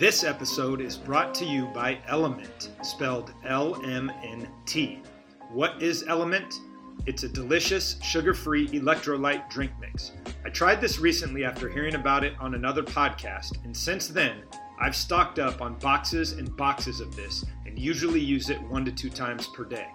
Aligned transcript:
This 0.00 0.24
episode 0.24 0.80
is 0.80 0.96
brought 0.96 1.34
to 1.34 1.44
you 1.44 1.66
by 1.74 1.98
Element, 2.08 2.70
spelled 2.82 3.34
L 3.44 3.78
M 3.84 4.10
N 4.22 4.48
T. 4.64 5.02
What 5.50 5.82
is 5.82 6.04
Element? 6.08 6.54
It's 7.04 7.24
a 7.24 7.28
delicious, 7.28 8.00
sugar 8.02 8.32
free 8.32 8.66
electrolyte 8.68 9.50
drink 9.50 9.72
mix. 9.78 10.12
I 10.42 10.48
tried 10.48 10.80
this 10.80 11.00
recently 11.00 11.44
after 11.44 11.68
hearing 11.68 11.96
about 11.96 12.24
it 12.24 12.32
on 12.40 12.54
another 12.54 12.82
podcast, 12.82 13.62
and 13.66 13.76
since 13.76 14.08
then, 14.08 14.44
I've 14.80 14.96
stocked 14.96 15.38
up 15.38 15.60
on 15.60 15.78
boxes 15.80 16.32
and 16.32 16.56
boxes 16.56 17.00
of 17.00 17.14
this 17.14 17.44
and 17.66 17.78
usually 17.78 18.20
use 18.20 18.48
it 18.48 18.62
one 18.70 18.86
to 18.86 18.92
two 18.92 19.10
times 19.10 19.48
per 19.48 19.64
day. 19.64 19.88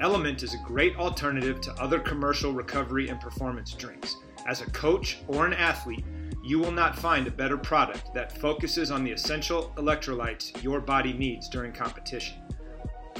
Element 0.00 0.44
is 0.44 0.54
a 0.54 0.58
great 0.58 0.94
alternative 0.94 1.60
to 1.62 1.72
other 1.82 1.98
commercial 1.98 2.52
recovery 2.52 3.08
and 3.08 3.20
performance 3.20 3.74
drinks. 3.74 4.18
As 4.46 4.60
a 4.60 4.70
coach 4.70 5.18
or 5.26 5.46
an 5.46 5.52
athlete, 5.52 6.04
you 6.42 6.58
will 6.58 6.72
not 6.72 6.98
find 6.98 7.26
a 7.26 7.30
better 7.30 7.56
product 7.56 8.12
that 8.14 8.36
focuses 8.38 8.90
on 8.90 9.04
the 9.04 9.12
essential 9.12 9.72
electrolytes 9.76 10.60
your 10.62 10.80
body 10.80 11.12
needs 11.12 11.48
during 11.48 11.72
competition. 11.72 12.36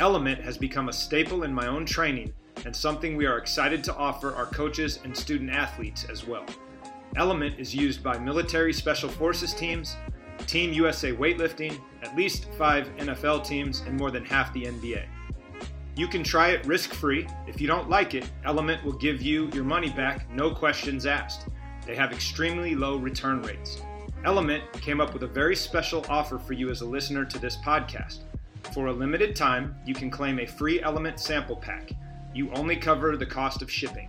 Element 0.00 0.42
has 0.42 0.58
become 0.58 0.88
a 0.88 0.92
staple 0.92 1.44
in 1.44 1.54
my 1.54 1.66
own 1.68 1.86
training 1.86 2.32
and 2.64 2.74
something 2.74 3.16
we 3.16 3.26
are 3.26 3.38
excited 3.38 3.84
to 3.84 3.94
offer 3.94 4.34
our 4.34 4.46
coaches 4.46 4.98
and 5.04 5.16
student 5.16 5.50
athletes 5.50 6.04
as 6.10 6.26
well. 6.26 6.44
Element 7.16 7.58
is 7.58 7.74
used 7.74 8.02
by 8.02 8.18
military 8.18 8.72
special 8.72 9.08
forces 9.08 9.54
teams, 9.54 9.96
Team 10.46 10.72
USA 10.72 11.12
weightlifting, 11.12 11.78
at 12.02 12.16
least 12.16 12.48
five 12.58 12.88
NFL 12.96 13.44
teams, 13.44 13.80
and 13.80 13.96
more 13.96 14.10
than 14.10 14.24
half 14.24 14.52
the 14.52 14.64
NBA. 14.64 15.04
You 15.94 16.08
can 16.08 16.24
try 16.24 16.50
it 16.50 16.64
risk 16.66 16.94
free. 16.94 17.28
If 17.46 17.60
you 17.60 17.66
don't 17.66 17.90
like 17.90 18.14
it, 18.14 18.28
Element 18.44 18.82
will 18.82 18.94
give 18.94 19.20
you 19.20 19.50
your 19.52 19.64
money 19.64 19.90
back, 19.90 20.28
no 20.30 20.50
questions 20.50 21.04
asked. 21.04 21.48
They 21.86 21.96
have 21.96 22.12
extremely 22.12 22.74
low 22.74 22.96
return 22.96 23.42
rates. 23.42 23.80
Element 24.24 24.62
came 24.74 25.00
up 25.00 25.12
with 25.12 25.24
a 25.24 25.28
very 25.28 25.56
special 25.56 26.06
offer 26.08 26.38
for 26.38 26.52
you 26.52 26.70
as 26.70 26.80
a 26.80 26.86
listener 26.86 27.24
to 27.24 27.38
this 27.38 27.56
podcast. 27.56 28.20
For 28.72 28.86
a 28.86 28.92
limited 28.92 29.34
time, 29.34 29.74
you 29.84 29.94
can 29.94 30.10
claim 30.10 30.38
a 30.38 30.46
free 30.46 30.80
Element 30.80 31.18
sample 31.18 31.56
pack. 31.56 31.90
You 32.32 32.50
only 32.52 32.76
cover 32.76 33.16
the 33.16 33.26
cost 33.26 33.62
of 33.62 33.70
shipping. 33.70 34.08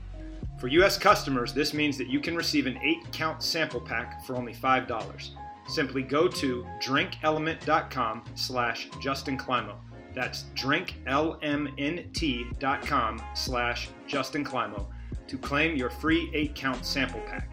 For 0.60 0.68
US 0.68 0.98
customers, 0.98 1.54
this 1.54 1.74
means 1.74 1.98
that 1.98 2.10
you 2.10 2.20
can 2.20 2.36
receive 2.36 2.68
an 2.68 2.78
8 2.78 3.12
count 3.12 3.44
sample 3.44 3.82
pack 3.82 4.24
for 4.26 4.36
only 4.36 4.54
$5. 4.54 5.30
Simply 5.68 6.04
go 6.04 6.28
to 6.28 6.66
drinkelement.com 6.82 8.24
slash 8.36 8.90
Justin 9.02 9.38
Clymo. 9.38 9.78
That's 10.14 10.44
drinklmnt.com 10.56 13.22
slash 13.34 13.90
Justin 14.08 14.44
Clymo 14.44 14.88
to 15.28 15.38
claim 15.38 15.76
your 15.76 15.90
free 15.90 16.30
8 16.34 16.54
count 16.54 16.86
sample 16.86 17.22
pack 17.22 17.53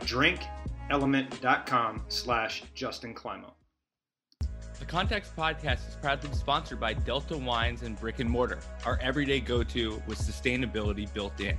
drinkelement.com 0.00 2.02
slash 2.08 2.64
Justin 2.74 3.14
Clymo. 3.14 3.54
The 4.78 4.86
Contacts 4.86 5.30
Podcast 5.36 5.86
is 5.88 5.96
proudly 6.00 6.30
sponsored 6.32 6.80
by 6.80 6.94
Delta 6.94 7.36
Wines 7.36 7.82
and 7.82 8.00
Brick 8.00 8.18
and 8.18 8.30
Mortar, 8.30 8.60
our 8.86 8.98
everyday 9.02 9.38
go-to 9.38 10.02
with 10.06 10.18
sustainability 10.18 11.12
built 11.12 11.38
in. 11.40 11.58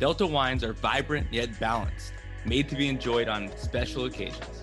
Delta 0.00 0.26
wines 0.26 0.64
are 0.64 0.72
vibrant 0.72 1.26
yet 1.30 1.60
balanced, 1.60 2.14
made 2.46 2.70
to 2.70 2.74
be 2.74 2.88
enjoyed 2.88 3.28
on 3.28 3.54
special 3.58 4.06
occasions. 4.06 4.62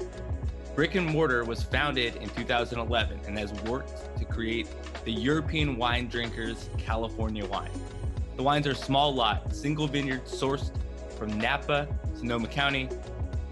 Brick 0.76 0.96
and 0.96 1.06
Mortar 1.06 1.44
was 1.44 1.62
founded 1.62 2.16
in 2.16 2.30
2011 2.30 3.20
and 3.28 3.38
has 3.38 3.54
worked 3.64 4.18
to 4.18 4.26
create 4.26 4.68
the 5.06 5.12
European 5.12 5.78
wine 5.78 6.08
drinkers 6.08 6.68
California 6.80 7.46
wine. 7.46 7.70
The 8.38 8.44
wines 8.44 8.66
are 8.66 8.74
small 8.74 9.14
lot, 9.14 9.56
single 9.56 9.86
vineyard 9.86 10.26
sourced 10.26 10.72
from 11.16 11.38
Napa, 11.38 11.88
Sonoma 12.24 12.48
County, 12.48 12.88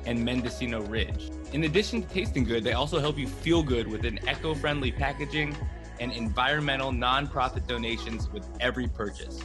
and 0.05 0.23
Mendocino 0.23 0.81
Ridge. 0.83 1.29
In 1.51 1.65
addition 1.65 2.01
to 2.01 2.07
tasting 2.07 2.45
good, 2.45 2.63
they 2.63 2.71
also 2.71 2.99
help 2.99 3.17
you 3.17 3.27
feel 3.27 3.61
good 3.61 3.85
with 3.85 4.05
an 4.05 4.17
eco 4.29 4.55
friendly 4.55 4.93
packaging 4.93 5.57
and 5.99 6.13
environmental 6.13 6.89
nonprofit 6.89 7.67
donations 7.67 8.29
with 8.29 8.47
every 8.61 8.87
purchase. 8.87 9.43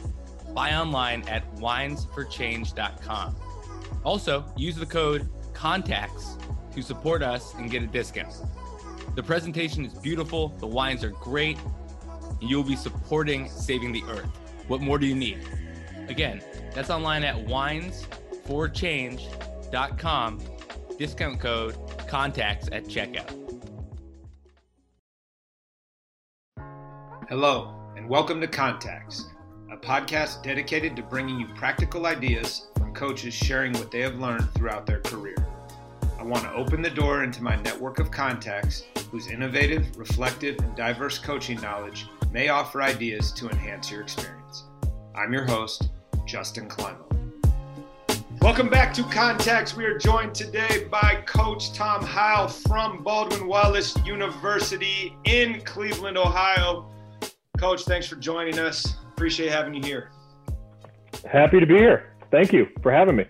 Buy 0.53 0.75
online 0.75 1.27
at 1.27 1.43
winesforchange.com. 1.57 3.35
Also, 4.05 4.45
use 4.55 4.77
the 4.77 4.85
code 4.85 5.27
CONTACTS 5.53 6.37
to 6.73 6.81
support 6.81 7.21
us 7.21 7.53
and 7.55 7.69
get 7.69 7.83
a 7.83 7.87
discount. 7.87 8.33
The 9.15 9.23
presentation 9.23 9.83
is 9.83 9.93
beautiful, 9.93 10.55
the 10.59 10.67
wines 10.67 11.03
are 11.03 11.09
great, 11.09 11.57
and 12.39 12.49
you'll 12.49 12.63
be 12.63 12.77
supporting 12.77 13.49
saving 13.49 13.91
the 13.91 14.03
earth. 14.05 14.29
What 14.69 14.79
more 14.79 14.97
do 14.97 15.05
you 15.05 15.15
need? 15.15 15.41
Again, 16.07 16.41
that's 16.73 16.89
online 16.89 17.25
at 17.25 17.37
winesforchange.com. 18.47 20.41
Discount 20.97 21.39
code 21.39 21.75
contacts 22.07 22.69
at 22.71 22.85
checkout. 22.85 23.31
Hello, 27.29 27.75
and 27.97 28.07
welcome 28.09 28.39
to 28.41 28.47
Contacts, 28.47 29.25
a 29.71 29.77
podcast 29.77 30.41
dedicated 30.43 30.95
to 30.95 31.03
bringing 31.03 31.39
you 31.39 31.47
practical 31.55 32.05
ideas 32.05 32.67
from 32.77 32.93
coaches 32.93 33.33
sharing 33.33 33.73
what 33.73 33.91
they 33.91 33.99
have 33.99 34.17
learned 34.17 34.49
throughout 34.53 34.85
their 34.85 35.01
career. 35.01 35.35
I 36.17 36.23
want 36.23 36.43
to 36.43 36.53
open 36.53 36.81
the 36.81 36.89
door 36.89 37.23
into 37.23 37.43
my 37.43 37.57
network 37.57 37.99
of 37.99 38.09
contacts 38.11 38.83
whose 39.11 39.27
innovative, 39.27 39.95
reflective, 39.97 40.57
and 40.59 40.75
diverse 40.75 41.19
coaching 41.19 41.61
knowledge 41.61 42.07
may 42.31 42.49
offer 42.49 42.81
ideas 42.81 43.31
to 43.33 43.49
enhance 43.49 43.91
your 43.91 44.01
experience. 44.01 44.63
I'm 45.13 45.33
your 45.33 45.45
host, 45.45 45.89
Justin 46.25 46.67
Clymo. 46.67 47.06
Welcome 48.41 48.69
back 48.69 48.93
to 48.93 49.03
Contacts. 49.03 49.75
We 49.75 49.85
are 49.85 49.97
joined 49.97 50.35
today 50.35 50.87
by 50.91 51.23
Coach 51.25 51.73
Tom 51.73 52.03
Heil 52.03 52.47
from 52.47 53.03
Baldwin 53.03 53.47
Wallace 53.47 53.95
University 54.05 55.15
in 55.25 55.61
Cleveland, 55.61 56.17
Ohio. 56.17 56.89
Coach, 57.57 57.83
thanks 57.83 58.07
for 58.07 58.15
joining 58.15 58.59
us. 58.59 58.95
Appreciate 59.07 59.51
having 59.51 59.73
you 59.73 59.83
here. 59.83 60.11
Happy 61.25 61.59
to 61.59 61.65
be 61.65 61.77
here. 61.77 62.13
Thank 62.31 62.53
you 62.53 62.67
for 62.81 62.91
having 62.91 63.15
me. 63.15 63.25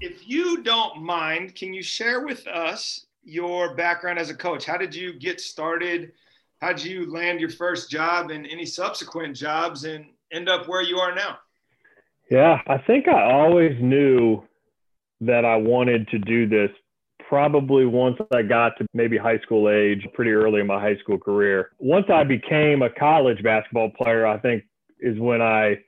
If 0.00 0.28
you 0.28 0.62
don't 0.62 1.02
mind, 1.02 1.54
can 1.54 1.72
you 1.72 1.82
share 1.82 2.26
with 2.26 2.46
us 2.46 3.06
your 3.22 3.74
background 3.74 4.18
as 4.18 4.28
a 4.28 4.34
coach? 4.34 4.64
How 4.64 4.76
did 4.76 4.94
you 4.94 5.12
get 5.18 5.40
started? 5.40 6.12
How 6.60 6.72
did 6.72 6.84
you 6.84 7.10
land 7.10 7.40
your 7.40 7.50
first 7.50 7.90
job 7.90 8.30
and 8.30 8.46
any 8.46 8.66
subsequent 8.66 9.36
jobs 9.36 9.84
and 9.84 10.06
end 10.32 10.48
up 10.48 10.68
where 10.68 10.82
you 10.82 10.98
are 10.98 11.14
now? 11.14 11.38
Yeah, 12.30 12.60
I 12.66 12.78
think 12.78 13.08
I 13.08 13.32
always 13.32 13.76
knew 13.80 14.42
that 15.20 15.44
I 15.44 15.56
wanted 15.56 16.08
to 16.08 16.18
do 16.18 16.48
this 16.48 16.70
probably 17.28 17.86
once 17.86 18.16
I 18.32 18.42
got 18.42 18.76
to 18.78 18.86
maybe 18.92 19.16
high 19.16 19.38
school 19.38 19.70
age, 19.70 20.06
pretty 20.14 20.30
early 20.32 20.60
in 20.60 20.66
my 20.66 20.80
high 20.80 20.96
school 20.96 21.18
career. 21.18 21.70
Once 21.78 22.06
I 22.12 22.24
became 22.24 22.82
a 22.82 22.90
college 22.90 23.42
basketball 23.42 23.90
player, 23.90 24.26
I 24.26 24.38
think 24.38 24.64
is 25.00 25.18
when 25.18 25.42
I 25.42 25.78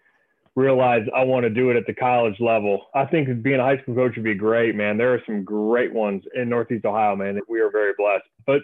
realized 0.54 1.10
I 1.14 1.22
want 1.24 1.44
to 1.44 1.50
do 1.50 1.70
it 1.70 1.76
at 1.76 1.86
the 1.86 1.94
college 1.94 2.41
level. 2.41 2.86
I 2.94 3.04
think 3.04 3.42
being 3.42 3.60
a 3.60 3.64
high 3.64 3.80
school 3.82 3.94
coach 3.94 4.16
would 4.16 4.24
be 4.24 4.34
great, 4.34 4.74
man. 4.74 4.97
There 4.97 5.12
are 5.12 5.22
some 5.26 5.44
great 5.44 5.92
ones 5.92 6.22
in 6.34 6.48
Northeast 6.48 6.84
Ohio, 6.84 7.14
man. 7.14 7.38
We 7.48 7.60
are 7.60 7.70
very 7.70 7.92
blessed. 7.98 8.24
But 8.47 8.62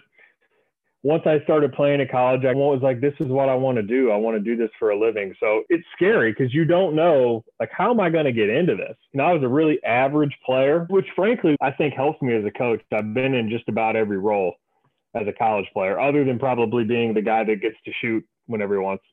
once 1.03 1.23
I 1.25 1.43
started 1.43 1.73
playing 1.73 1.99
at 1.99 2.09
college, 2.09 2.45
I 2.45 2.53
was 2.53 2.79
like, 2.81 3.01
this 3.01 3.13
is 3.19 3.27
what 3.27 3.49
I 3.49 3.55
want 3.55 3.75
to 3.75 3.83
do. 3.83 4.09
I 4.09 4.15
want 4.15 4.37
to 4.37 4.39
do 4.39 4.55
this 4.55 4.69
for 4.79 4.91
a 4.91 4.99
living. 4.99 5.35
So 5.37 5.63
it's 5.67 5.83
scary 5.93 6.31
because 6.31 6.53
you 6.53 6.63
don't 6.63 6.95
know, 6.95 7.43
like, 7.59 7.71
how 7.77 7.91
am 7.91 7.99
I 7.99 8.09
going 8.09 8.23
to 8.23 8.31
get 8.31 8.49
into 8.49 8.75
this? 8.75 8.95
And 9.11 9.21
I 9.21 9.33
was 9.33 9.43
a 9.43 9.47
really 9.47 9.83
average 9.83 10.35
player, 10.45 10.87
which 10.89 11.05
frankly, 11.13 11.57
I 11.61 11.71
think 11.71 11.93
helps 11.93 12.21
me 12.21 12.33
as 12.33 12.45
a 12.45 12.51
coach. 12.51 12.81
I've 12.93 13.13
been 13.13 13.33
in 13.33 13.49
just 13.49 13.67
about 13.67 13.97
every 13.97 14.17
role 14.17 14.53
as 15.13 15.27
a 15.27 15.33
college 15.33 15.67
player, 15.73 15.99
other 15.99 16.23
than 16.23 16.39
probably 16.39 16.85
being 16.85 17.13
the 17.13 17.21
guy 17.21 17.43
that 17.43 17.61
gets 17.61 17.75
to 17.83 17.91
shoot 18.01 18.25
whenever 18.45 18.75
he 18.75 18.79
wants. 18.79 19.03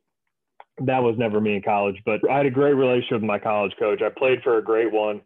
That 0.78 1.02
was 1.02 1.16
never 1.18 1.40
me 1.40 1.56
in 1.56 1.62
college, 1.62 1.96
but 2.06 2.20
I 2.30 2.38
had 2.38 2.46
a 2.46 2.50
great 2.50 2.74
relationship 2.74 3.20
with 3.20 3.24
my 3.24 3.38
college 3.40 3.74
coach. 3.80 4.00
I 4.00 4.08
played 4.16 4.42
for 4.42 4.58
a 4.58 4.64
great 4.64 4.92
one. 4.92 5.20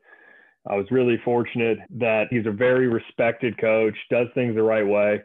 I 0.66 0.76
was 0.76 0.86
really 0.90 1.20
fortunate 1.24 1.78
that 1.98 2.28
he's 2.30 2.46
a 2.46 2.50
very 2.50 2.88
respected 2.88 3.60
coach, 3.60 3.94
does 4.10 4.28
things 4.34 4.54
the 4.54 4.62
right 4.62 4.86
way 4.86 5.20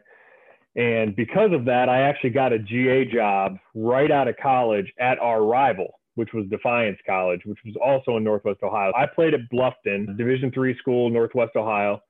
and 0.76 1.16
because 1.16 1.52
of 1.52 1.64
that, 1.64 1.88
I 1.88 2.02
actually 2.02 2.30
got 2.30 2.52
a 2.52 2.58
GA 2.58 3.04
job 3.04 3.56
right 3.74 4.10
out 4.10 4.28
of 4.28 4.36
college 4.36 4.92
at 5.00 5.18
our 5.18 5.42
rival, 5.44 5.98
which 6.14 6.32
was 6.32 6.46
Defiance 6.48 6.98
College, 7.06 7.40
which 7.44 7.58
was 7.64 7.74
also 7.84 8.16
in 8.16 8.24
Northwest 8.24 8.62
Ohio. 8.62 8.92
I 8.96 9.06
played 9.06 9.34
at 9.34 9.40
Bluffton, 9.52 10.16
Division 10.16 10.52
three 10.52 10.76
school, 10.78 11.10
Northwest 11.10 11.56
Ohio, 11.56 12.00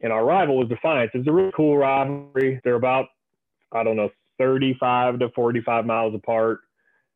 and 0.00 0.12
our 0.12 0.24
rival 0.24 0.58
was 0.58 0.68
Defiance. 0.68 1.12
It's 1.14 1.28
a 1.28 1.32
really 1.32 1.52
cool 1.54 1.78
rivalry. 1.78 2.60
They're 2.64 2.74
about, 2.74 3.06
I 3.72 3.84
don't 3.84 3.96
know, 3.96 4.10
35 4.38 5.20
to 5.20 5.28
45 5.30 5.86
miles 5.86 6.14
apart. 6.14 6.60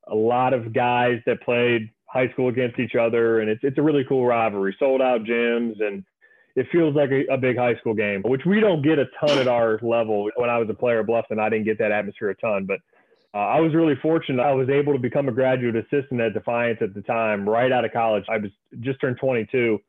A 0.08 0.14
lot 0.14 0.52
of 0.52 0.72
guys 0.72 1.20
that 1.26 1.40
played 1.40 1.90
high 2.06 2.28
school 2.28 2.48
against 2.48 2.78
each 2.78 2.94
other, 2.94 3.40
and 3.40 3.50
it's 3.50 3.64
it's 3.64 3.78
a 3.78 3.82
really 3.82 4.04
cool 4.08 4.24
rivalry. 4.24 4.76
Sold 4.78 5.02
out 5.02 5.24
gyms 5.24 5.82
and 5.82 6.04
it 6.56 6.66
feels 6.70 6.94
like 6.94 7.10
a, 7.10 7.26
a, 7.32 7.36
big 7.36 7.56
high 7.56 7.74
school 7.76 7.94
game, 7.94 8.22
which 8.24 8.42
we 8.46 8.60
don't 8.60 8.82
get 8.82 8.98
a 8.98 9.06
ton 9.20 9.38
at 9.38 9.48
our 9.48 9.78
level. 9.82 10.30
When 10.36 10.50
I 10.50 10.58
was 10.58 10.68
a 10.70 10.74
player 10.74 11.00
at 11.00 11.06
Bluffton, 11.06 11.40
I 11.40 11.48
didn't 11.48 11.64
get 11.64 11.78
that 11.78 11.90
atmosphere 11.90 12.30
a 12.30 12.36
ton, 12.36 12.64
but 12.64 12.78
uh, 13.34 13.38
I 13.38 13.60
was 13.60 13.74
really 13.74 13.96
fortunate. 14.00 14.40
I 14.40 14.52
was 14.52 14.68
able 14.68 14.92
to 14.92 14.98
become 14.98 15.28
a 15.28 15.32
graduate 15.32 15.74
assistant 15.74 16.20
at 16.20 16.34
Defiance 16.34 16.78
at 16.80 16.94
the 16.94 17.02
time, 17.02 17.48
right 17.48 17.72
out 17.72 17.84
of 17.84 17.92
college. 17.92 18.24
I 18.28 18.38
was 18.38 18.50
just 18.80 19.00
turned 19.00 19.18
22, 19.18 19.80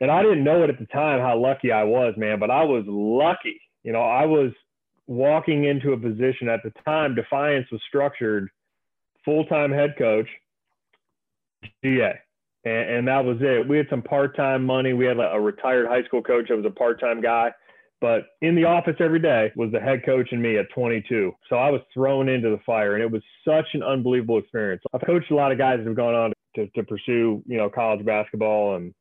and 0.00 0.10
I 0.10 0.22
didn't 0.22 0.44
know 0.44 0.62
it 0.62 0.70
at 0.70 0.78
the 0.78 0.86
time 0.86 1.20
how 1.20 1.38
lucky 1.38 1.72
I 1.72 1.82
was, 1.82 2.14
man. 2.16 2.38
But 2.38 2.50
I 2.50 2.62
was 2.62 2.84
lucky. 2.86 3.60
You 3.82 3.92
know, 3.92 4.02
I 4.02 4.26
was 4.26 4.52
walking 5.06 5.64
into 5.64 5.92
a 5.92 5.98
position 5.98 6.48
at 6.48 6.62
the 6.62 6.72
time, 6.84 7.14
Defiance 7.14 7.66
was 7.70 7.80
structured 7.88 8.48
full 9.24 9.44
time 9.46 9.70
head 9.70 9.94
coach, 9.98 10.28
GA. 11.84 12.14
And, 12.64 12.90
and, 12.90 13.08
that 13.08 13.24
was 13.24 13.38
it. 13.40 13.66
We 13.66 13.76
had 13.76 13.86
some 13.90 14.02
part 14.02 14.36
time 14.36 14.64
money. 14.64 14.92
We 14.92 15.04
had 15.04 15.16
a, 15.16 15.32
a 15.32 15.40
retired 15.40 15.88
high 15.88 16.04
school 16.04 16.22
coach 16.22 16.46
that 16.48 16.56
was 16.56 16.66
a 16.66 16.70
part 16.70 17.00
time 17.00 17.20
guy. 17.20 17.52
But 18.00 18.24
in 18.40 18.56
the 18.56 18.64
office 18.64 18.96
every 18.98 19.20
day 19.20 19.52
was 19.54 19.70
the 19.70 19.78
head 19.78 20.04
coach 20.04 20.28
and 20.32 20.42
me 20.42 20.58
at 20.58 20.66
22. 20.74 21.32
So 21.48 21.56
I 21.56 21.70
was 21.70 21.80
thrown 21.94 22.28
into 22.28 22.50
the 22.50 22.58
fire, 22.66 22.94
and 22.94 23.02
it 23.02 23.10
was 23.10 23.22
such 23.46 23.66
an 23.74 23.82
unbelievable 23.84 24.38
experience. 24.38 24.82
I've 24.92 25.06
coached 25.06 25.30
a 25.30 25.36
lot 25.36 25.52
of 25.52 25.58
guys 25.58 25.78
that 25.78 25.86
have 25.86 25.96
gone 25.96 26.14
on 26.14 26.32
to, 26.56 26.66
to 26.66 26.82
pursue, 26.82 27.42
you 27.46 27.58
know, 27.58 27.70
college 27.70 28.04
basketball, 28.04 28.74
and 28.74 28.92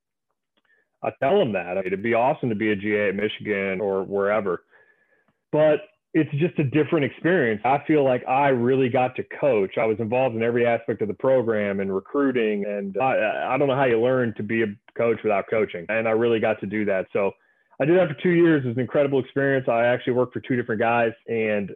I 1.03 1.09
tell 1.19 1.39
them 1.39 1.53
that 1.53 1.71
I 1.71 1.75
mean, 1.75 1.87
it'd 1.87 2.03
be 2.03 2.13
awesome 2.13 2.49
to 2.49 2.55
be 2.55 2.71
a 2.71 2.75
GA 2.75 3.09
at 3.09 3.15
Michigan 3.15 3.81
or 3.81 4.03
wherever. 4.03 4.63
But 5.51 5.79
it's 6.13 6.31
just 6.31 6.59
a 6.59 6.63
different 6.63 7.05
experience. 7.05 7.61
I 7.63 7.81
feel 7.87 8.03
like 8.03 8.27
I 8.27 8.49
really 8.49 8.89
got 8.89 9.15
to 9.15 9.23
coach. 9.39 9.77
I 9.77 9.85
was 9.85 9.97
involved 9.99 10.35
in 10.35 10.43
every 10.43 10.65
aspect 10.65 11.01
of 11.01 11.07
the 11.07 11.13
program 11.13 11.79
and 11.79 11.93
recruiting, 11.93 12.65
and 12.65 12.97
I, 13.01 13.53
I 13.53 13.57
don't 13.57 13.67
know 13.67 13.75
how 13.75 13.85
you 13.85 14.01
learn 14.01 14.33
to 14.35 14.43
be 14.43 14.63
a 14.63 14.67
coach 14.97 15.19
without 15.23 15.45
coaching. 15.49 15.85
And 15.89 16.07
I 16.07 16.11
really 16.11 16.39
got 16.39 16.59
to 16.59 16.65
do 16.65 16.83
that. 16.85 17.07
So 17.13 17.31
I 17.79 17.85
did 17.85 17.97
that 17.97 18.09
for 18.09 18.21
two 18.21 18.29
years. 18.29 18.63
It 18.63 18.69
was 18.69 18.77
an 18.77 18.81
incredible 18.81 19.19
experience. 19.19 19.67
I 19.67 19.85
actually 19.85 20.13
worked 20.13 20.33
for 20.33 20.41
two 20.41 20.55
different 20.55 20.81
guys 20.81 21.13
and 21.27 21.71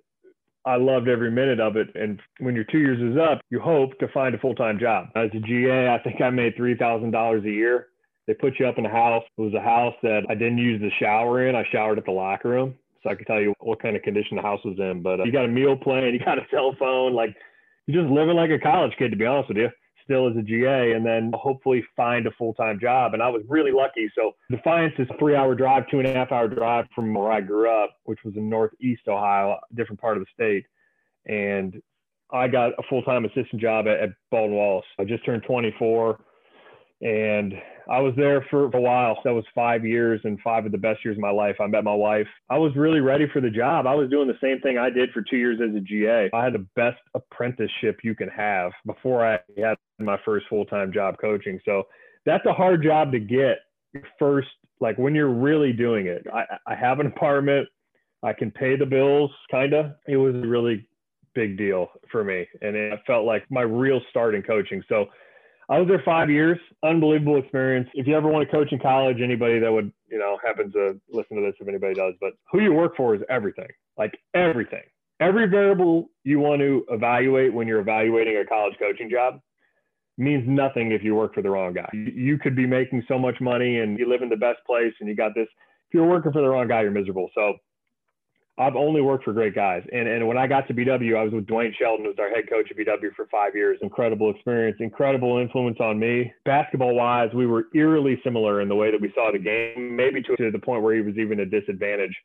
I 0.65 0.77
loved 0.77 1.07
every 1.07 1.31
minute 1.31 1.59
of 1.59 1.77
it. 1.77 1.89
And 1.95 2.19
when 2.39 2.55
your 2.55 2.63
two 2.65 2.79
years 2.79 2.99
is 2.99 3.17
up, 3.17 3.41
you 3.49 3.59
hope 3.59 3.97
to 3.99 4.07
find 4.09 4.33
a 4.35 4.37
full 4.39 4.55
time 4.55 4.79
job. 4.79 5.07
As 5.15 5.29
a 5.33 5.39
GA, 5.39 5.89
I 5.89 5.99
think 6.03 6.21
I 6.21 6.29
made 6.29 6.55
$3,000 6.57 7.45
a 7.45 7.49
year. 7.49 7.87
They 8.27 8.33
put 8.33 8.59
you 8.59 8.67
up 8.67 8.79
in 8.79 8.85
a 8.85 8.89
house. 8.89 9.23
It 9.37 9.41
was 9.41 9.53
a 9.53 9.61
house 9.61 9.93
that 10.01 10.25
I 10.29 10.33
didn't 10.33 10.57
use 10.57 10.81
the 10.81 10.89
shower 10.99 11.47
in. 11.47 11.55
I 11.55 11.63
showered 11.71 11.99
at 11.99 12.05
the 12.05 12.11
locker 12.11 12.49
room. 12.49 12.75
So 13.05 13.11
I 13.11 13.15
could 13.15 13.27
tell 13.27 13.39
you 13.39 13.53
what 13.59 13.81
kind 13.81 13.95
of 13.95 14.01
condition 14.01 14.35
the 14.35 14.41
house 14.41 14.59
was 14.65 14.77
in. 14.79 15.01
But 15.01 15.19
uh, 15.19 15.23
you 15.23 15.31
got 15.31 15.45
a 15.45 15.49
meal 15.49 15.77
plan, 15.77 16.11
you 16.13 16.19
got 16.19 16.39
a 16.39 16.45
cell 16.51 16.75
phone. 16.77 17.13
Like 17.13 17.35
you're 17.85 18.01
just 18.03 18.11
living 18.11 18.35
like 18.35 18.49
a 18.49 18.59
college 18.59 18.93
kid, 18.97 19.11
to 19.11 19.17
be 19.17 19.25
honest 19.25 19.49
with 19.49 19.57
you 19.57 19.69
still 20.05 20.29
as 20.29 20.37
a 20.37 20.41
GA 20.41 20.91
and 20.91 21.05
then 21.05 21.31
hopefully 21.33 21.83
find 21.95 22.25
a 22.27 22.31
full 22.31 22.53
time 22.53 22.79
job. 22.79 23.13
And 23.13 23.21
I 23.21 23.29
was 23.29 23.41
really 23.49 23.71
lucky. 23.71 24.09
So 24.15 24.35
Defiance 24.49 24.93
is 24.97 25.07
a 25.09 25.17
three 25.17 25.35
hour 25.35 25.55
drive, 25.55 25.83
two 25.89 25.99
and 25.99 26.07
a 26.07 26.13
half 26.13 26.31
hour 26.31 26.47
drive 26.47 26.85
from 26.95 27.13
where 27.13 27.31
I 27.31 27.41
grew 27.41 27.69
up, 27.69 27.97
which 28.03 28.19
was 28.23 28.35
in 28.35 28.49
Northeast 28.49 29.01
Ohio, 29.07 29.57
a 29.69 29.75
different 29.75 29.99
part 29.99 30.17
of 30.17 30.23
the 30.23 30.27
state. 30.33 30.65
And 31.25 31.81
I 32.31 32.47
got 32.47 32.73
a 32.73 32.83
full 32.89 33.01
time 33.01 33.25
assistant 33.25 33.61
job 33.61 33.87
at, 33.87 33.99
at 33.99 34.09
Baldwin 34.31 34.57
Wallace. 34.57 34.85
I 34.99 35.03
just 35.03 35.25
turned 35.25 35.43
24 35.43 36.19
and 37.01 37.53
I 37.89 37.99
was 37.99 38.13
there 38.15 38.45
for 38.49 38.65
a 38.65 38.81
while. 38.81 39.19
That 39.25 39.33
was 39.33 39.43
five 39.53 39.85
years 39.85 40.21
and 40.23 40.39
five 40.41 40.65
of 40.65 40.71
the 40.71 40.77
best 40.77 41.03
years 41.03 41.17
of 41.17 41.21
my 41.21 41.29
life. 41.29 41.55
I 41.59 41.67
met 41.67 41.83
my 41.83 41.93
wife. 41.93 42.27
I 42.49 42.57
was 42.57 42.75
really 42.75 43.01
ready 43.01 43.27
for 43.31 43.41
the 43.41 43.49
job. 43.49 43.85
I 43.85 43.93
was 43.93 44.09
doing 44.09 44.27
the 44.27 44.37
same 44.41 44.59
thing 44.61 44.77
I 44.77 44.89
did 44.89 45.11
for 45.11 45.21
two 45.21 45.37
years 45.37 45.59
as 45.61 45.75
a 45.75 45.81
GA. 45.81 46.29
I 46.33 46.43
had 46.43 46.53
the 46.53 46.65
best 46.75 46.97
apprenticeship 47.13 47.99
you 48.03 48.15
can 48.15 48.29
have 48.29 48.71
before 48.85 49.25
I 49.25 49.39
had 49.57 49.75
my 49.99 50.17
first 50.23 50.47
full 50.49 50.65
time 50.65 50.91
job 50.93 51.15
coaching. 51.19 51.59
So 51.65 51.83
that's 52.25 52.45
a 52.45 52.53
hard 52.53 52.81
job 52.81 53.11
to 53.11 53.19
get 53.19 53.59
first, 54.17 54.47
like 54.79 54.97
when 54.97 55.13
you're 55.13 55.33
really 55.33 55.73
doing 55.73 56.07
it. 56.07 56.25
I, 56.33 56.43
I 56.65 56.75
have 56.75 56.99
an 56.99 57.07
apartment. 57.07 57.67
I 58.23 58.33
can 58.33 58.49
pay 58.49 58.75
the 58.75 58.85
bills, 58.85 59.29
kind 59.51 59.73
of. 59.73 59.91
It 60.07 60.17
was 60.17 60.33
a 60.33 60.47
really 60.47 60.87
big 61.35 61.57
deal 61.57 61.89
for 62.11 62.23
me. 62.23 62.47
And 62.61 62.75
it 62.75 62.99
felt 63.05 63.25
like 63.25 63.43
my 63.51 63.61
real 63.61 64.01
start 64.09 64.33
in 64.33 64.41
coaching. 64.41 64.81
So 64.89 65.05
I 65.69 65.79
was 65.79 65.87
there 65.87 66.01
five 66.05 66.29
years. 66.29 66.59
Unbelievable 66.83 67.37
experience. 67.37 67.89
If 67.93 68.07
you 68.07 68.15
ever 68.15 68.27
want 68.27 68.47
to 68.47 68.55
coach 68.55 68.71
in 68.71 68.79
college, 68.79 69.17
anybody 69.21 69.59
that 69.59 69.71
would, 69.71 69.91
you 70.09 70.19
know, 70.19 70.37
happen 70.45 70.71
to 70.73 70.99
listen 71.09 71.37
to 71.37 71.43
this, 71.43 71.55
if 71.59 71.67
anybody 71.67 71.95
does, 71.95 72.13
but 72.21 72.33
who 72.51 72.61
you 72.61 72.73
work 72.73 72.95
for 72.95 73.15
is 73.15 73.21
everything. 73.29 73.67
Like 73.97 74.17
everything. 74.33 74.83
Every 75.19 75.47
variable 75.47 76.09
you 76.23 76.39
want 76.39 76.59
to 76.61 76.85
evaluate 76.89 77.53
when 77.53 77.67
you're 77.67 77.79
evaluating 77.79 78.37
a 78.37 78.45
college 78.45 78.75
coaching 78.77 79.09
job 79.09 79.39
means 80.17 80.43
nothing 80.47 80.91
if 80.91 81.03
you 81.03 81.15
work 81.15 81.33
for 81.33 81.41
the 81.41 81.49
wrong 81.49 81.73
guy. 81.73 81.89
You 81.93 82.37
could 82.37 82.55
be 82.55 82.67
making 82.67 83.03
so 83.07 83.17
much 83.17 83.35
money 83.41 83.79
and 83.79 83.97
you 83.97 84.09
live 84.09 84.21
in 84.21 84.29
the 84.29 84.37
best 84.37 84.59
place 84.65 84.93
and 84.99 85.09
you 85.09 85.15
got 85.15 85.33
this. 85.35 85.47
If 85.89 85.93
you're 85.93 86.07
working 86.07 86.31
for 86.31 86.41
the 86.41 86.49
wrong 86.49 86.67
guy, 86.67 86.81
you're 86.81 86.91
miserable. 86.91 87.29
So 87.33 87.55
I've 88.57 88.75
only 88.75 89.01
worked 89.01 89.25
for 89.25 89.33
great 89.33 89.53
guys. 89.53 89.83
And, 89.91 90.07
and 90.07 90.25
when 90.27 90.37
I 90.37 90.47
got 90.47 90.67
to 90.67 90.73
BW, 90.73 91.17
I 91.17 91.23
was 91.23 91.33
with 91.33 91.45
Dwayne 91.45 91.75
Sheldon, 91.77 92.05
who 92.05 92.11
was 92.11 92.19
our 92.19 92.29
head 92.29 92.49
coach 92.49 92.71
at 92.71 92.77
BW 92.77 93.13
for 93.13 93.27
five 93.27 93.53
years. 93.53 93.77
Incredible 93.81 94.31
experience, 94.31 94.77
incredible 94.79 95.37
influence 95.39 95.77
on 95.81 95.99
me. 95.99 96.31
Basketball 96.45 96.95
wise, 96.95 97.29
we 97.33 97.47
were 97.47 97.65
eerily 97.75 98.19
similar 98.23 98.61
in 98.61 98.69
the 98.69 98.75
way 98.75 98.91
that 98.91 99.01
we 99.01 99.11
saw 99.13 99.31
the 99.31 99.39
game, 99.39 99.95
maybe 99.95 100.21
to, 100.21 100.37
to 100.37 100.51
the 100.51 100.59
point 100.59 100.83
where 100.83 100.95
he 100.95 101.01
was 101.01 101.17
even 101.17 101.41
a 101.41 101.45
disadvantage. 101.45 102.15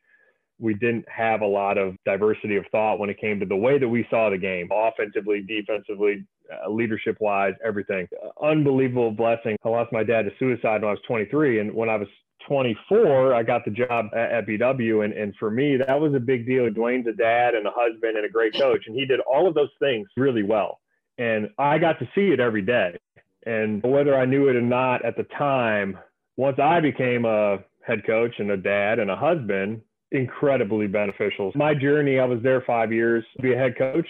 We 0.60 0.74
didn't 0.74 1.06
have 1.08 1.40
a 1.40 1.46
lot 1.46 1.78
of 1.78 1.96
diversity 2.04 2.56
of 2.56 2.64
thought 2.70 3.00
when 3.00 3.10
it 3.10 3.20
came 3.20 3.40
to 3.40 3.46
the 3.46 3.56
way 3.56 3.78
that 3.78 3.88
we 3.88 4.06
saw 4.08 4.30
the 4.30 4.38
game, 4.38 4.68
offensively, 4.70 5.42
defensively, 5.42 6.26
uh, 6.52 6.70
leadership 6.70 7.16
wise, 7.18 7.54
everything. 7.64 8.06
Unbelievable 8.40 9.10
blessing. 9.10 9.56
I 9.64 9.68
lost 9.68 9.90
my 9.90 10.04
dad 10.04 10.26
to 10.26 10.30
suicide 10.38 10.82
when 10.82 10.90
I 10.90 10.92
was 10.92 11.00
23. 11.08 11.60
And 11.60 11.74
when 11.74 11.88
I 11.88 11.96
was 11.96 12.08
24, 12.46 13.34
I 13.34 13.42
got 13.42 13.64
the 13.64 13.70
job 13.70 14.06
at, 14.14 14.46
BW. 14.46 15.04
And, 15.04 15.12
and 15.12 15.34
for 15.36 15.50
me, 15.50 15.76
that 15.76 16.00
was 16.00 16.14
a 16.14 16.20
big 16.20 16.46
deal. 16.46 16.68
Dwayne's 16.70 17.06
a 17.06 17.12
dad 17.12 17.54
and 17.54 17.66
a 17.66 17.72
husband 17.74 18.16
and 18.16 18.24
a 18.24 18.28
great 18.28 18.54
coach. 18.54 18.84
And 18.86 18.96
he 18.96 19.06
did 19.06 19.20
all 19.20 19.46
of 19.48 19.54
those 19.54 19.70
things 19.78 20.08
really 20.16 20.42
well. 20.42 20.80
And 21.18 21.50
I 21.58 21.78
got 21.78 21.98
to 21.98 22.08
see 22.14 22.28
it 22.32 22.40
every 22.40 22.62
day. 22.62 22.98
And 23.46 23.82
whether 23.82 24.16
I 24.16 24.24
knew 24.24 24.48
it 24.48 24.56
or 24.56 24.62
not 24.62 25.04
at 25.04 25.16
the 25.16 25.24
time, 25.38 25.98
once 26.36 26.58
I 26.58 26.80
became 26.80 27.24
a 27.24 27.58
head 27.82 28.06
coach 28.06 28.34
and 28.38 28.50
a 28.50 28.56
dad 28.56 28.98
and 28.98 29.10
a 29.10 29.16
husband, 29.16 29.82
incredibly 30.12 30.86
beneficial. 30.86 31.52
My 31.54 31.74
journey, 31.74 32.18
I 32.18 32.24
was 32.24 32.40
there 32.42 32.62
five 32.66 32.92
years 32.92 33.24
to 33.36 33.42
be 33.42 33.52
a 33.52 33.56
head 33.56 33.76
coach. 33.78 34.06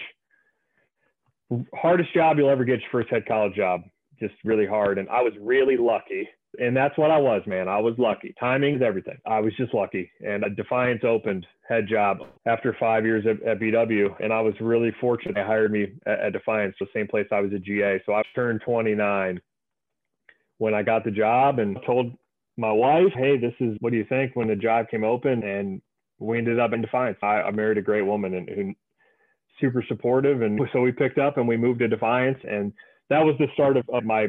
Hardest 1.75 2.13
job 2.13 2.37
you'll 2.37 2.49
ever 2.49 2.63
get 2.63 2.79
your 2.79 2.89
first 2.91 3.09
head 3.09 3.25
college 3.25 3.55
job. 3.55 3.81
Just 4.19 4.33
really 4.43 4.65
hard. 4.65 4.97
And 4.97 5.09
I 5.09 5.21
was 5.21 5.33
really 5.39 5.77
lucky 5.77 6.27
and 6.59 6.75
that's 6.75 6.97
what 6.97 7.11
I 7.11 7.17
was, 7.17 7.41
man. 7.47 7.67
I 7.67 7.79
was 7.79 7.93
lucky. 7.97 8.35
Timing 8.39 8.75
is 8.75 8.81
everything. 8.81 9.17
I 9.25 9.39
was 9.39 9.53
just 9.55 9.73
lucky. 9.73 10.11
And 10.25 10.43
Defiance 10.57 11.01
opened 11.03 11.45
head 11.67 11.87
job 11.87 12.19
after 12.45 12.75
five 12.77 13.05
years 13.05 13.25
at, 13.25 13.41
at 13.47 13.59
BW. 13.59 14.21
And 14.21 14.33
I 14.33 14.41
was 14.41 14.53
really 14.59 14.91
fortunate. 14.99 15.35
They 15.35 15.43
hired 15.43 15.71
me 15.71 15.93
at, 16.05 16.19
at 16.19 16.33
Defiance, 16.33 16.75
the 16.79 16.87
same 16.93 17.07
place 17.07 17.27
I 17.31 17.39
was 17.39 17.53
at 17.53 17.63
GA. 17.63 18.01
So 18.05 18.13
I 18.13 18.21
turned 18.35 18.61
29 18.65 19.39
when 20.57 20.73
I 20.73 20.83
got 20.83 21.05
the 21.05 21.11
job 21.11 21.59
and 21.59 21.77
told 21.85 22.11
my 22.57 22.71
wife, 22.71 23.13
hey, 23.15 23.37
this 23.37 23.53
is 23.61 23.77
what 23.79 23.91
do 23.91 23.97
you 23.97 24.05
think 24.05 24.35
when 24.35 24.49
the 24.49 24.55
job 24.55 24.89
came 24.89 25.05
open? 25.05 25.43
And 25.43 25.81
we 26.19 26.37
ended 26.37 26.59
up 26.59 26.73
in 26.73 26.81
Defiance. 26.81 27.17
I, 27.23 27.41
I 27.41 27.51
married 27.51 27.77
a 27.77 27.81
great 27.81 28.03
woman 28.03 28.33
and 28.33 28.75
super 29.61 29.83
supportive. 29.87 30.41
And 30.41 30.59
so 30.73 30.81
we 30.81 30.91
picked 30.91 31.17
up 31.17 31.37
and 31.37 31.47
we 31.47 31.55
moved 31.55 31.79
to 31.79 31.87
Defiance. 31.87 32.39
And 32.43 32.73
that 33.09 33.23
was 33.23 33.35
the 33.39 33.47
start 33.53 33.77
of, 33.77 33.89
of 33.89 34.03
my 34.03 34.27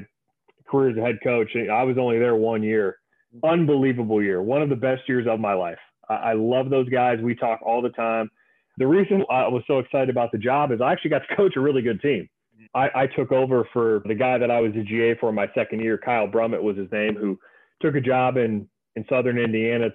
career 0.72 0.90
as 0.90 0.96
a 0.96 1.00
head 1.00 1.18
coach. 1.22 1.50
I 1.54 1.82
was 1.82 1.96
only 1.98 2.18
there 2.18 2.34
one 2.34 2.62
year. 2.62 2.98
Mm-hmm. 3.36 3.48
Unbelievable 3.48 4.22
year. 4.22 4.42
One 4.42 4.62
of 4.62 4.68
the 4.68 4.76
best 4.76 5.02
years 5.08 5.26
of 5.30 5.38
my 5.38 5.54
life. 5.54 5.78
I, 6.08 6.14
I 6.14 6.32
love 6.32 6.70
those 6.70 6.88
guys. 6.88 7.18
We 7.22 7.34
talk 7.34 7.60
all 7.64 7.82
the 7.82 7.90
time. 7.90 8.30
The 8.78 8.86
reason 8.86 9.22
I 9.30 9.46
was 9.48 9.62
so 9.66 9.78
excited 9.78 10.08
about 10.08 10.32
the 10.32 10.38
job 10.38 10.72
is 10.72 10.80
I 10.80 10.92
actually 10.92 11.10
got 11.10 11.22
to 11.28 11.36
coach 11.36 11.52
a 11.56 11.60
really 11.60 11.82
good 11.82 12.00
team. 12.00 12.28
I, 12.74 12.88
I 12.94 13.06
took 13.06 13.32
over 13.32 13.68
for 13.72 14.02
the 14.06 14.14
guy 14.14 14.38
that 14.38 14.50
I 14.50 14.60
was 14.60 14.72
a 14.74 14.82
GA 14.82 15.14
for 15.20 15.30
my 15.30 15.46
second 15.54 15.80
year. 15.80 15.98
Kyle 15.98 16.26
Brummett 16.26 16.62
was 16.62 16.76
his 16.76 16.90
name, 16.90 17.14
who 17.14 17.38
took 17.82 17.94
a 17.94 18.00
job 18.00 18.36
in, 18.38 18.66
in 18.96 19.04
Southern 19.10 19.38
Indiana 19.38 19.90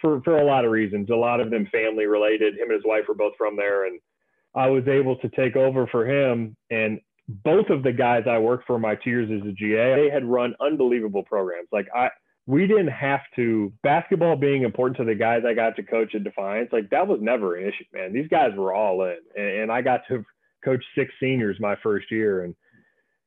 for, 0.00 0.20
for 0.22 0.38
a 0.38 0.44
lot 0.44 0.64
of 0.64 0.70
reasons, 0.70 1.10
a 1.10 1.14
lot 1.14 1.40
of 1.40 1.50
them 1.50 1.66
family 1.72 2.06
related. 2.06 2.54
Him 2.54 2.70
and 2.70 2.72
his 2.72 2.84
wife 2.84 3.04
were 3.08 3.14
both 3.14 3.32
from 3.36 3.56
there. 3.56 3.86
And 3.86 4.00
I 4.54 4.68
was 4.68 4.86
able 4.88 5.16
to 5.16 5.28
take 5.30 5.56
over 5.56 5.86
for 5.88 6.06
him. 6.06 6.56
And 6.70 7.00
both 7.44 7.70
of 7.70 7.82
the 7.82 7.92
guys 7.92 8.24
I 8.28 8.38
worked 8.38 8.66
for 8.66 8.78
my 8.78 8.94
two 8.96 9.10
years 9.10 9.30
as 9.30 9.48
a 9.48 9.52
GA, 9.52 9.96
they 9.96 10.10
had 10.12 10.24
run 10.24 10.54
unbelievable 10.60 11.22
programs. 11.22 11.68
Like 11.72 11.86
I, 11.94 12.08
we 12.46 12.66
didn't 12.66 12.88
have 12.88 13.20
to 13.36 13.72
basketball 13.82 14.36
being 14.36 14.64
important 14.64 14.96
to 14.98 15.04
the 15.04 15.14
guys 15.14 15.42
I 15.46 15.54
got 15.54 15.76
to 15.76 15.82
coach 15.82 16.14
at 16.14 16.24
Defiance. 16.24 16.70
Like 16.72 16.90
that 16.90 17.06
was 17.06 17.20
never 17.22 17.56
an 17.56 17.66
issue, 17.66 17.84
man. 17.92 18.12
These 18.12 18.28
guys 18.28 18.50
were 18.56 18.74
all 18.74 19.02
in, 19.02 19.16
and, 19.36 19.62
and 19.62 19.72
I 19.72 19.82
got 19.82 20.00
to 20.08 20.24
coach 20.64 20.84
six 20.96 21.12
seniors 21.20 21.58
my 21.60 21.76
first 21.82 22.10
year, 22.10 22.44
and 22.44 22.54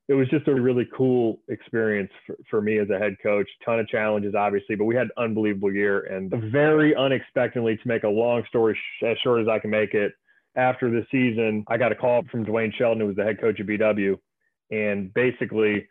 it 0.09 0.13
was 0.13 0.27
just 0.29 0.47
a 0.47 0.53
really 0.53 0.87
cool 0.95 1.39
experience 1.47 2.11
for, 2.27 2.35
for 2.49 2.61
me 2.61 2.79
as 2.79 2.89
a 2.89 2.99
head 2.99 3.15
coach. 3.23 3.47
Ton 3.63 3.79
of 3.79 3.87
challenges, 3.87 4.35
obviously, 4.35 4.75
but 4.75 4.85
we 4.85 4.95
had 4.95 5.07
an 5.15 5.23
unbelievable 5.23 5.73
year, 5.73 6.01
and 6.01 6.29
very 6.51 6.95
unexpectedly, 6.95 7.77
to 7.77 7.87
make 7.87 8.03
a 8.03 8.09
long 8.09 8.43
story 8.49 8.75
sh- 8.75 9.05
as 9.05 9.17
short 9.23 9.41
as 9.41 9.47
I 9.47 9.59
can 9.59 9.69
make 9.69 9.93
it, 9.93 10.11
after 10.55 10.89
the 10.89 11.05
season, 11.11 11.63
I 11.67 11.77
got 11.77 11.91
a 11.91 11.95
call 11.95 12.23
from 12.31 12.45
Dwayne 12.45 12.73
Sheldon, 12.73 13.01
who 13.01 13.07
was 13.07 13.15
the 13.15 13.23
head 13.23 13.39
coach 13.39 13.59
of 13.59 13.67
BW, 13.67 14.17
and 14.71 15.13
basically 15.13 15.87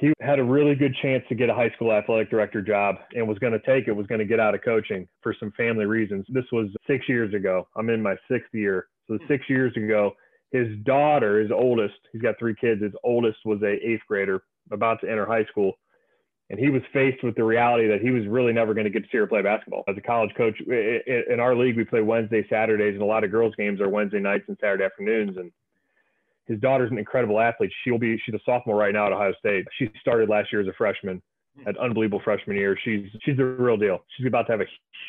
he 0.00 0.14
had 0.20 0.38
a 0.38 0.44
really 0.44 0.74
good 0.74 0.96
chance 1.02 1.22
to 1.28 1.34
get 1.34 1.50
a 1.50 1.54
high 1.54 1.70
school 1.76 1.92
athletic 1.92 2.30
director 2.30 2.62
job 2.62 2.96
and 3.14 3.28
was 3.28 3.38
going 3.38 3.52
to 3.52 3.60
take 3.60 3.86
it, 3.86 3.92
was 3.92 4.06
going 4.06 4.18
to 4.18 4.24
get 4.24 4.40
out 4.40 4.54
of 4.54 4.62
coaching 4.64 5.06
for 5.22 5.34
some 5.38 5.52
family 5.52 5.84
reasons. 5.84 6.24
This 6.30 6.46
was 6.52 6.68
six 6.86 7.06
years 7.06 7.34
ago. 7.34 7.68
I'm 7.76 7.90
in 7.90 8.02
my 8.02 8.16
sixth 8.30 8.54
year. 8.54 8.86
So 9.08 9.18
hmm. 9.18 9.26
six 9.28 9.44
years 9.48 9.76
ago, 9.76 10.12
his 10.52 10.68
daughter, 10.84 11.40
his 11.40 11.50
oldest, 11.52 11.94
he's 12.12 12.22
got 12.22 12.38
three 12.38 12.54
kids. 12.58 12.82
His 12.82 12.94
oldest 13.04 13.38
was 13.44 13.60
a 13.62 13.74
eighth 13.86 14.00
grader 14.08 14.42
about 14.72 15.00
to 15.02 15.10
enter 15.10 15.26
high 15.26 15.44
school. 15.44 15.74
And 16.50 16.58
he 16.58 16.68
was 16.68 16.82
faced 16.92 17.22
with 17.22 17.36
the 17.36 17.44
reality 17.44 17.86
that 17.86 18.00
he 18.00 18.10
was 18.10 18.26
really 18.26 18.52
never 18.52 18.74
going 18.74 18.84
to 18.84 18.90
get 18.90 19.04
to 19.04 19.08
see 19.10 19.18
her 19.18 19.26
play 19.28 19.40
basketball. 19.40 19.84
As 19.86 19.96
a 19.96 20.00
college 20.00 20.34
coach, 20.36 20.60
in 20.60 21.38
our 21.38 21.54
league, 21.54 21.76
we 21.76 21.84
play 21.84 22.02
Wednesday, 22.02 22.44
Saturdays, 22.50 22.94
and 22.94 23.02
a 23.02 23.06
lot 23.06 23.22
of 23.22 23.30
girls' 23.30 23.54
games 23.56 23.80
are 23.80 23.88
Wednesday 23.88 24.18
nights 24.18 24.44
and 24.48 24.58
Saturday 24.60 24.82
afternoons. 24.82 25.36
And 25.36 25.52
his 26.46 26.58
daughter's 26.58 26.90
an 26.90 26.98
incredible 26.98 27.38
athlete. 27.38 27.70
She'll 27.84 27.98
be 27.98 28.20
she's 28.26 28.34
a 28.34 28.40
sophomore 28.44 28.76
right 28.76 28.92
now 28.92 29.06
at 29.06 29.12
Ohio 29.12 29.32
State. 29.38 29.64
She 29.78 29.90
started 30.00 30.28
last 30.28 30.52
year 30.52 30.60
as 30.60 30.66
a 30.66 30.72
freshman, 30.72 31.22
hmm. 31.56 31.62
had 31.64 31.76
unbelievable 31.76 32.20
freshman 32.24 32.56
year. 32.56 32.76
She's 32.84 33.06
she's 33.22 33.36
the 33.36 33.44
real 33.44 33.76
deal. 33.76 34.00
She's 34.16 34.26
about 34.26 34.46
to 34.48 34.52
have 34.52 34.60
a 34.60 34.66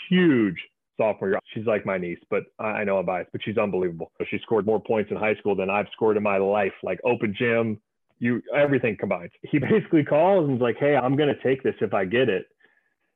huge 0.08 0.58
sophomore 0.98 1.30
year. 1.30 1.40
She's 1.56 1.66
like 1.66 1.88
my 1.88 1.98
niece, 1.98 2.20
but 2.30 2.44
I 2.60 2.84
know 2.84 3.00
I'm 3.00 3.06
biased, 3.08 3.32
but 3.32 3.42
she's 3.44 3.58
unbelievable. 3.58 4.12
She 4.30 4.38
scored 4.44 4.68
more 4.68 4.80
points 4.80 5.10
in 5.10 5.18
high 5.18 5.36
school 5.38 5.56
than 5.56 5.72
I've 5.72 5.88
scored 5.92 6.18
in 6.18 6.22
my 6.22 6.38
life, 6.38 6.74
like 6.84 7.00
open 7.04 7.36
gym, 7.36 7.82
you 8.22 8.42
everything 8.56 8.96
combined. 8.98 9.32
He 9.42 9.58
basically 9.60 10.06
calls 10.06 10.48
and 10.48 10.58
is 10.58 10.62
like, 10.62 10.78
"Hey, 10.78 10.96
I'm 10.96 11.18
to 11.18 11.44
take 11.44 11.63
this 11.63 11.75
if 11.82 11.94
I 11.94 12.06
get 12.06 12.30
it, 12.30 12.46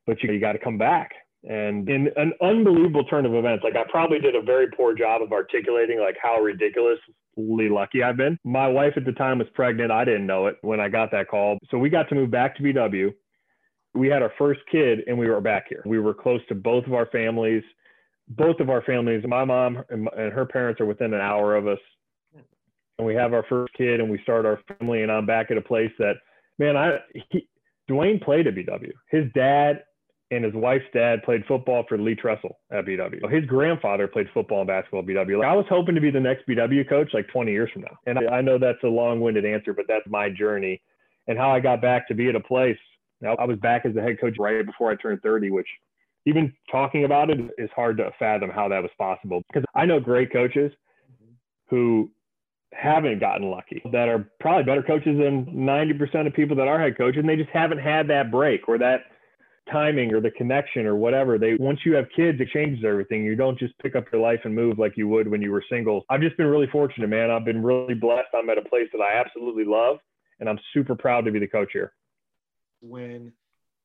but 0.06 0.22
you, 0.22 0.32
you 0.32 0.40
got 0.40 0.52
to 0.52 0.58
come 0.58 0.76
back." 0.76 1.12
And 1.48 1.88
in 1.88 2.08
an 2.16 2.32
unbelievable 2.42 3.04
turn 3.04 3.24
of 3.24 3.32
events, 3.34 3.62
like 3.62 3.76
I 3.76 3.84
probably 3.88 4.18
did 4.18 4.34
a 4.34 4.42
very 4.42 4.66
poor 4.68 4.94
job 4.94 5.22
of 5.22 5.32
articulating 5.32 6.00
like 6.00 6.16
how 6.20 6.40
ridiculously 6.40 7.68
lucky 7.68 8.02
I've 8.02 8.16
been. 8.16 8.36
My 8.44 8.66
wife 8.66 8.94
at 8.96 9.04
the 9.04 9.12
time 9.12 9.38
was 9.38 9.46
pregnant. 9.54 9.92
I 9.92 10.04
didn't 10.04 10.26
know 10.26 10.48
it 10.48 10.56
when 10.62 10.80
I 10.80 10.88
got 10.88 11.12
that 11.12 11.28
call. 11.28 11.58
So 11.70 11.78
we 11.78 11.88
got 11.88 12.08
to 12.08 12.16
move 12.16 12.32
back 12.32 12.56
to 12.56 12.62
BW. 12.62 13.12
We 13.94 14.08
had 14.08 14.22
our 14.22 14.32
first 14.36 14.60
kid 14.72 15.00
and 15.06 15.16
we 15.16 15.28
were 15.28 15.40
back 15.40 15.66
here. 15.68 15.82
We 15.86 16.00
were 16.00 16.14
close 16.14 16.40
to 16.48 16.56
both 16.56 16.84
of 16.86 16.94
our 16.94 17.06
families. 17.06 17.62
Both 18.28 18.58
of 18.58 18.68
our 18.68 18.82
families, 18.82 19.22
my 19.28 19.44
mom 19.44 19.84
and 19.88 20.32
her 20.32 20.46
parents 20.46 20.80
are 20.80 20.86
within 20.86 21.14
an 21.14 21.20
hour 21.20 21.54
of 21.54 21.68
us 21.68 21.78
and 22.98 23.06
we 23.06 23.14
have 23.14 23.32
our 23.32 23.44
first 23.48 23.72
kid 23.74 24.00
and 24.00 24.10
we 24.10 24.20
start 24.22 24.46
our 24.46 24.60
family 24.78 25.02
and 25.02 25.12
I'm 25.12 25.26
back 25.26 25.50
at 25.50 25.56
a 25.56 25.62
place 25.62 25.92
that 25.98 26.16
man 26.58 26.76
I 26.76 26.98
he, 27.30 27.48
Dwayne 27.88 28.22
played 28.22 28.46
at 28.46 28.54
BW. 28.54 28.90
His 29.10 29.24
dad 29.34 29.82
and 30.30 30.44
his 30.44 30.54
wife's 30.54 30.86
dad 30.92 31.22
played 31.22 31.44
football 31.46 31.84
for 31.88 31.96
Lee 31.98 32.16
Tressel 32.16 32.58
at 32.72 32.84
BW. 32.84 33.30
His 33.32 33.44
grandfather 33.44 34.08
played 34.08 34.26
football 34.34 34.60
and 34.60 34.66
basketball 34.66 35.00
at 35.00 35.06
BW. 35.06 35.38
Like, 35.38 35.48
I 35.48 35.54
was 35.54 35.66
hoping 35.68 35.94
to 35.94 36.00
be 36.00 36.10
the 36.10 36.20
next 36.20 36.48
BW 36.48 36.88
coach 36.88 37.10
like 37.14 37.28
20 37.28 37.52
years 37.52 37.70
from 37.72 37.82
now. 37.82 37.96
And 38.06 38.18
I, 38.18 38.38
I 38.38 38.40
know 38.40 38.58
that's 38.58 38.82
a 38.82 38.88
long-winded 38.88 39.44
answer, 39.44 39.72
but 39.72 39.84
that's 39.86 40.06
my 40.08 40.28
journey 40.28 40.82
and 41.28 41.38
how 41.38 41.50
I 41.50 41.60
got 41.60 41.80
back 41.80 42.08
to 42.08 42.14
be 42.14 42.28
at 42.28 42.34
a 42.34 42.40
place. 42.40 42.78
Now, 43.20 43.36
I 43.36 43.44
was 43.44 43.58
back 43.58 43.86
as 43.86 43.94
the 43.94 44.02
head 44.02 44.20
coach 44.20 44.34
right 44.38 44.66
before 44.66 44.90
I 44.90 44.96
turned 44.96 45.22
30, 45.22 45.50
which 45.50 45.68
even 46.26 46.52
talking 46.70 47.04
about 47.04 47.30
it 47.30 47.38
is 47.56 47.70
hard 47.74 47.96
to 47.98 48.10
fathom 48.18 48.50
how 48.50 48.68
that 48.68 48.82
was 48.82 48.90
possible 48.98 49.42
because 49.48 49.64
I 49.76 49.86
know 49.86 50.00
great 50.00 50.32
coaches 50.32 50.72
who 51.68 52.10
haven't 52.76 53.20
gotten 53.20 53.50
lucky 53.50 53.82
that 53.92 54.08
are 54.08 54.28
probably 54.40 54.64
better 54.64 54.82
coaches 54.82 55.18
than 55.18 55.46
90% 55.46 56.26
of 56.26 56.34
people 56.34 56.56
that 56.56 56.68
are 56.68 56.78
head 56.78 56.96
coaches 56.96 57.20
and 57.20 57.28
they 57.28 57.36
just 57.36 57.50
haven't 57.50 57.78
had 57.78 58.08
that 58.08 58.30
break 58.30 58.68
or 58.68 58.78
that 58.78 59.04
timing 59.70 60.12
or 60.14 60.20
the 60.20 60.30
connection 60.30 60.86
or 60.86 60.94
whatever. 60.94 61.38
They 61.38 61.54
once 61.54 61.80
you 61.84 61.94
have 61.94 62.06
kids 62.14 62.40
it 62.40 62.48
changes 62.50 62.84
everything. 62.84 63.24
You 63.24 63.34
don't 63.34 63.58
just 63.58 63.76
pick 63.78 63.96
up 63.96 64.04
your 64.12 64.20
life 64.20 64.40
and 64.44 64.54
move 64.54 64.78
like 64.78 64.96
you 64.96 65.08
would 65.08 65.28
when 65.28 65.42
you 65.42 65.50
were 65.50 65.64
single. 65.70 66.04
I've 66.10 66.20
just 66.20 66.36
been 66.36 66.46
really 66.46 66.68
fortunate 66.68 67.08
man. 67.08 67.30
I've 67.30 67.44
been 67.44 67.62
really 67.62 67.94
blessed. 67.94 68.28
I'm 68.34 68.50
at 68.50 68.58
a 68.58 68.62
place 68.62 68.88
that 68.92 69.00
i 69.00 69.18
absolutely 69.18 69.64
love 69.64 69.98
and 70.40 70.48
i'm 70.48 70.58
super 70.74 70.94
proud 70.94 71.24
to 71.24 71.32
be 71.32 71.38
the 71.38 71.48
coach 71.48 71.70
here. 71.72 71.92
When 72.80 73.32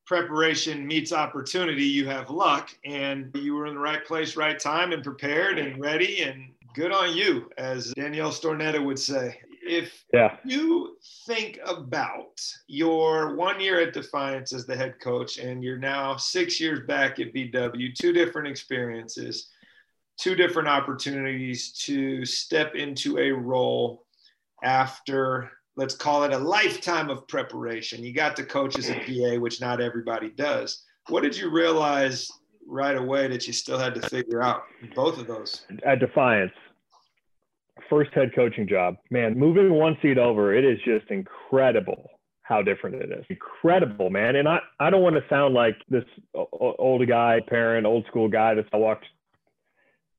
preparation 0.05 0.85
meets 0.85 1.13
opportunity 1.13 1.85
you 1.85 2.05
have 2.07 2.29
luck 2.29 2.69
and 2.83 3.31
you 3.35 3.55
were 3.55 3.67
in 3.67 3.75
the 3.75 3.79
right 3.79 4.03
place 4.05 4.35
right 4.35 4.59
time 4.59 4.91
and 4.91 5.03
prepared 5.03 5.57
and 5.57 5.79
ready 5.79 6.23
and 6.23 6.49
good 6.73 6.91
on 6.91 7.15
you, 7.15 7.49
as 7.57 7.93
Danielle 7.93 8.31
Stornetta 8.31 8.83
would 8.83 8.99
say. 8.99 9.39
If 9.63 10.03
yeah. 10.13 10.37
you 10.43 10.97
think 11.27 11.59
about 11.65 12.41
your 12.67 13.35
one 13.35 13.59
year 13.59 13.79
at 13.79 13.93
Defiance 13.93 14.53
as 14.53 14.65
the 14.65 14.75
head 14.75 14.95
coach, 14.99 15.37
and 15.37 15.63
you're 15.63 15.77
now 15.77 16.15
six 16.17 16.59
years 16.59 16.85
back 16.87 17.19
at 17.19 17.33
BW, 17.33 17.93
two 17.95 18.11
different 18.11 18.47
experiences, 18.47 19.49
two 20.19 20.35
different 20.35 20.67
opportunities 20.67 21.73
to 21.73 22.25
step 22.25 22.75
into 22.75 23.17
a 23.17 23.31
role 23.31 24.05
after 24.63 25.51
let's 25.77 25.95
call 25.95 26.23
it 26.23 26.33
a 26.33 26.37
lifetime 26.37 27.09
of 27.09 27.27
preparation. 27.27 28.03
You 28.03 28.13
got 28.13 28.35
to 28.35 28.43
coach 28.43 28.77
as 28.77 28.89
a 28.89 28.95
PA, 28.95 29.39
which 29.39 29.61
not 29.61 29.81
everybody 29.81 30.29
does. 30.29 30.83
What 31.07 31.23
did 31.23 31.35
you 31.37 31.49
realize 31.49 32.29
right 32.71 32.95
away 32.95 33.27
that 33.27 33.45
you 33.45 33.53
still 33.53 33.77
had 33.77 33.93
to 33.95 34.01
figure 34.09 34.41
out 34.41 34.63
both 34.95 35.19
of 35.19 35.27
those? 35.27 35.65
At 35.85 35.99
Defiance, 35.99 36.53
first 37.89 38.11
head 38.13 38.31
coaching 38.33 38.67
job, 38.67 38.95
man, 39.09 39.37
moving 39.37 39.73
one 39.73 39.97
seat 40.01 40.17
over, 40.17 40.55
it 40.55 40.63
is 40.63 40.79
just 40.85 41.11
incredible 41.11 42.09
how 42.43 42.61
different 42.61 42.95
it 42.95 43.11
is. 43.11 43.25
Incredible, 43.29 44.09
man. 44.09 44.35
And 44.35 44.47
I, 44.47 44.59
I 44.79 44.89
don't 44.89 45.03
want 45.03 45.15
to 45.15 45.23
sound 45.29 45.53
like 45.53 45.75
this 45.89 46.03
old 46.33 47.07
guy, 47.07 47.39
parent, 47.47 47.85
old 47.85 48.05
school 48.07 48.27
guy 48.27 48.55
that's 48.55 48.67
walked 48.73 49.05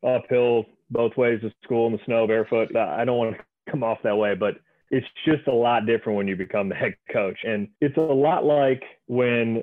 uphill 0.07 0.67
both 0.91 1.17
ways 1.17 1.41
to 1.41 1.51
school 1.65 1.87
in 1.87 1.93
the 1.93 1.99
snow 2.05 2.27
barefoot. 2.27 2.75
I 2.77 3.05
don't 3.05 3.17
want 3.17 3.37
to 3.37 3.71
come 3.71 3.83
off 3.83 3.99
that 4.05 4.17
way, 4.17 4.35
but 4.35 4.57
it's 4.91 5.07
just 5.25 5.47
a 5.47 5.53
lot 5.53 5.87
different 5.87 6.19
when 6.19 6.29
you 6.29 6.37
become 6.37 6.69
the 6.69 6.75
head 6.75 6.95
coach. 7.11 7.39
And 7.45 7.69
it's 7.81 7.97
a 7.97 8.01
lot 8.01 8.45
like 8.45 8.83
when 9.07 9.63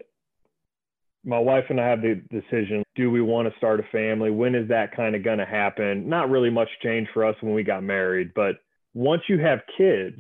my 1.26 1.40
wife 1.40 1.66
and 1.70 1.80
I 1.80 1.88
have 1.88 2.02
the 2.02 2.22
decision 2.30 2.84
do 2.96 3.10
we 3.10 3.22
want 3.22 3.48
to 3.50 3.58
start 3.58 3.80
a 3.80 3.84
family? 3.92 4.32
When 4.32 4.56
is 4.56 4.68
that 4.70 4.96
kind 4.96 5.16
of 5.16 5.24
going 5.24 5.38
to 5.38 5.46
happen? 5.46 6.10
Not 6.10 6.30
really 6.30 6.50
much 6.50 6.70
change 6.84 7.08
for 7.14 7.26
us 7.26 7.36
when 7.42 7.54
we 7.54 7.64
got 7.64 7.84
married, 7.84 8.32
but 8.36 8.56
once 8.94 9.22
you 9.28 9.40
have 9.40 9.60
kids, 9.78 10.18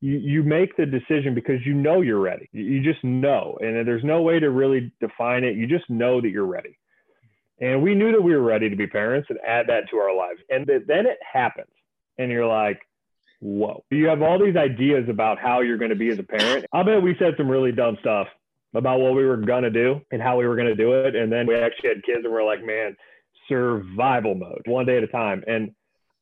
you, 0.00 0.18
you 0.18 0.42
make 0.42 0.76
the 0.76 0.86
decision 0.86 1.34
because 1.34 1.64
you 1.64 1.74
know 1.74 2.00
you're 2.00 2.20
ready. 2.20 2.48
You 2.52 2.82
just 2.82 3.02
know. 3.04 3.58
And 3.60 3.86
there's 3.86 4.04
no 4.04 4.22
way 4.22 4.38
to 4.38 4.50
really 4.50 4.92
define 5.00 5.44
it. 5.44 5.56
You 5.56 5.66
just 5.66 5.88
know 5.90 6.20
that 6.20 6.28
you're 6.28 6.46
ready. 6.46 6.78
And 7.60 7.82
we 7.82 7.94
knew 7.94 8.12
that 8.12 8.22
we 8.22 8.34
were 8.34 8.42
ready 8.42 8.68
to 8.68 8.76
be 8.76 8.86
parents 8.86 9.28
and 9.30 9.38
add 9.46 9.66
that 9.68 9.88
to 9.90 9.96
our 9.96 10.14
lives. 10.14 10.40
And 10.50 10.66
then 10.66 11.06
it 11.06 11.18
happens. 11.30 11.70
And 12.18 12.30
you're 12.30 12.46
like, 12.46 12.80
whoa. 13.40 13.84
You 13.90 14.06
have 14.06 14.22
all 14.22 14.42
these 14.42 14.56
ideas 14.56 15.08
about 15.08 15.38
how 15.38 15.60
you're 15.60 15.78
going 15.78 15.90
to 15.90 15.96
be 15.96 16.08
as 16.08 16.18
a 16.18 16.22
parent. 16.22 16.66
I 16.72 16.82
bet 16.82 17.02
we 17.02 17.16
said 17.18 17.34
some 17.36 17.50
really 17.50 17.72
dumb 17.72 17.96
stuff 18.00 18.28
about 18.74 19.00
what 19.00 19.14
we 19.14 19.24
were 19.24 19.36
gonna 19.36 19.70
do 19.70 20.00
and 20.10 20.20
how 20.20 20.38
we 20.38 20.46
were 20.46 20.56
gonna 20.56 20.74
do 20.74 20.92
it. 20.92 21.14
And 21.14 21.32
then 21.32 21.46
we 21.46 21.54
actually 21.54 21.90
had 21.90 22.02
kids 22.04 22.24
and 22.24 22.32
we're 22.32 22.44
like, 22.44 22.64
man, 22.64 22.96
survival 23.48 24.34
mode, 24.34 24.62
one 24.66 24.86
day 24.86 24.96
at 24.96 25.04
a 25.04 25.08
time. 25.08 25.44
And 25.46 25.70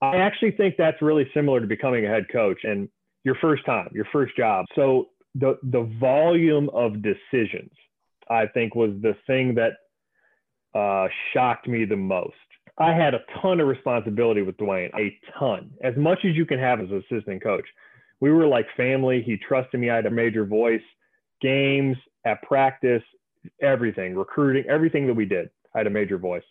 I 0.00 0.16
actually 0.16 0.52
think 0.52 0.74
that's 0.76 1.00
really 1.00 1.30
similar 1.32 1.60
to 1.60 1.66
becoming 1.66 2.04
a 2.04 2.08
head 2.08 2.26
coach 2.32 2.58
and 2.64 2.88
your 3.24 3.36
first 3.36 3.64
time, 3.64 3.88
your 3.92 4.06
first 4.12 4.36
job. 4.36 4.66
So 4.74 5.08
the 5.34 5.58
the 5.62 5.88
volume 6.00 6.68
of 6.70 7.02
decisions, 7.02 7.70
I 8.28 8.46
think, 8.46 8.74
was 8.74 8.90
the 9.00 9.14
thing 9.26 9.54
that 9.54 9.72
uh, 10.78 11.08
shocked 11.32 11.68
me 11.68 11.84
the 11.84 11.96
most. 11.96 12.34
I 12.78 12.92
had 12.92 13.14
a 13.14 13.20
ton 13.40 13.60
of 13.60 13.68
responsibility 13.68 14.42
with 14.42 14.56
Dwayne, 14.56 14.90
a 14.98 15.16
ton, 15.38 15.70
as 15.84 15.94
much 15.96 16.20
as 16.24 16.34
you 16.34 16.46
can 16.46 16.58
have 16.58 16.80
as 16.80 16.88
an 16.90 17.04
assistant 17.10 17.42
coach. 17.42 17.66
We 18.20 18.30
were 18.30 18.46
like 18.46 18.66
family. 18.76 19.22
He 19.22 19.36
trusted 19.36 19.78
me. 19.78 19.90
I 19.90 19.96
had 19.96 20.06
a 20.06 20.10
major 20.10 20.44
voice. 20.44 20.82
Games, 21.40 21.96
at 22.24 22.42
practice, 22.42 23.02
everything, 23.60 24.14
recruiting, 24.14 24.64
everything 24.68 25.06
that 25.06 25.14
we 25.14 25.24
did. 25.24 25.50
I 25.74 25.78
had 25.78 25.86
a 25.86 25.90
major 25.90 26.18
voice, 26.18 26.44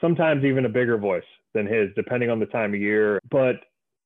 sometimes 0.00 0.44
even 0.44 0.64
a 0.64 0.68
bigger 0.68 0.98
voice 0.98 1.24
than 1.52 1.66
his, 1.66 1.90
depending 1.94 2.30
on 2.30 2.40
the 2.40 2.46
time 2.46 2.74
of 2.74 2.80
year. 2.80 3.20
But 3.30 3.56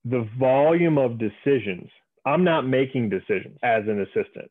the 0.04 0.28
volume 0.38 0.98
of 0.98 1.18
decisions, 1.18 1.88
I'm 2.26 2.44
not 2.44 2.66
making 2.66 3.08
decisions 3.08 3.58
as 3.62 3.84
an 3.86 4.00
assistant. 4.02 4.50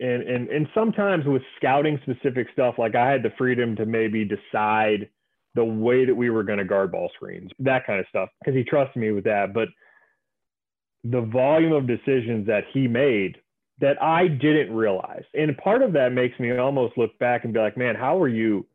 And, 0.00 0.22
and, 0.22 0.48
and 0.48 0.66
sometimes 0.74 1.26
with 1.26 1.42
scouting 1.56 2.00
specific 2.02 2.46
stuff, 2.52 2.76
like 2.78 2.94
I 2.94 3.10
had 3.10 3.22
the 3.22 3.32
freedom 3.36 3.76
to 3.76 3.84
maybe 3.84 4.24
decide 4.24 5.10
the 5.54 5.64
way 5.64 6.04
that 6.04 6.14
we 6.14 6.30
were 6.30 6.42
going 6.42 6.58
to 6.58 6.64
guard 6.64 6.92
ball 6.92 7.10
screens, 7.14 7.50
that 7.58 7.86
kind 7.86 8.00
of 8.00 8.06
stuff, 8.08 8.28
because 8.40 8.56
he 8.56 8.64
trusted 8.64 8.96
me 8.96 9.10
with 9.10 9.24
that. 9.24 9.52
But 9.52 9.68
the 11.04 11.20
volume 11.20 11.72
of 11.72 11.86
decisions 11.86 12.46
that 12.46 12.64
he 12.72 12.86
made 12.86 13.38
that 13.80 14.00
I 14.02 14.28
didn't 14.28 14.74
realize. 14.74 15.24
And 15.34 15.56
part 15.56 15.82
of 15.82 15.92
that 15.94 16.12
makes 16.12 16.38
me 16.38 16.56
almost 16.56 16.98
look 16.98 17.18
back 17.18 17.44
and 17.44 17.52
be 17.52 17.60
like, 17.60 17.76
man, 17.76 17.94
how 17.94 18.20
are 18.20 18.28
you 18.28 18.66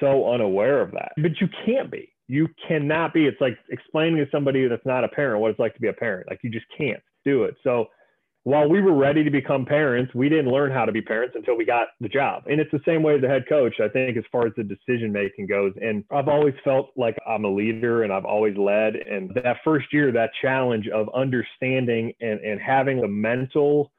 so 0.00 0.32
unaware 0.32 0.80
of 0.80 0.92
that? 0.92 1.12
But 1.16 1.40
you 1.40 1.48
can't 1.66 1.90
be. 1.90 2.08
You 2.26 2.48
cannot 2.66 3.12
be. 3.12 3.26
It's 3.26 3.40
like 3.40 3.58
explaining 3.70 4.16
to 4.16 4.30
somebody 4.30 4.66
that's 4.66 4.86
not 4.86 5.04
a 5.04 5.08
parent 5.08 5.40
what 5.40 5.50
it's 5.50 5.60
like 5.60 5.74
to 5.74 5.80
be 5.80 5.88
a 5.88 5.92
parent. 5.92 6.28
Like 6.30 6.40
you 6.42 6.50
just 6.50 6.66
can't 6.76 7.02
do 7.24 7.44
it. 7.44 7.56
So 7.62 7.88
while 8.44 8.68
we 8.68 8.80
were 8.80 8.94
ready 8.94 9.22
to 9.22 9.30
become 9.30 9.66
parents, 9.66 10.14
we 10.14 10.30
didn't 10.30 10.50
learn 10.50 10.72
how 10.72 10.86
to 10.86 10.92
be 10.92 11.02
parents 11.02 11.34
until 11.36 11.56
we 11.56 11.66
got 11.66 11.88
the 12.00 12.08
job. 12.08 12.44
And 12.46 12.58
it's 12.58 12.70
the 12.70 12.80
same 12.86 13.02
way 13.02 13.16
as 13.16 13.22
a 13.22 13.28
head 13.28 13.44
coach, 13.46 13.74
I 13.80 13.88
think, 13.88 14.16
as 14.16 14.24
far 14.32 14.46
as 14.46 14.52
the 14.56 14.64
decision 14.64 15.12
making 15.12 15.46
goes. 15.46 15.74
And 15.82 16.04
I've 16.10 16.28
always 16.28 16.54
felt 16.64 16.90
like 16.96 17.18
I'm 17.28 17.44
a 17.44 17.50
leader 17.50 18.02
and 18.04 18.12
I've 18.12 18.24
always 18.24 18.56
led. 18.56 18.96
And 18.96 19.30
that 19.34 19.58
first 19.62 19.92
year, 19.92 20.10
that 20.12 20.30
challenge 20.40 20.88
of 20.88 21.10
understanding 21.14 22.14
and, 22.22 22.40
and 22.40 22.58
having 22.58 23.02
the 23.02 23.08
mental 23.08 23.92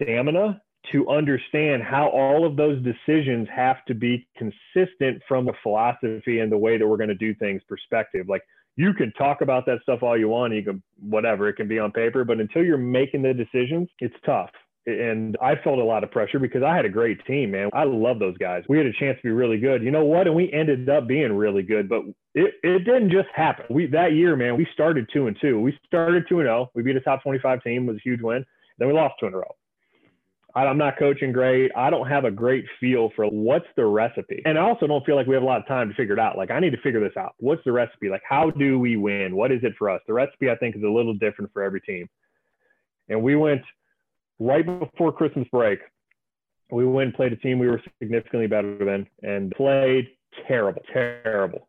stamina 0.00 0.60
to 0.92 1.08
understand 1.08 1.82
how 1.82 2.08
all 2.08 2.46
of 2.46 2.56
those 2.56 2.82
decisions 2.82 3.48
have 3.54 3.84
to 3.86 3.94
be 3.94 4.26
consistent 4.36 5.22
from 5.26 5.44
the 5.44 5.52
philosophy 5.62 6.38
and 6.40 6.50
the 6.50 6.58
way 6.58 6.78
that 6.78 6.86
we're 6.86 6.96
going 6.96 7.08
to 7.08 7.14
do 7.14 7.34
things 7.34 7.62
perspective. 7.68 8.26
Like 8.28 8.42
you 8.76 8.92
can 8.94 9.12
talk 9.12 9.40
about 9.40 9.66
that 9.66 9.80
stuff 9.82 10.02
all 10.02 10.16
you 10.16 10.28
want, 10.28 10.54
you 10.54 10.62
can 10.62 10.82
whatever, 11.00 11.48
it 11.48 11.54
can 11.54 11.68
be 11.68 11.78
on 11.78 11.92
paper, 11.92 12.24
but 12.24 12.40
until 12.40 12.62
you're 12.62 12.78
making 12.78 13.22
the 13.22 13.34
decisions, 13.34 13.88
it's 14.00 14.14
tough. 14.24 14.50
And 14.86 15.36
I 15.42 15.56
felt 15.64 15.80
a 15.80 15.84
lot 15.84 16.04
of 16.04 16.12
pressure 16.12 16.38
because 16.38 16.62
I 16.62 16.76
had 16.76 16.84
a 16.84 16.88
great 16.88 17.24
team, 17.26 17.50
man. 17.50 17.70
I 17.72 17.82
love 17.82 18.20
those 18.20 18.38
guys. 18.38 18.62
We 18.68 18.76
had 18.76 18.86
a 18.86 18.92
chance 18.92 19.16
to 19.16 19.22
be 19.24 19.30
really 19.30 19.58
good. 19.58 19.82
You 19.82 19.90
know 19.90 20.04
what? 20.04 20.28
And 20.28 20.36
we 20.36 20.52
ended 20.52 20.88
up 20.88 21.08
being 21.08 21.32
really 21.32 21.64
good, 21.64 21.88
but 21.88 22.02
it, 22.36 22.54
it 22.62 22.84
didn't 22.84 23.10
just 23.10 23.26
happen. 23.34 23.66
We 23.68 23.86
that 23.86 24.12
year, 24.12 24.36
man, 24.36 24.56
we 24.56 24.68
started 24.72 25.08
two 25.12 25.26
and 25.26 25.36
two. 25.40 25.58
We 25.60 25.76
started 25.84 26.26
two 26.28 26.38
and 26.38 26.46
zero. 26.46 26.66
Oh. 26.66 26.70
We 26.76 26.82
beat 26.82 26.94
a 26.94 27.00
top 27.00 27.24
25 27.24 27.64
team, 27.64 27.86
was 27.86 27.96
a 27.96 28.00
huge 28.04 28.20
win. 28.20 28.44
Then 28.78 28.86
we 28.86 28.94
lost 28.94 29.14
two 29.18 29.26
in 29.26 29.34
a 29.34 29.38
row. 29.38 29.56
I'm 30.64 30.78
not 30.78 30.98
coaching 30.98 31.32
great. 31.32 31.70
I 31.76 31.90
don't 31.90 32.08
have 32.08 32.24
a 32.24 32.30
great 32.30 32.64
feel 32.80 33.10
for 33.14 33.26
what's 33.26 33.66
the 33.76 33.84
recipe. 33.84 34.40
And 34.46 34.58
I 34.58 34.62
also 34.62 34.86
don't 34.86 35.04
feel 35.04 35.14
like 35.14 35.26
we 35.26 35.34
have 35.34 35.42
a 35.42 35.46
lot 35.46 35.60
of 35.60 35.66
time 35.66 35.88
to 35.90 35.94
figure 35.94 36.14
it 36.14 36.18
out. 36.18 36.38
Like, 36.38 36.50
I 36.50 36.60
need 36.60 36.70
to 36.70 36.80
figure 36.80 37.00
this 37.00 37.16
out. 37.18 37.34
What's 37.38 37.62
the 37.64 37.72
recipe? 37.72 38.08
Like, 38.08 38.22
how 38.26 38.50
do 38.50 38.78
we 38.78 38.96
win? 38.96 39.36
What 39.36 39.52
is 39.52 39.60
it 39.64 39.74
for 39.78 39.90
us? 39.90 40.00
The 40.06 40.14
recipe, 40.14 40.50
I 40.50 40.56
think, 40.56 40.74
is 40.74 40.82
a 40.82 40.88
little 40.88 41.12
different 41.12 41.52
for 41.52 41.62
every 41.62 41.82
team. 41.82 42.08
And 43.10 43.22
we 43.22 43.36
went 43.36 43.62
right 44.38 44.64
before 44.64 45.12
Christmas 45.12 45.46
break. 45.52 45.80
We 46.70 46.86
went 46.86 47.08
and 47.08 47.14
played 47.14 47.32
a 47.32 47.36
team 47.36 47.58
we 47.58 47.68
were 47.68 47.82
significantly 48.00 48.46
better 48.46 48.82
than 48.82 49.06
and 49.22 49.52
played 49.52 50.08
terrible, 50.48 50.82
terrible. 50.92 51.68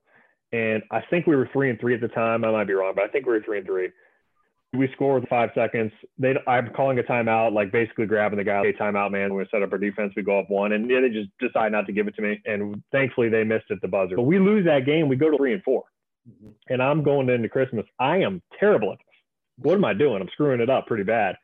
And 0.53 0.81
I 0.91 1.01
think 1.09 1.27
we 1.27 1.35
were 1.35 1.49
three 1.51 1.69
and 1.69 1.79
three 1.79 1.93
at 1.93 2.01
the 2.01 2.07
time. 2.07 2.45
I 2.45 2.51
might 2.51 2.67
be 2.67 2.73
wrong, 2.73 2.93
but 2.95 3.03
I 3.03 3.09
think 3.09 3.25
we 3.25 3.33
were 3.33 3.43
three 3.43 3.57
and 3.57 3.67
three 3.67 3.89
we 4.73 4.89
score 4.93 5.19
with 5.19 5.29
five 5.29 5.49
seconds. 5.55 5.91
They, 6.17 6.35
I'm 6.47 6.69
calling 6.73 6.99
a 6.99 7.03
timeout, 7.03 7.53
like 7.53 7.71
basically 7.71 8.05
grabbing 8.05 8.37
the 8.37 8.43
guy. 8.43 8.63
Hey, 8.63 8.73
timeout, 8.73 9.11
man. 9.11 9.33
We're 9.33 9.47
set 9.49 9.63
up 9.63 9.71
our 9.71 9.77
defense. 9.77 10.13
We 10.15 10.23
go 10.23 10.39
up 10.39 10.49
one, 10.49 10.73
and 10.73 10.89
yeah, 10.89 11.01
they 11.01 11.09
just 11.09 11.29
decide 11.39 11.71
not 11.71 11.85
to 11.87 11.93
give 11.93 12.07
it 12.07 12.15
to 12.15 12.21
me. 12.21 12.41
And 12.45 12.81
thankfully, 12.91 13.29
they 13.29 13.43
missed 13.43 13.71
at 13.71 13.81
the 13.81 13.87
buzzer. 13.87 14.15
But 14.17 14.23
we 14.23 14.39
lose 14.39 14.65
that 14.65 14.85
game. 14.85 15.07
We 15.07 15.15
go 15.15 15.31
to 15.31 15.37
three 15.37 15.53
and 15.53 15.63
4 15.63 15.83
mm-hmm. 16.29 16.49
and 16.69 16.81
I'm 16.81 17.03
going 17.03 17.29
into 17.29 17.49
Christmas. 17.49 17.85
I 17.99 18.17
am 18.17 18.41
terrible 18.59 18.91
at 18.91 18.99
this. 18.99 19.05
What 19.59 19.75
am 19.75 19.85
I 19.85 19.93
doing? 19.93 20.21
I'm 20.21 20.29
screwing 20.33 20.61
it 20.61 20.69
up 20.69 20.85
pretty 20.85 21.03
bad. 21.03 21.35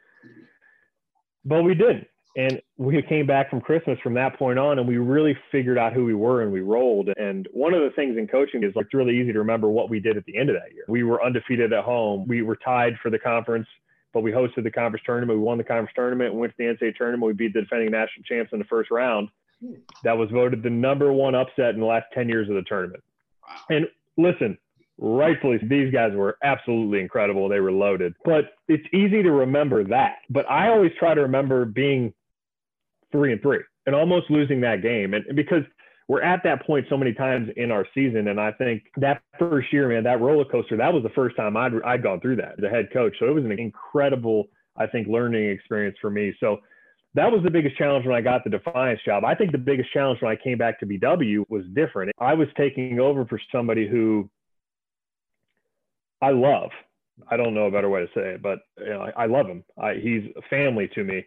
But 1.45 1.63
we 1.63 1.75
didn't. 1.75 2.07
And 2.35 2.59
we 2.77 2.99
came 3.03 3.27
back 3.27 3.49
from 3.49 3.61
Christmas 3.61 3.99
from 4.01 4.15
that 4.15 4.37
point 4.39 4.57
on, 4.57 4.79
and 4.79 4.87
we 4.87 4.97
really 4.97 5.37
figured 5.51 5.77
out 5.77 5.93
who 5.93 6.03
we 6.03 6.15
were 6.15 6.41
and 6.41 6.51
we 6.51 6.61
rolled. 6.61 7.09
And 7.15 7.47
one 7.53 7.75
of 7.75 7.81
the 7.81 7.91
things 7.95 8.17
in 8.17 8.27
coaching 8.27 8.63
is 8.63 8.75
like 8.75 8.85
it's 8.85 8.93
really 8.93 9.19
easy 9.19 9.31
to 9.33 9.39
remember 9.39 9.69
what 9.69 9.89
we 9.89 9.99
did 9.99 10.17
at 10.17 10.25
the 10.25 10.37
end 10.37 10.49
of 10.49 10.55
that 10.55 10.73
year. 10.73 10.85
We 10.87 11.03
were 11.03 11.23
undefeated 11.23 11.73
at 11.73 11.83
home. 11.83 12.25
We 12.27 12.41
were 12.41 12.55
tied 12.55 12.93
for 13.03 13.11
the 13.11 13.19
conference, 13.19 13.67
but 14.13 14.21
we 14.21 14.31
hosted 14.31 14.63
the 14.63 14.71
conference 14.71 15.03
tournament. 15.05 15.37
We 15.37 15.45
won 15.45 15.59
the 15.59 15.63
conference 15.63 15.91
tournament, 15.95 16.33
went 16.33 16.53
to 16.57 16.57
the 16.57 16.73
NCAA 16.73 16.95
tournament. 16.95 17.27
We 17.27 17.33
beat 17.33 17.53
the 17.53 17.61
defending 17.61 17.91
national 17.91 18.23
champs 18.23 18.51
in 18.51 18.57
the 18.57 18.65
first 18.65 18.89
round. 18.89 19.29
That 20.03 20.17
was 20.17 20.29
voted 20.31 20.63
the 20.63 20.71
number 20.71 21.13
one 21.13 21.35
upset 21.35 21.75
in 21.75 21.79
the 21.79 21.85
last 21.85 22.05
10 22.13 22.29
years 22.29 22.49
of 22.49 22.55
the 22.55 22.63
tournament. 22.63 23.03
And 23.69 23.87
listen, 24.17 24.57
rightfully, 24.97 25.59
these 25.61 25.93
guys 25.93 26.13
were 26.13 26.37
absolutely 26.43 26.99
incredible. 26.99 27.47
They 27.47 27.59
were 27.59 27.71
loaded, 27.71 28.15
but 28.25 28.55
it's 28.67 28.85
easy 28.91 29.21
to 29.23 29.31
remember 29.31 29.83
that. 29.85 30.15
But 30.29 30.49
I 30.49 30.69
always 30.69 30.91
try 30.99 31.13
to 31.13 31.21
remember 31.21 31.65
being 31.65 32.13
three 33.13 33.31
and 33.31 33.41
three 33.41 33.59
and 33.85 33.95
almost 33.95 34.29
losing 34.29 34.59
that 34.61 34.81
game. 34.81 35.13
And 35.13 35.23
because 35.35 35.63
we're 36.07 36.21
at 36.21 36.43
that 36.43 36.65
point 36.65 36.85
so 36.89 36.97
many 36.97 37.13
times 37.13 37.49
in 37.55 37.71
our 37.71 37.85
season. 37.93 38.27
And 38.27 38.39
I 38.39 38.51
think 38.51 38.83
that 38.97 39.21
first 39.39 39.71
year, 39.71 39.87
man, 39.87 40.03
that 40.03 40.19
roller 40.19 40.45
coaster, 40.45 40.75
that 40.77 40.93
was 40.93 41.03
the 41.03 41.09
first 41.09 41.35
time 41.37 41.55
I'd, 41.55 41.71
I'd 41.85 42.03
gone 42.03 42.19
through 42.19 42.37
that, 42.37 42.55
the 42.57 42.69
head 42.69 42.89
coach. 42.91 43.15
So 43.19 43.27
it 43.27 43.33
was 43.33 43.45
an 43.45 43.57
incredible, 43.57 44.47
I 44.77 44.85
think, 44.87 45.07
learning 45.07 45.49
experience 45.49 45.95
for 46.01 46.09
me. 46.09 46.33
So 46.39 46.57
that 47.15 47.31
was 47.31 47.41
the 47.43 47.51
biggest 47.51 47.77
challenge 47.77 48.05
when 48.05 48.15
I 48.15 48.21
got 48.21 48.43
the 48.43 48.49
Defiance 48.49 48.99
job. 49.05 49.23
I 49.23 49.35
think 49.35 49.51
the 49.51 49.57
biggest 49.57 49.93
challenge 49.93 50.21
when 50.21 50.31
I 50.31 50.35
came 50.35 50.57
back 50.57 50.79
to 50.79 50.85
BW 50.85 51.45
was 51.47 51.63
different. 51.73 52.11
I 52.19 52.33
was 52.33 52.47
taking 52.57 52.99
over 52.99 53.25
for 53.25 53.39
somebody 53.51 53.87
who 53.87 54.29
I 56.21 56.31
love. 56.31 56.71
I 57.29 57.37
don't 57.37 57.53
know 57.53 57.67
a 57.67 57.71
better 57.71 57.89
way 57.89 58.01
to 58.01 58.07
say 58.07 58.33
it, 58.33 58.41
but 58.41 58.59
you 58.79 58.89
know, 58.89 59.01
I, 59.15 59.23
I 59.23 59.25
love 59.27 59.45
him. 59.45 59.63
I, 59.81 59.93
he's 59.93 60.23
family 60.49 60.89
to 60.95 61.03
me. 61.03 61.23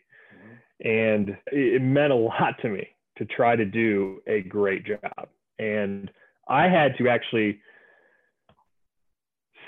And 0.84 1.36
it 1.46 1.82
meant 1.82 2.12
a 2.12 2.16
lot 2.30 2.54
to 2.62 2.68
me 2.68 2.88
to 3.18 3.24
try 3.24 3.56
to 3.56 3.64
do 3.64 4.20
a 4.26 4.42
great 4.42 4.84
job. 4.84 5.28
And 5.58 6.10
I 6.48 6.68
had 6.68 6.96
to 6.98 7.08
actually 7.08 7.60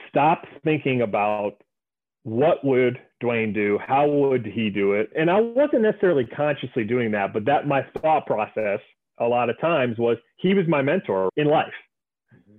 stop 0.09 0.45
thinking 0.65 1.03
about 1.03 1.63
what 2.25 2.65
would 2.65 2.99
Dwayne 3.23 3.55
do? 3.55 3.79
How 3.85 4.09
would 4.09 4.45
he 4.45 4.71
do 4.71 4.93
it? 4.93 5.11
And 5.17 5.31
I 5.31 5.41
wasn't 5.41 5.83
necessarily 5.83 6.25
consciously 6.25 6.85
doing 6.85 7.11
that, 7.13 7.33
but 7.33 7.45
that 7.47 7.67
my 7.67 7.83
thought 8.01 8.27
process 8.27 8.81
a 9.19 9.25
lot 9.25 9.51
of 9.51 9.61
times 9.61 9.99
was 9.99 10.17
he 10.37 10.55
was 10.55 10.67
my 10.69 10.83
mentor 10.83 11.31
in 11.37 11.49
life. 11.49 11.73
Mm-hmm. 12.35 12.59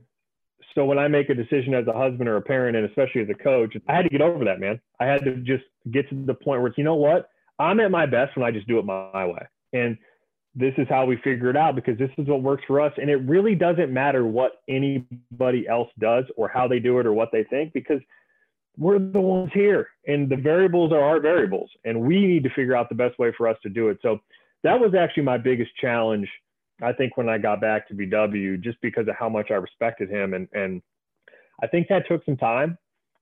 So 0.75 0.85
when 0.85 0.97
I 0.97 1.07
make 1.07 1.29
a 1.29 1.35
decision 1.35 1.73
as 1.73 1.87
a 1.87 1.93
husband 1.93 2.27
or 2.27 2.37
a 2.37 2.41
parent, 2.41 2.75
and 2.75 2.85
especially 2.85 3.21
as 3.21 3.29
a 3.29 3.43
coach, 3.43 3.75
I 3.87 3.95
had 3.95 4.03
to 4.03 4.09
get 4.09 4.21
over 4.21 4.43
that, 4.45 4.59
man. 4.59 4.79
I 4.99 5.05
had 5.05 5.23
to 5.23 5.35
just 5.37 5.63
get 5.91 6.09
to 6.09 6.25
the 6.25 6.33
point 6.33 6.61
where 6.61 6.67
it's, 6.67 6.77
you 6.77 6.83
know 6.83 6.95
what? 6.95 7.29
I'm 7.59 7.79
at 7.79 7.91
my 7.91 8.05
best 8.05 8.35
when 8.35 8.45
I 8.45 8.51
just 8.51 8.67
do 8.67 8.79
it 8.79 8.85
my 8.85 9.25
way. 9.25 9.47
And 9.73 9.97
this 10.55 10.73
is 10.77 10.87
how 10.89 11.05
we 11.05 11.17
figure 11.17 11.49
it 11.49 11.57
out 11.57 11.75
because 11.75 11.97
this 11.97 12.09
is 12.17 12.27
what 12.27 12.41
works 12.41 12.63
for 12.65 12.81
us. 12.81 12.93
And 12.97 13.09
it 13.09 13.17
really 13.17 13.53
doesn't 13.53 13.93
matter 13.93 14.25
what 14.25 14.53
anybody 14.67 15.67
else 15.67 15.89
does 15.99 16.25
or 16.37 16.47
how 16.47 16.67
they 16.67 16.79
do 16.79 16.99
it 16.99 17.05
or 17.05 17.13
what 17.13 17.29
they 17.31 17.43
think 17.43 17.73
because 17.73 18.01
we're 18.77 18.97
the 18.97 19.19
ones 19.19 19.51
here 19.53 19.89
and 20.07 20.29
the 20.29 20.37
variables 20.37 20.91
are 20.91 21.01
our 21.01 21.19
variables 21.19 21.69
and 21.83 21.99
we 21.99 22.25
need 22.25 22.43
to 22.43 22.49
figure 22.51 22.75
out 22.75 22.89
the 22.89 22.95
best 22.95 23.19
way 23.19 23.31
for 23.37 23.47
us 23.47 23.57
to 23.63 23.69
do 23.69 23.89
it. 23.89 23.99
So 24.01 24.19
that 24.63 24.79
was 24.79 24.93
actually 24.95 25.23
my 25.23 25.37
biggest 25.37 25.71
challenge. 25.79 26.27
I 26.81 26.93
think 26.93 27.17
when 27.17 27.27
I 27.29 27.37
got 27.37 27.59
back 27.59 27.87
to 27.89 27.93
BW, 27.93 28.61
just 28.61 28.79
because 28.81 29.07
of 29.07 29.15
how 29.19 29.29
much 29.29 29.51
I 29.51 29.55
respected 29.55 30.09
him. 30.09 30.33
And, 30.33 30.47
and 30.53 30.81
I 31.61 31.67
think 31.67 31.89
that 31.89 32.07
took 32.07 32.23
some 32.25 32.37
time. 32.37 32.77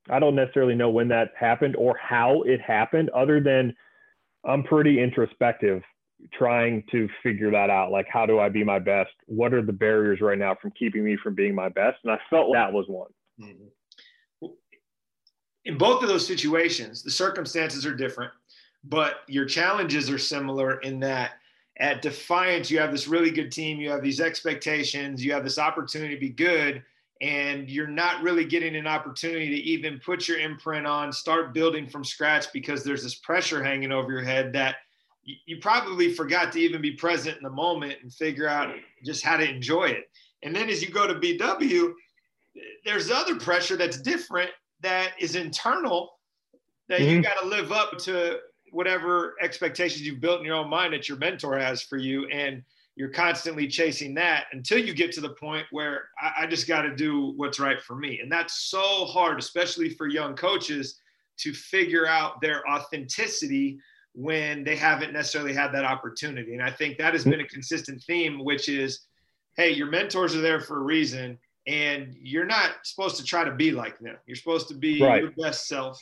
I 0.09 0.19
don't 0.19 0.35
necessarily 0.35 0.75
know 0.75 0.89
when 0.89 1.07
that 1.09 1.31
happened 1.37 1.75
or 1.75 1.97
how 1.97 2.43
it 2.43 2.61
happened 2.61 3.09
other 3.09 3.41
than 3.41 3.75
I'm 4.47 4.63
pretty 4.63 5.01
introspective 5.01 5.83
trying 6.33 6.83
to 6.91 7.07
figure 7.21 7.51
that 7.51 7.69
out. 7.69 7.91
Like, 7.91 8.07
how 8.11 8.25
do 8.25 8.39
I 8.39 8.49
be 8.49 8.63
my 8.63 8.79
best? 8.79 9.11
What 9.27 9.53
are 9.53 9.61
the 9.61 9.73
barriers 9.73 10.19
right 10.21 10.37
now 10.37 10.55
from 10.59 10.71
keeping 10.71 11.03
me 11.03 11.17
from 11.21 11.35
being 11.35 11.53
my 11.53 11.69
best? 11.69 11.97
And 12.03 12.11
I 12.11 12.19
felt 12.29 12.51
that 12.53 12.71
was 12.71 12.85
one. 12.87 13.11
Mm-hmm. 13.39 14.47
In 15.65 15.77
both 15.77 16.01
of 16.01 16.07
those 16.07 16.25
situations, 16.25 17.03
the 17.03 17.11
circumstances 17.11 17.85
are 17.85 17.93
different, 17.93 18.31
but 18.85 19.17
your 19.27 19.45
challenges 19.45 20.09
are 20.09 20.17
similar 20.17 20.79
in 20.79 20.99
that 21.01 21.33
at 21.79 22.01
Defiance, 22.01 22.71
you 22.71 22.79
have 22.79 22.91
this 22.91 23.07
really 23.07 23.29
good 23.29 23.51
team, 23.51 23.79
you 23.79 23.89
have 23.89 24.01
these 24.01 24.21
expectations, 24.21 25.23
you 25.23 25.33
have 25.33 25.43
this 25.43 25.59
opportunity 25.59 26.15
to 26.15 26.19
be 26.19 26.29
good 26.29 26.83
and 27.21 27.69
you're 27.69 27.87
not 27.87 28.21
really 28.21 28.45
getting 28.45 28.75
an 28.75 28.87
opportunity 28.87 29.49
to 29.49 29.55
even 29.55 29.99
put 30.03 30.27
your 30.27 30.39
imprint 30.39 30.85
on, 30.85 31.11
start 31.11 31.53
building 31.53 31.87
from 31.87 32.03
scratch 32.03 32.51
because 32.53 32.83
there's 32.83 33.03
this 33.03 33.15
pressure 33.15 33.63
hanging 33.63 33.91
over 33.91 34.11
your 34.11 34.23
head 34.23 34.53
that 34.53 34.77
you 35.23 35.57
probably 35.57 36.13
forgot 36.13 36.53
to 36.53 36.59
even 36.59 36.81
be 36.81 36.91
present 36.91 37.37
in 37.37 37.43
the 37.43 37.49
moment 37.49 37.95
and 38.01 38.13
figure 38.13 38.47
out 38.47 38.73
just 39.03 39.23
how 39.23 39.35
to 39.35 39.49
enjoy 39.49 39.85
it. 39.85 40.09
And 40.43 40.55
then 40.55 40.69
as 40.69 40.81
you 40.81 40.89
go 40.89 41.05
to 41.05 41.15
BW, 41.15 41.93
there's 42.85 43.11
other 43.11 43.35
pressure 43.35 43.75
that's 43.75 43.99
different 43.99 44.49
that 44.81 45.11
is 45.19 45.35
internal 45.35 46.11
that 46.87 46.99
mm-hmm. 46.99 47.09
you 47.09 47.21
got 47.21 47.39
to 47.41 47.47
live 47.47 47.71
up 47.71 47.97
to 47.97 48.39
whatever 48.71 49.35
expectations 49.41 50.05
you've 50.05 50.21
built 50.21 50.39
in 50.39 50.45
your 50.45 50.55
own 50.55 50.69
mind 50.69 50.93
that 50.93 51.09
your 51.09 51.17
mentor 51.17 51.57
has 51.57 51.81
for 51.81 51.97
you. 51.97 52.27
And 52.27 52.63
you're 52.97 53.09
constantly 53.09 53.67
chasing 53.67 54.15
that 54.15 54.45
until 54.53 54.79
you 54.79 54.91
get 54.91 55.11
to 55.11 55.21
the 55.21 55.29
point 55.29 55.67
where 55.69 56.09
I, 56.19 56.43
I 56.43 56.47
just 56.47 56.67
got 56.67 56.81
to 56.81 56.95
do 56.95 57.33
what's 57.37 57.59
right 57.59 57.79
for 57.79 57.95
me. 57.95 58.19
And 58.21 58.31
that's 58.31 58.69
so 58.71 59.05
hard, 59.05 59.37
especially 59.37 59.91
for 59.91 60.07
young 60.07 60.35
coaches 60.35 60.99
to 61.37 61.53
figure 61.53 62.07
out 62.07 62.41
their 62.41 62.67
authenticity 62.67 63.77
when 64.13 64.63
they 64.63 64.75
haven't 64.75 65.13
necessarily 65.13 65.53
had 65.53 65.71
that 65.73 65.85
opportunity. 65.85 66.53
And 66.53 66.63
I 66.63 66.71
think 66.71 66.97
that 66.97 67.13
has 67.13 67.23
been 67.23 67.39
a 67.39 67.47
consistent 67.47 68.01
theme, 68.01 68.43
which 68.43 68.67
is, 68.67 69.01
hey, 69.57 69.69
your 69.69 69.91
mentors 69.91 70.35
are 70.35 70.41
there 70.41 70.59
for 70.59 70.77
a 70.77 70.83
reason, 70.83 71.37
and 71.67 72.15
you're 72.19 72.47
not 72.47 72.71
supposed 72.83 73.17
to 73.17 73.23
try 73.23 73.43
to 73.43 73.51
be 73.51 73.69
like 73.69 73.99
them. 73.99 74.17
You're 74.25 74.37
supposed 74.37 74.69
to 74.69 74.73
be 74.73 75.03
right. 75.03 75.21
your 75.21 75.31
best 75.37 75.67
self. 75.67 76.01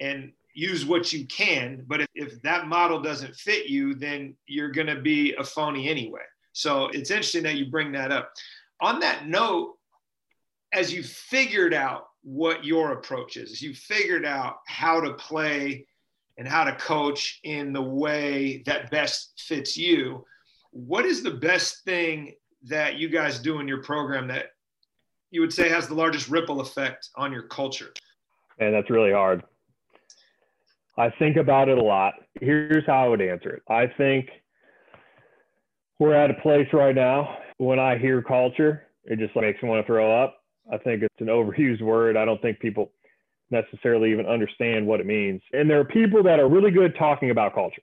And 0.00 0.32
use 0.54 0.86
what 0.86 1.12
you 1.12 1.26
can. 1.26 1.84
But 1.86 2.02
if, 2.02 2.08
if 2.14 2.42
that 2.42 2.66
model 2.68 3.02
doesn't 3.02 3.34
fit 3.34 3.66
you, 3.66 3.94
then 3.94 4.36
you're 4.46 4.70
going 4.70 4.86
to 4.86 5.00
be 5.00 5.34
a 5.34 5.44
phony 5.44 5.88
anyway. 5.88 6.22
So 6.52 6.86
it's 6.88 7.10
interesting 7.10 7.42
that 7.42 7.56
you 7.56 7.66
bring 7.66 7.92
that 7.92 8.12
up. 8.12 8.32
On 8.80 9.00
that 9.00 9.26
note, 9.26 9.74
as 10.72 10.92
you 10.92 11.02
figured 11.02 11.74
out 11.74 12.06
what 12.22 12.64
your 12.64 12.92
approach 12.92 13.36
is, 13.36 13.52
as 13.52 13.62
you 13.62 13.74
figured 13.74 14.24
out 14.24 14.56
how 14.66 15.00
to 15.00 15.14
play 15.14 15.86
and 16.38 16.48
how 16.48 16.64
to 16.64 16.74
coach 16.76 17.40
in 17.44 17.72
the 17.72 17.82
way 17.82 18.62
that 18.66 18.90
best 18.90 19.40
fits 19.46 19.76
you, 19.76 20.24
what 20.70 21.04
is 21.04 21.22
the 21.22 21.30
best 21.30 21.84
thing 21.84 22.34
that 22.64 22.96
you 22.96 23.08
guys 23.08 23.38
do 23.38 23.60
in 23.60 23.68
your 23.68 23.82
program 23.82 24.26
that 24.28 24.46
you 25.30 25.40
would 25.40 25.52
say 25.52 25.68
has 25.68 25.86
the 25.86 25.94
largest 25.94 26.28
ripple 26.28 26.60
effect 26.60 27.10
on 27.16 27.32
your 27.32 27.42
culture? 27.42 27.92
And 28.58 28.74
that's 28.74 28.90
really 28.90 29.12
hard. 29.12 29.42
I 30.96 31.10
think 31.18 31.36
about 31.36 31.68
it 31.68 31.78
a 31.78 31.82
lot. 31.82 32.14
Here's 32.40 32.86
how 32.86 33.04
I 33.04 33.08
would 33.08 33.20
answer 33.20 33.50
it. 33.50 33.62
I 33.68 33.86
think 33.98 34.28
we're 35.98 36.14
at 36.14 36.30
a 36.30 36.34
place 36.34 36.68
right 36.72 36.94
now 36.94 37.36
when 37.58 37.78
I 37.78 37.98
hear 37.98 38.22
culture, 38.22 38.84
it 39.04 39.18
just 39.18 39.34
makes 39.36 39.62
me 39.62 39.68
want 39.68 39.84
to 39.84 39.86
throw 39.86 40.22
up. 40.22 40.36
I 40.72 40.78
think 40.78 41.02
it's 41.02 41.20
an 41.20 41.26
overused 41.26 41.82
word. 41.82 42.16
I 42.16 42.24
don't 42.24 42.40
think 42.40 42.58
people 42.58 42.90
necessarily 43.50 44.10
even 44.10 44.26
understand 44.26 44.86
what 44.86 45.00
it 45.00 45.06
means. 45.06 45.42
And 45.52 45.68
there 45.68 45.78
are 45.78 45.84
people 45.84 46.22
that 46.22 46.40
are 46.40 46.48
really 46.48 46.70
good 46.70 46.96
talking 46.98 47.30
about 47.30 47.54
culture. 47.54 47.82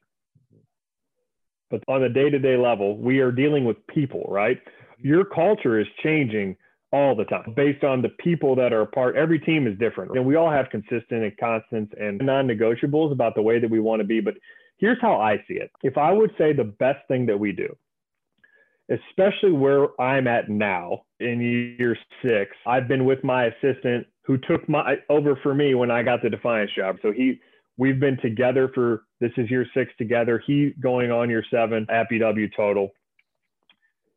but 1.70 1.82
on 1.88 2.02
the 2.02 2.10
day 2.10 2.30
to 2.30 2.40
day 2.40 2.58
level, 2.58 2.98
we 2.98 3.20
are 3.20 3.32
dealing 3.32 3.64
with 3.64 3.78
people, 3.88 4.26
right? 4.28 4.60
Your 4.98 5.24
culture 5.24 5.80
is 5.80 5.88
changing 6.04 6.58
all 6.92 7.16
the 7.16 7.26
time 7.26 7.54
based 7.56 7.84
on 7.84 8.02
the 8.02 8.10
people 8.10 8.56
that 8.56 8.74
are 8.74 8.82
a 8.82 8.88
part. 8.88 9.16
Every 9.16 9.40
team 9.40 9.68
is 9.68 9.78
different, 9.78 10.12
and 10.12 10.26
we 10.26 10.36
all 10.36 10.52
have 10.52 10.70
consistent 10.70 11.24
and 11.24 11.38
constants 11.38 11.94
and 12.00 12.20
non 12.20 12.48
negotiables 12.48 13.12
about 13.12 13.36
the 13.36 13.42
way 13.42 13.60
that 13.60 13.70
we 13.70 13.80
want 13.80 14.02
to 14.02 14.08
be. 14.08 14.20
But 14.20 14.36
here's 14.78 15.00
how 15.02 15.20
I 15.20 15.38
see 15.48 15.56
it. 15.56 15.72
If 15.84 15.98
I 15.98 16.12
would 16.12 16.32
say 16.38 16.54
the 16.54 16.64
best 16.66 17.08
thing 17.08 17.26
that 17.28 17.40
we 17.40 17.52
do, 17.52 17.76
especially 18.90 19.54
where 19.54 20.00
I'm 20.02 20.28
at 20.28 20.50
now 20.50 21.04
in 21.20 21.40
year 21.80 21.98
six, 22.24 22.52
I've 22.66 22.88
been 22.88 23.06
with 23.06 23.24
my 23.24 23.46
assistant 23.46 24.08
who 24.24 24.38
took 24.38 24.68
my 24.68 24.98
over 25.10 25.40
for 25.42 25.54
me 25.54 25.76
when 25.76 25.92
I 25.92 26.04
got 26.04 26.22
the 26.22 26.30
Defiance 26.30 26.72
job. 26.76 26.98
So 27.02 27.12
he 27.12 27.40
we've 27.78 28.00
been 28.00 28.18
together 28.22 28.70
for 28.74 29.04
this 29.20 29.32
is 29.38 29.50
year 29.50 29.66
six 29.74 29.92
together. 29.98 30.44
He 30.46 30.74
going 30.82 31.12
on 31.12 31.30
year 31.30 31.44
seven 31.50 31.86
at 31.90 32.10
BW 32.12 32.52
total 32.56 32.92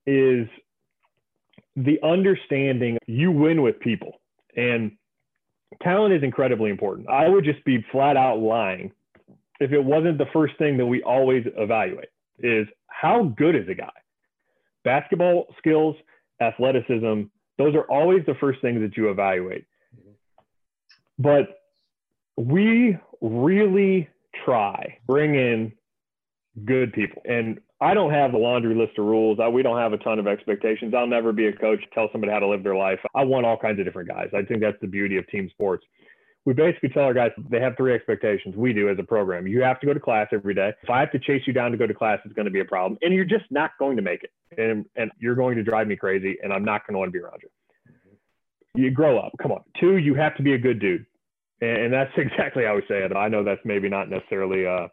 is 0.06 0.46
the 1.76 1.98
understanding 2.02 2.98
you 3.06 3.30
win 3.30 3.62
with 3.62 3.80
people 3.80 4.20
and 4.56 4.92
talent 5.82 6.14
is 6.14 6.22
incredibly 6.22 6.70
important. 6.70 7.08
I 7.08 7.28
would 7.28 7.44
just 7.44 7.64
be 7.64 7.84
flat 7.90 8.16
out 8.16 8.38
lying 8.38 8.92
if 9.60 9.72
it 9.72 9.82
wasn't 9.82 10.18
the 10.18 10.26
first 10.32 10.56
thing 10.58 10.76
that 10.78 10.86
we 10.86 11.02
always 11.02 11.44
evaluate 11.56 12.08
is 12.38 12.66
how 12.86 13.24
good 13.36 13.54
is 13.54 13.68
a 13.68 13.74
guy? 13.74 13.90
Basketball 14.84 15.46
skills, 15.58 15.96
athleticism, 16.40 17.22
those 17.58 17.74
are 17.74 17.84
always 17.90 18.24
the 18.26 18.34
first 18.34 18.60
things 18.60 18.80
that 18.80 18.96
you 18.96 19.10
evaluate. 19.10 19.64
But 21.18 21.60
we 22.36 22.98
really 23.20 24.08
try 24.44 24.98
bring 25.06 25.36
in 25.36 25.72
good 26.64 26.92
people 26.92 27.20
and 27.24 27.58
I 27.84 27.92
don't 27.92 28.12
have 28.12 28.32
a 28.32 28.38
laundry 28.38 28.74
list 28.74 28.98
of 28.98 29.04
rules. 29.04 29.38
I, 29.42 29.48
we 29.48 29.62
don't 29.62 29.76
have 29.76 29.92
a 29.92 29.98
ton 29.98 30.18
of 30.18 30.26
expectations. 30.26 30.94
I'll 30.96 31.06
never 31.06 31.32
be 31.32 31.48
a 31.48 31.52
coach, 31.52 31.80
tell 31.92 32.08
somebody 32.12 32.32
how 32.32 32.38
to 32.38 32.46
live 32.46 32.62
their 32.62 32.76
life. 32.76 32.98
I 33.14 33.24
want 33.24 33.44
all 33.44 33.58
kinds 33.58 33.78
of 33.78 33.84
different 33.84 34.08
guys. 34.08 34.28
I 34.34 34.42
think 34.42 34.60
that's 34.60 34.80
the 34.80 34.86
beauty 34.86 35.18
of 35.18 35.28
team 35.28 35.50
sports. 35.50 35.84
We 36.46 36.54
basically 36.54 36.88
tell 36.90 37.02
our 37.02 37.12
guys 37.12 37.30
they 37.50 37.60
have 37.60 37.76
three 37.76 37.94
expectations. 37.94 38.54
We 38.56 38.72
do 38.72 38.88
as 38.88 38.98
a 38.98 39.02
program. 39.02 39.46
You 39.46 39.62
have 39.62 39.80
to 39.80 39.86
go 39.86 39.92
to 39.92 40.00
class 40.00 40.28
every 40.32 40.54
day. 40.54 40.72
If 40.82 40.88
I 40.88 41.00
have 41.00 41.12
to 41.12 41.18
chase 41.18 41.42
you 41.46 41.52
down 41.52 41.72
to 41.72 41.76
go 41.76 41.86
to 41.86 41.92
class, 41.92 42.20
it's 42.24 42.34
going 42.34 42.46
to 42.46 42.50
be 42.50 42.60
a 42.60 42.64
problem. 42.64 42.98
And 43.02 43.12
you're 43.12 43.24
just 43.26 43.44
not 43.50 43.72
going 43.78 43.96
to 43.96 44.02
make 44.02 44.22
it. 44.22 44.30
And, 44.58 44.86
and 44.96 45.10
you're 45.18 45.34
going 45.34 45.56
to 45.56 45.62
drive 45.62 45.86
me 45.86 45.96
crazy. 45.96 46.36
And 46.42 46.54
I'm 46.54 46.64
not 46.64 46.86
going 46.86 46.94
to 46.94 46.98
want 46.98 47.08
to 47.08 47.12
be 47.12 47.18
around 47.18 47.40
you. 47.42 48.82
You 48.82 48.90
grow 48.90 49.18
up. 49.18 49.32
Come 49.42 49.52
on. 49.52 49.62
Two, 49.78 49.98
you 49.98 50.14
have 50.14 50.36
to 50.36 50.42
be 50.42 50.54
a 50.54 50.58
good 50.58 50.80
dude. 50.80 51.04
And, 51.60 51.84
and 51.84 51.92
that's 51.92 52.12
exactly 52.16 52.64
how 52.64 52.76
we 52.76 52.82
say 52.88 53.02
it. 53.04 53.14
I 53.14 53.28
know 53.28 53.44
that's 53.44 53.60
maybe 53.64 53.88
not 53.88 54.08
necessarily 54.08 54.66
uh, 54.66 54.88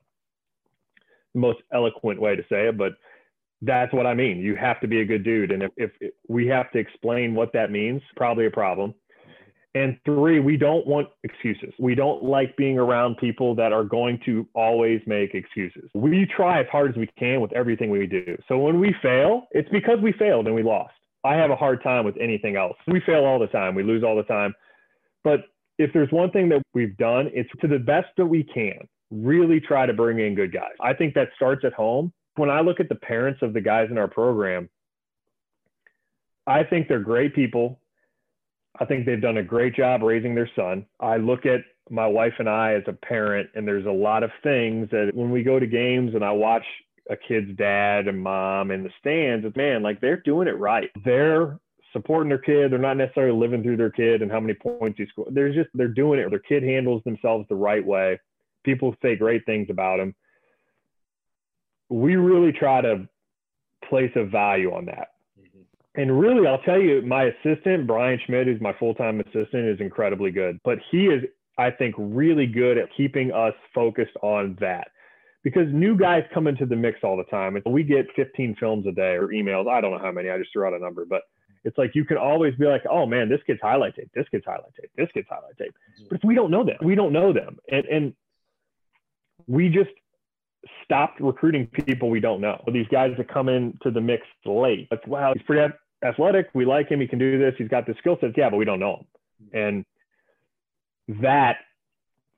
most 1.34 1.60
eloquent 1.74 2.20
way 2.20 2.36
to 2.36 2.44
say 2.44 2.67
it, 2.67 2.78
but 2.78 2.94
that's 3.62 3.94
what 3.94 4.08
I 4.08 4.13
mean. 4.13 4.39
You 4.39 4.56
have 4.56 4.80
to 4.82 4.88
be 4.88 5.02
a 5.02 5.06
good 5.06 5.24
dude. 5.24 5.52
And 5.52 5.63
if, 5.63 5.72
if 5.78 6.12
we 6.28 6.48
have 6.48 6.72
to 6.72 6.80
explain 6.80 7.36
what 7.36 7.54
that 7.54 7.72
means, 7.72 8.02
probably 8.15 8.48
a 8.48 8.52
problem. 8.52 8.94
And 9.74 9.98
three, 10.04 10.39
we 10.41 10.58
don't 10.58 10.86
want 10.86 11.08
excuses. 11.24 11.74
We 11.80 11.96
don't 11.96 12.24
like 12.24 12.58
being 12.58 12.78
around 12.78 13.17
people 13.17 13.56
that 13.56 13.72
are 13.72 13.86
going 13.86 14.20
to 14.26 14.46
always 14.54 15.00
make 15.08 15.34
excuses. 15.34 15.89
We 15.94 16.28
try 16.36 16.60
as 16.60 16.65
hard 16.70 16.91
as 16.91 16.98
we 16.98 17.08
can 17.17 17.39
with 17.39 17.54
everything 17.54 17.89
we 17.89 18.06
do. 18.06 18.38
So 18.50 18.58
when 18.58 18.82
we 18.82 18.94
fail, 19.02 19.44
it's 19.52 19.70
because 19.70 20.00
we 20.02 20.12
failed 20.13 20.48
and 20.48 20.56
we 20.56 20.63
lost. 20.63 20.94
I 21.24 21.36
have 21.36 21.52
a 21.52 21.56
hard 21.56 21.84
time 21.84 22.04
with 22.04 22.17
anything 22.20 22.58
else. 22.58 22.76
We 22.88 23.00
fail 23.06 23.24
all 23.24 23.39
the 23.39 23.48
time, 23.48 23.76
we 23.76 23.84
lose 23.84 24.04
all 24.04 24.15
the 24.17 24.24
time. 24.24 24.54
But 25.24 25.41
if 25.78 25.94
there's 25.94 26.12
one 26.12 26.32
thing 26.32 26.50
that 26.50 26.63
we've 26.74 26.98
done, 26.98 27.30
it's 27.34 27.50
to 27.62 27.67
the 27.67 27.80
best 27.80 28.08
that 28.17 28.26
we 28.26 28.44
can 28.44 28.88
really 29.12 29.60
try 29.60 29.86
to 29.86 29.93
bring 29.93 30.19
in 30.19 30.36
good 30.36 30.54
guys. 30.54 30.71
I 30.80 30.93
think 30.93 31.13
that 31.15 31.30
starts 31.36 31.63
at 31.65 31.74
home. 31.74 32.13
When 32.36 32.50
I 32.50 32.62
look 32.62 32.80
at 32.80 32.89
the 32.89 32.95
parents 32.95 33.41
of 33.41 33.54
the 33.54 33.62
guys 33.62 33.89
in 33.91 33.97
our 33.97 34.08
program, 34.08 34.69
I 36.47 36.63
think 36.63 36.88
they're 36.88 37.00
great 37.00 37.36
people. 37.36 37.80
I 38.80 38.86
think 38.86 39.06
they've 39.06 39.21
done 39.21 39.38
a 39.38 39.43
great 39.43 39.76
job 39.76 40.02
raising 40.02 40.34
their 40.34 40.50
son. 40.56 40.86
I 41.00 41.17
look 41.17 41.45
at 41.45 41.62
my 41.89 42.08
wife 42.08 42.34
and 42.39 42.50
I 42.50 42.74
as 42.76 42.84
a 42.88 42.93
parent, 42.93 43.50
and 43.54 43.67
there's 43.67 43.86
a 43.86 43.91
lot 43.91 44.24
of 44.24 44.32
things 44.43 44.89
that 44.91 45.12
when 45.13 45.30
we 45.30 45.43
go 45.43 45.60
to 45.60 45.67
games 45.67 46.15
and 46.15 46.24
I 46.24 46.32
watch 46.32 46.63
a 47.10 47.17
kid's 47.17 47.56
dad 47.58 48.08
and 48.08 48.24
mom 48.24 48.71
in 48.71 48.84
the 48.84 48.91
stands, 49.00 49.45
man, 49.58 49.84
like 49.84 50.00
they're 50.00 50.21
doing 50.21 50.47
it 50.47 50.58
right. 50.58 50.89
They're 51.04 51.60
supporting 51.91 52.30
their 52.30 52.38
kid. 52.38 52.71
They're 52.71 52.80
not 52.80 52.95
necessarily 52.95 53.38
living 53.38 53.62
through 53.62 53.78
their 53.78 53.91
kid 53.91 54.21
and 54.21 54.32
how 54.32 54.39
many 54.39 54.54
points 54.54 54.97
he 54.97 55.06
scored. 55.08 55.36
They're 55.36 55.54
just 55.54 55.69
they're 55.74 55.89
doing 55.89 56.19
it. 56.19 56.30
Their 56.30 56.39
kid 56.39 56.63
handles 56.63 57.04
themselves 57.04 57.45
the 57.50 57.56
right 57.56 57.86
way 57.86 58.17
people 58.63 58.95
say 59.02 59.15
great 59.15 59.45
things 59.45 59.67
about 59.69 60.00
him. 60.00 60.15
We 61.89 62.15
really 62.15 62.52
try 62.52 62.82
to 62.82 63.08
place 63.88 64.12
a 64.15 64.26
value 64.26 64.74
on 64.74 64.86
that. 64.86 65.10
Mm-hmm. 65.39 66.02
And 66.02 66.19
really, 66.19 66.47
I'll 66.47 66.62
tell 66.62 66.80
you, 66.80 67.02
my 67.02 67.24
assistant, 67.24 67.88
Brian 67.88 68.19
Schmidt, 68.26 68.47
who's 68.47 68.62
my 68.62 68.74
full 68.80 68.95
time 68.95 69.19
assistant, 69.19 69.67
is 69.67 69.80
incredibly 69.80 70.32
good. 70.32 70.60
But 70.63 70.80
he 70.89 71.08
is, 71.08 71.24
I 71.58 71.71
think, 71.71 71.95
really 71.97 72.47
good 72.47 72.78
at 72.78 72.89
keeping 72.95 73.32
us 73.32 73.54
focused 73.74 74.15
on 74.21 74.58
that 74.62 74.88
because 75.43 75.67
new 75.71 75.97
guys 75.97 76.24
come 76.34 76.47
into 76.47 76.65
the 76.65 76.76
mix 76.76 77.00
all 77.04 77.17
the 77.17 77.24
time. 77.26 77.56
And 77.56 77.74
we 77.74 77.84
get 77.84 78.06
15 78.15 78.56
films 78.60 78.86
a 78.88 78.91
day 78.91 79.15
or 79.15 79.28
emails. 79.30 79.69
I 79.69 79.82
don't 79.82 79.91
know 79.91 80.00
how 80.00 80.12
many, 80.12 80.30
I 80.30 80.38
just 80.38 80.52
threw 80.54 80.65
out 80.65 80.74
a 80.74 80.80
number, 80.80 81.06
but 81.06 81.24
it's 81.63 81.78
like 81.78 81.91
you 81.93 82.06
can 82.06 82.17
always 82.17 82.56
be 82.56 82.65
like, 82.65 82.84
oh 82.89 83.06
man, 83.06 83.30
this 83.30 83.41
gets 83.45 83.62
highlight 83.62 83.95
tape, 83.95 84.10
this 84.15 84.26
gets 84.32 84.45
highlight 84.45 84.74
tape, 84.80 84.91
this 84.97 85.10
gets 85.13 85.28
highlight 85.30 85.58
tape. 85.58 85.74
Mm-hmm. 85.74 86.06
But 86.10 86.17
if 86.17 86.24
we 86.24 86.36
don't 86.36 86.52
know 86.52 86.63
them, 86.63 86.78
we 86.84 86.95
don't 86.95 87.13
know 87.13 87.34
them. 87.34 87.58
And, 87.71 87.86
and 87.86 88.13
we 89.52 89.68
just 89.68 89.90
stopped 90.86 91.20
recruiting 91.20 91.68
people 91.68 92.10
we 92.10 92.22
don't 92.22 92.40
know. 92.40 92.64
These 92.72 92.88
guys 92.90 93.14
that 93.18 93.28
come 93.28 93.50
into 93.50 93.92
the 93.92 94.00
mix 94.00 94.26
late. 94.46 94.88
Like, 94.90 95.06
wow, 95.06 95.34
he's 95.34 95.44
pretty 95.44 95.74
athletic. 96.06 96.48
We 96.54 96.66
like 96.66 96.88
him. 96.88 97.02
He 97.02 97.08
can 97.08 97.20
do 97.20 97.38
this. 97.38 97.54
He's 97.58 97.68
got 97.68 97.86
the 97.86 97.94
skill 98.00 98.18
sets. 98.22 98.34
Yeah, 98.38 98.50
but 98.50 98.58
we 98.58 98.66
don't 98.66 98.80
know 98.80 98.98
him. 98.98 99.86
And 101.10 101.20
that, 101.22 101.58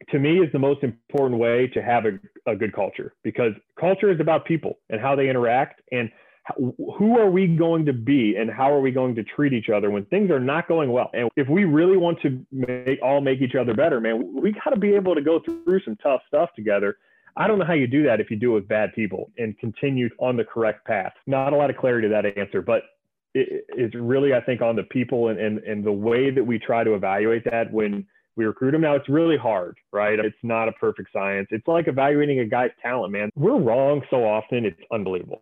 to 0.09 0.17
me, 0.17 0.39
is 0.39 0.51
the 0.51 0.59
most 0.59 0.81
important 0.83 1.39
way 1.39 1.67
to 1.67 1.83
have 1.83 2.05
a, 2.05 2.51
a 2.51 2.55
good 2.55 2.73
culture 2.73 3.13
because 3.23 3.53
culture 3.79 4.11
is 4.11 4.19
about 4.19 4.45
people 4.45 4.79
and 4.89 4.99
how 4.99 5.15
they 5.15 5.29
interact 5.29 5.81
and 5.91 6.09
who 6.57 7.17
are 7.17 7.29
we 7.29 7.47
going 7.47 7.85
to 7.85 7.93
be 7.93 8.35
and 8.37 8.51
how 8.51 8.71
are 8.71 8.81
we 8.81 8.91
going 8.91 9.15
to 9.15 9.23
treat 9.23 9.53
each 9.53 9.69
other 9.69 9.89
when 9.89 10.03
things 10.05 10.29
are 10.29 10.39
not 10.41 10.67
going 10.67 10.91
well 10.91 11.09
and 11.13 11.29
if 11.37 11.47
we 11.47 11.63
really 11.63 11.95
want 11.95 12.21
to 12.21 12.45
make 12.51 12.99
all 13.01 13.21
make 13.21 13.41
each 13.41 13.55
other 13.55 13.73
better 13.73 14.01
man 14.01 14.41
we 14.41 14.51
got 14.51 14.71
to 14.71 14.77
be 14.77 14.93
able 14.93 15.15
to 15.15 15.21
go 15.21 15.39
through 15.39 15.79
some 15.85 15.95
tough 16.03 16.21
stuff 16.27 16.49
together 16.55 16.97
I 17.35 17.47
don't 17.47 17.57
know 17.57 17.65
how 17.65 17.73
you 17.73 17.87
do 17.87 18.03
that 18.03 18.19
if 18.19 18.29
you 18.29 18.37
do 18.37 18.51
it 18.51 18.55
with 18.55 18.67
bad 18.67 18.93
people 18.93 19.31
and 19.37 19.57
continue 19.57 20.09
on 20.19 20.37
the 20.37 20.43
correct 20.43 20.85
path. 20.85 21.13
Not 21.25 21.51
a 21.51 21.55
lot 21.55 21.69
of 21.69 21.77
clarity 21.77 22.07
to 22.07 22.13
that 22.13 22.37
answer, 22.37 22.61
but 22.61 22.83
it, 23.33 23.65
it's 23.69 23.95
really, 23.95 24.33
I 24.33 24.41
think, 24.41 24.61
on 24.61 24.75
the 24.75 24.83
people 24.83 25.29
and, 25.29 25.39
and, 25.39 25.57
and 25.59 25.83
the 25.83 25.91
way 25.91 26.29
that 26.29 26.43
we 26.43 26.59
try 26.59 26.83
to 26.83 26.93
evaluate 26.93 27.43
that 27.45 27.73
when 27.73 28.05
we 28.35 28.45
recruit 28.45 28.71
them. 28.71 28.81
Now, 28.81 28.93
it's 28.95 29.09
really 29.09 29.37
hard, 29.37 29.77
right? 29.91 30.19
It's 30.19 30.37
not 30.43 30.67
a 30.67 30.73
perfect 30.73 31.09
science. 31.11 31.47
It's 31.49 31.67
like 31.67 31.87
evaluating 31.87 32.39
a 32.39 32.45
guy's 32.45 32.71
talent, 32.83 33.11
man. 33.11 33.31
We're 33.35 33.59
wrong 33.59 34.03
so 34.11 34.17
often, 34.17 34.65
it's 34.65 34.79
unbelievable 34.91 35.41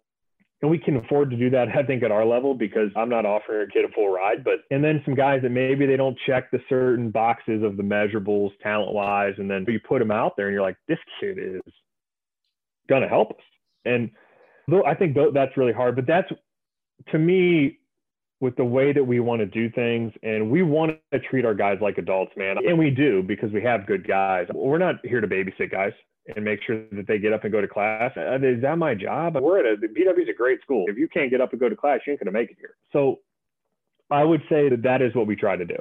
and 0.62 0.70
we 0.70 0.78
can 0.78 0.98
afford 0.98 1.30
to 1.30 1.38
do 1.38 1.50
that 1.50 1.68
i 1.76 1.84
think 1.84 2.04
at 2.04 2.12
our 2.12 2.26
level 2.26 2.54
because 2.54 2.90
i'm 2.96 3.10
not 3.10 3.26
offering 3.26 3.68
a 3.68 3.72
kid 3.72 3.86
a 3.86 3.90
full 3.90 4.10
ride 4.10 4.44
but 4.44 4.60
and 4.70 4.84
then 4.84 5.02
some 5.06 5.16
guys 5.16 5.42
that 5.42 5.50
maybe 5.50 5.86
they 5.86 5.98
don't 5.98 6.18
check 6.26 6.52
the 6.52 6.60
certain 6.70 7.10
boxes 7.10 7.64
of 7.64 7.78
the 7.78 7.84
measurables 7.84 8.52
talent 8.62 8.94
wise 8.94 9.34
and 9.38 9.50
then 9.50 9.66
you 9.68 9.80
put 9.80 10.00
them 10.00 10.12
out 10.12 10.34
there 10.38 10.48
and 10.48 10.54
you're 10.54 10.64
like 10.64 10.78
this 10.88 11.00
kid 11.20 11.38
is 11.40 11.62
to 12.90 13.08
help 13.08 13.30
us. 13.32 13.46
And 13.86 14.12
though 14.68 14.84
i 14.86 14.94
think 14.94 15.16
that's 15.34 15.56
really 15.56 15.74
hard 15.74 15.96
but 15.96 16.06
that's 16.06 16.30
to 17.10 17.18
me 17.18 17.78
with 18.42 18.56
the 18.56 18.66
way 18.66 18.92
that 18.92 19.04
we 19.04 19.20
want 19.20 19.40
to 19.40 19.46
do 19.46 19.70
things 19.70 20.12
and 20.24 20.50
we 20.50 20.64
want 20.64 20.98
to 21.14 21.20
treat 21.20 21.46
our 21.46 21.54
guys 21.54 21.78
like 21.80 21.98
adults 21.98 22.32
man 22.36 22.58
and 22.58 22.78
we 22.78 22.90
do 22.90 23.24
because 23.24 23.52
we 23.52 23.62
have 23.62 23.86
good 23.86 24.06
guys. 24.06 24.48
We're 24.54 24.80
not 24.80 24.96
here 25.04 25.22
to 25.22 25.28
babysit 25.28 25.72
guys 25.72 25.94
and 26.28 26.46
make 26.46 26.62
sure 26.64 26.84
that 26.92 27.08
they 27.08 27.18
get 27.18 27.34
up 27.34 27.44
and 27.44 27.52
go 27.52 27.62
to 27.62 27.68
class. 27.68 28.12
Uh, 28.16 28.36
is 28.36 28.62
that 28.62 28.78
my 28.78 28.94
job? 28.94 29.36
We're 29.36 29.60
at 29.60 29.66
a 29.66 29.78
BW 29.78 30.24
is 30.24 30.30
a 30.30 30.34
great 30.34 30.62
school. 30.62 30.86
If 30.88 30.98
you 30.98 31.08
can't 31.08 31.32
get 31.32 31.42
up 31.42 31.52
and 31.52 31.60
go 31.60 31.70
to 31.70 31.76
class, 31.76 32.00
you 32.06 32.12
ain't 32.12 32.20
going 32.20 32.32
to 32.34 32.40
make 32.40 32.52
it 32.52 32.58
here. 32.60 32.76
So 32.94 33.20
I 34.10 34.24
would 34.24 34.42
say 34.50 34.70
that 34.70 34.84
that 34.84 35.02
is 35.02 35.16
what 35.16 35.28
we 35.28 35.36
try 35.36 35.56
to 35.56 35.66
do. 35.66 35.78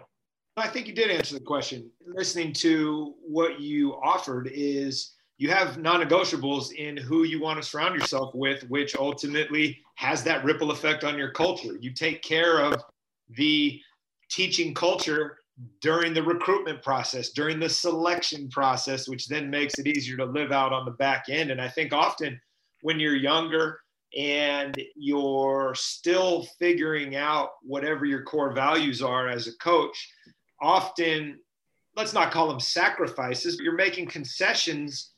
I 0.57 0.68
think 0.68 0.87
you 0.87 0.94
did 0.94 1.11
answer 1.11 1.35
the 1.35 1.44
question. 1.44 1.90
Listening 2.07 2.53
to 2.55 3.14
what 3.20 3.61
you 3.61 3.94
offered 3.94 4.50
is 4.53 5.14
you 5.38 5.48
have 5.50 5.79
non-negotiables 5.79 6.72
in 6.72 6.96
who 6.96 7.24
you 7.24 7.40
want 7.40 7.62
to 7.62 7.66
surround 7.66 7.98
yourself 7.98 8.35
with, 8.35 8.68
which 8.68 8.94
ultimately 8.94 9.79
has 9.94 10.22
that 10.24 10.44
ripple 10.44 10.70
effect 10.70 11.03
on 11.03 11.16
your 11.16 11.31
culture. 11.31 11.76
You 11.81 11.92
take 11.92 12.22
care 12.22 12.59
of 12.59 12.83
the 13.31 13.81
teaching 14.29 14.74
culture 14.74 15.38
during 15.81 16.14
the 16.14 16.23
recruitment 16.23 16.83
process, 16.83 17.31
during 17.31 17.59
the 17.59 17.68
selection 17.68 18.49
process, 18.49 19.09
which 19.09 19.29
then 19.29 19.51
makes 19.51 19.79
it 19.79 19.87
easier 19.87 20.16
to 20.16 20.25
live 20.25 20.53
out 20.53 20.73
on 20.73 20.85
the 20.85 20.90
back 20.92 21.25
end. 21.29 21.51
And 21.51 21.61
I 21.61 21.68
think 21.68 21.92
often 21.92 22.40
when 22.83 22.99
you're 22.99 23.16
younger 23.16 23.81
and 24.16 24.81
you're 24.96 25.75
still 25.75 26.44
figuring 26.59 27.16
out 27.16 27.51
whatever 27.62 28.05
your 28.05 28.23
core 28.23 28.53
values 28.53 29.03
are 29.03 29.29
as 29.29 29.46
a 29.46 29.57
coach, 29.59 30.12
often, 30.61 31.38
let's 31.96 32.14
not 32.14 32.31
call 32.31 32.49
them 32.49 32.61
sacrifices, 32.61 33.57
but 33.57 33.64
you're 33.64 33.75
making 33.75 34.07
concessions 34.07 35.11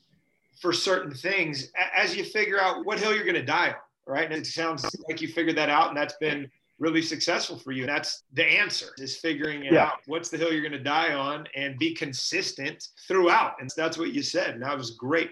for 0.61 0.71
certain 0.73 1.13
things 1.13 1.71
as 1.95 2.15
you 2.15 2.23
figure 2.23 2.59
out 2.59 2.85
what 2.85 2.99
hill 2.99 3.13
you're 3.13 3.25
going 3.25 3.33
to 3.35 3.43
die 3.43 3.69
on, 3.69 3.75
right? 4.07 4.31
And 4.31 4.33
it 4.33 4.45
sounds 4.45 4.85
like 5.07 5.21
you 5.21 5.27
figured 5.27 5.57
that 5.57 5.69
out, 5.69 5.89
and 5.89 5.97
that's 5.97 6.17
been 6.17 6.49
really 6.83 7.01
successful 7.01 7.57
for 7.57 7.71
you. 7.71 7.85
That's 7.85 8.23
the 8.33 8.45
answer 8.45 8.87
is 8.97 9.15
figuring 9.15 9.63
yeah. 9.63 9.85
out 9.85 9.93
what's 10.05 10.29
the 10.29 10.37
hill 10.37 10.51
you're 10.51 10.61
going 10.61 10.73
to 10.73 10.83
die 10.83 11.13
on 11.13 11.47
and 11.55 11.79
be 11.79 11.93
consistent 11.93 12.89
throughout. 13.07 13.53
And 13.61 13.69
that's 13.75 13.97
what 13.97 14.13
you 14.13 14.21
said. 14.21 14.49
And 14.55 14.63
that 14.63 14.77
was 14.77 14.91
great. 14.91 15.31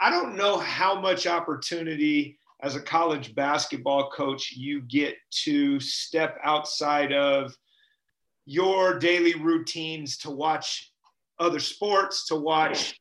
I 0.00 0.10
don't 0.10 0.36
know 0.36 0.58
how 0.58 0.98
much 0.98 1.26
opportunity 1.26 2.38
as 2.62 2.76
a 2.76 2.80
college 2.80 3.34
basketball 3.34 4.10
coach 4.10 4.52
you 4.52 4.82
get 4.82 5.16
to 5.44 5.80
step 5.80 6.38
outside 6.44 7.12
of 7.12 7.56
your 8.46 8.98
daily 8.98 9.34
routines 9.34 10.16
to 10.18 10.30
watch 10.30 10.92
other 11.40 11.58
sports, 11.58 12.26
to 12.28 12.36
watch 12.36 13.00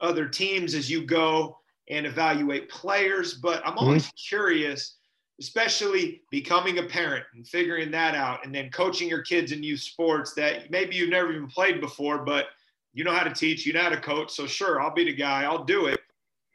other 0.00 0.28
teams 0.28 0.74
as 0.74 0.88
you 0.88 1.04
go 1.04 1.58
and 1.90 2.06
evaluate 2.06 2.68
players. 2.68 3.34
But 3.34 3.66
I'm 3.66 3.76
always 3.76 4.04
mm-hmm. 4.04 4.28
curious 4.28 4.97
especially 5.40 6.22
becoming 6.30 6.78
a 6.78 6.82
parent 6.82 7.24
and 7.34 7.46
figuring 7.46 7.90
that 7.92 8.14
out 8.14 8.44
and 8.44 8.54
then 8.54 8.70
coaching 8.70 9.08
your 9.08 9.22
kids 9.22 9.52
in 9.52 9.62
youth 9.62 9.80
sports 9.80 10.34
that 10.34 10.70
maybe 10.70 10.96
you've 10.96 11.10
never 11.10 11.32
even 11.32 11.46
played 11.46 11.80
before 11.80 12.24
but 12.24 12.46
you 12.92 13.04
know 13.04 13.12
how 13.12 13.22
to 13.22 13.32
teach 13.32 13.64
you 13.64 13.72
know 13.72 13.82
how 13.82 13.88
to 13.88 14.00
coach. 14.00 14.30
So 14.32 14.46
sure 14.46 14.80
i'll 14.80 14.94
be 14.94 15.04
the 15.04 15.14
guy 15.14 15.44
i'll 15.44 15.64
do 15.64 15.86
it. 15.86 16.00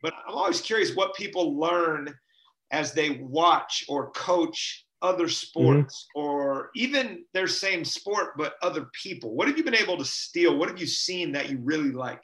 But 0.02 0.13
i'm 0.28 0.36
always 0.36 0.62
curious 0.62 0.96
what 0.96 1.15
people 1.15 1.58
learn 1.58 2.13
as 2.72 2.93
they 2.93 3.12
watch 3.22 3.86
or 3.88 4.12
coach 4.12 4.86
other 5.02 5.28
sports 5.28 6.08
mm-hmm. 6.15 6.26
or 6.26 6.72
even 6.76 7.24
their 7.34 7.48
same 7.48 7.84
sport 7.84 8.38
but 8.38 8.56
other 8.62 8.88
people. 9.02 9.36
What 9.36 9.48
have 9.48 9.58
you 9.58 9.63
been 9.63 9.76
able 9.76 9.98
to 9.98 10.06
steal? 10.06 10.58
What 10.58 10.69
have 10.69 10.80
you 10.80 10.88
seen 10.88 11.34
that 11.34 11.50
you 11.50 11.60
really 11.62 11.91
like? 11.91 12.24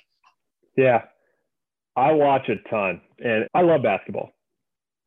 Yeah. 0.78 1.02
I 1.98 2.14
watch 2.14 2.48
a 2.48 2.56
ton 2.70 3.02
and 3.20 3.46
i 3.54 3.62
love 3.62 3.84
basketball 3.84 4.32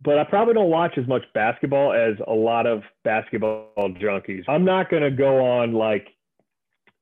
but 0.04 0.18
I 0.18 0.24
probably 0.24 0.54
don't 0.54 0.70
watch 0.70 0.92
as 0.96 1.06
much 1.06 1.22
basketball 1.34 1.92
as 1.92 2.16
a 2.26 2.32
lot 2.32 2.66
of 2.66 2.82
basketball 3.04 3.68
junkies. 3.78 4.44
I'm 4.48 4.64
not 4.64 4.90
going 4.90 5.02
to 5.02 5.10
go 5.10 5.44
on 5.44 5.72
like 5.72 6.08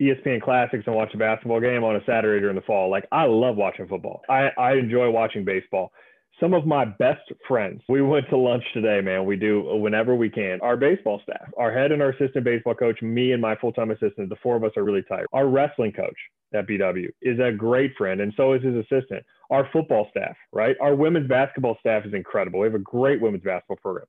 ESPN 0.01 0.43
Classics 0.43 0.85
and 0.87 0.95
watch 0.95 1.11
a 1.15 1.19
basketball 1.19 1.61
game 1.61 1.85
on 1.85 1.97
a 1.97 2.01
Saturday 2.05 2.41
during 2.41 2.57
the 2.57 2.63
fall. 2.63 2.91
Like 2.91 3.07
I 3.13 3.25
love 3.25 3.57
watching 3.57 3.87
football. 3.87 4.23
I, 4.29 4.49
I 4.59 4.75
enjoy 4.75 5.11
watching 5.11 5.45
baseball. 5.45 5.93
Some 6.41 6.55
of 6.55 6.67
my 6.67 6.87
best 6.87 7.21
friends, 7.47 7.83
we 7.87 8.01
went 8.01 8.27
to 8.31 8.37
lunch 8.37 8.65
today, 8.73 9.03
man. 9.03 9.27
We 9.27 9.37
do 9.37 9.63
whenever 9.77 10.15
we 10.15 10.31
can. 10.31 10.59
Our 10.63 10.77
baseball 10.77 11.21
staff, 11.23 11.51
our 11.59 11.71
head 11.71 11.93
and 11.93 12.01
our 12.01 12.11
assistant 12.11 12.45
baseball 12.45 12.75
coach, 12.75 13.03
me 13.03 13.33
and 13.33 13.43
my 13.43 13.57
full 13.57 13.73
time 13.73 13.91
assistant, 13.91 14.31
the 14.31 14.37
four 14.43 14.57
of 14.57 14.65
us 14.65 14.73
are 14.77 14.85
really 14.85 15.03
tight. 15.03 15.27
Our 15.35 15.49
wrestling 15.49 15.93
coach 15.93 16.17
at 16.55 16.67
BW 16.67 17.09
is 17.21 17.39
a 17.41 17.53
great 17.53 17.93
friend, 17.99 18.23
and 18.23 18.33
so 18.39 18.55
is 18.55 18.63
his 18.63 18.75
assistant 18.75 19.23
our 19.51 19.69
football 19.73 20.09
staff, 20.11 20.37
right? 20.53 20.77
Our 20.81 20.95
women's 20.95 21.29
basketball 21.29 21.77
staff 21.81 22.07
is 22.07 22.15
incredible. 22.15 22.61
We 22.61 22.67
have 22.67 22.75
a 22.75 22.79
great 22.79 23.21
women's 23.21 23.45
basketball 23.45 23.79
program. 23.79 24.07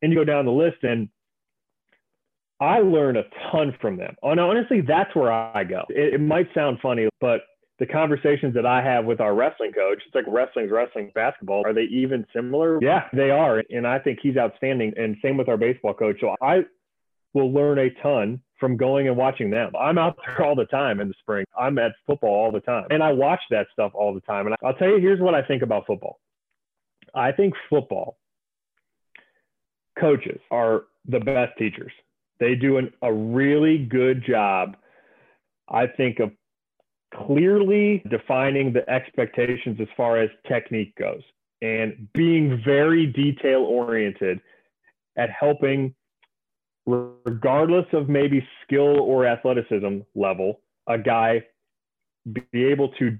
And 0.00 0.12
you 0.12 0.18
go 0.18 0.24
down 0.24 0.46
the 0.46 0.52
list, 0.52 0.82
and 0.82 1.08
I 2.60 2.78
learn 2.78 3.16
a 3.16 3.24
ton 3.50 3.74
from 3.80 3.96
them. 3.96 4.14
And 4.22 4.40
honestly, 4.40 4.80
that's 4.80 5.14
where 5.14 5.30
I 5.30 5.64
go. 5.64 5.82
It, 5.88 6.14
it 6.14 6.20
might 6.20 6.48
sound 6.54 6.78
funny, 6.82 7.08
but 7.20 7.42
the 7.78 7.86
conversations 7.86 8.54
that 8.54 8.66
I 8.66 8.82
have 8.82 9.04
with 9.04 9.20
our 9.20 9.34
wrestling 9.34 9.72
coach, 9.72 10.02
it's 10.06 10.14
like 10.14 10.24
wrestling's 10.28 10.70
wrestling 10.70 11.10
basketball. 11.14 11.62
Are 11.66 11.72
they 11.72 11.88
even 11.90 12.24
similar? 12.34 12.78
Yeah, 12.80 13.08
they 13.12 13.30
are. 13.30 13.62
And 13.70 13.86
I 13.86 13.98
think 13.98 14.20
he's 14.22 14.36
outstanding. 14.36 14.92
And 14.96 15.16
same 15.22 15.36
with 15.36 15.48
our 15.48 15.56
baseball 15.56 15.94
coach. 15.94 16.16
So 16.20 16.36
I 16.40 16.60
will 17.34 17.52
learn 17.52 17.78
a 17.78 17.90
ton 18.02 18.40
from 18.62 18.76
going 18.76 19.08
and 19.08 19.16
watching 19.16 19.50
them. 19.50 19.72
I'm 19.76 19.98
out 19.98 20.16
there 20.24 20.46
all 20.46 20.54
the 20.54 20.66
time 20.66 21.00
in 21.00 21.08
the 21.08 21.14
spring. 21.18 21.44
I'm 21.58 21.78
at 21.78 21.90
football 22.06 22.30
all 22.30 22.52
the 22.52 22.60
time. 22.60 22.86
And 22.90 23.02
I 23.02 23.10
watch 23.10 23.40
that 23.50 23.66
stuff 23.72 23.90
all 23.92 24.14
the 24.14 24.20
time. 24.20 24.46
And 24.46 24.54
I'll 24.62 24.74
tell 24.74 24.86
you, 24.86 24.98
here's 24.98 25.18
what 25.18 25.34
I 25.34 25.42
think 25.42 25.62
about 25.62 25.84
football. 25.84 26.20
I 27.12 27.32
think 27.32 27.54
football 27.68 28.18
coaches 29.98 30.40
are 30.52 30.84
the 31.08 31.18
best 31.18 31.58
teachers. 31.58 31.90
They 32.38 32.54
do 32.54 32.78
an, 32.78 32.92
a 33.02 33.12
really 33.12 33.78
good 33.78 34.24
job, 34.24 34.76
I 35.68 35.88
think, 35.88 36.20
of 36.20 36.30
clearly 37.26 38.04
defining 38.08 38.72
the 38.72 38.88
expectations 38.88 39.78
as 39.80 39.88
far 39.96 40.18
as 40.18 40.30
technique 40.46 40.94
goes 40.94 41.22
and 41.62 42.06
being 42.14 42.62
very 42.64 43.06
detail 43.06 43.62
oriented 43.62 44.40
at 45.18 45.30
helping 45.30 45.96
regardless 46.86 47.86
of 47.92 48.08
maybe 48.08 48.46
skill 48.64 49.00
or 49.00 49.26
athleticism 49.26 49.98
level, 50.14 50.60
a 50.88 50.98
guy 50.98 51.42
be 52.32 52.64
able 52.64 52.88
to 52.98 53.18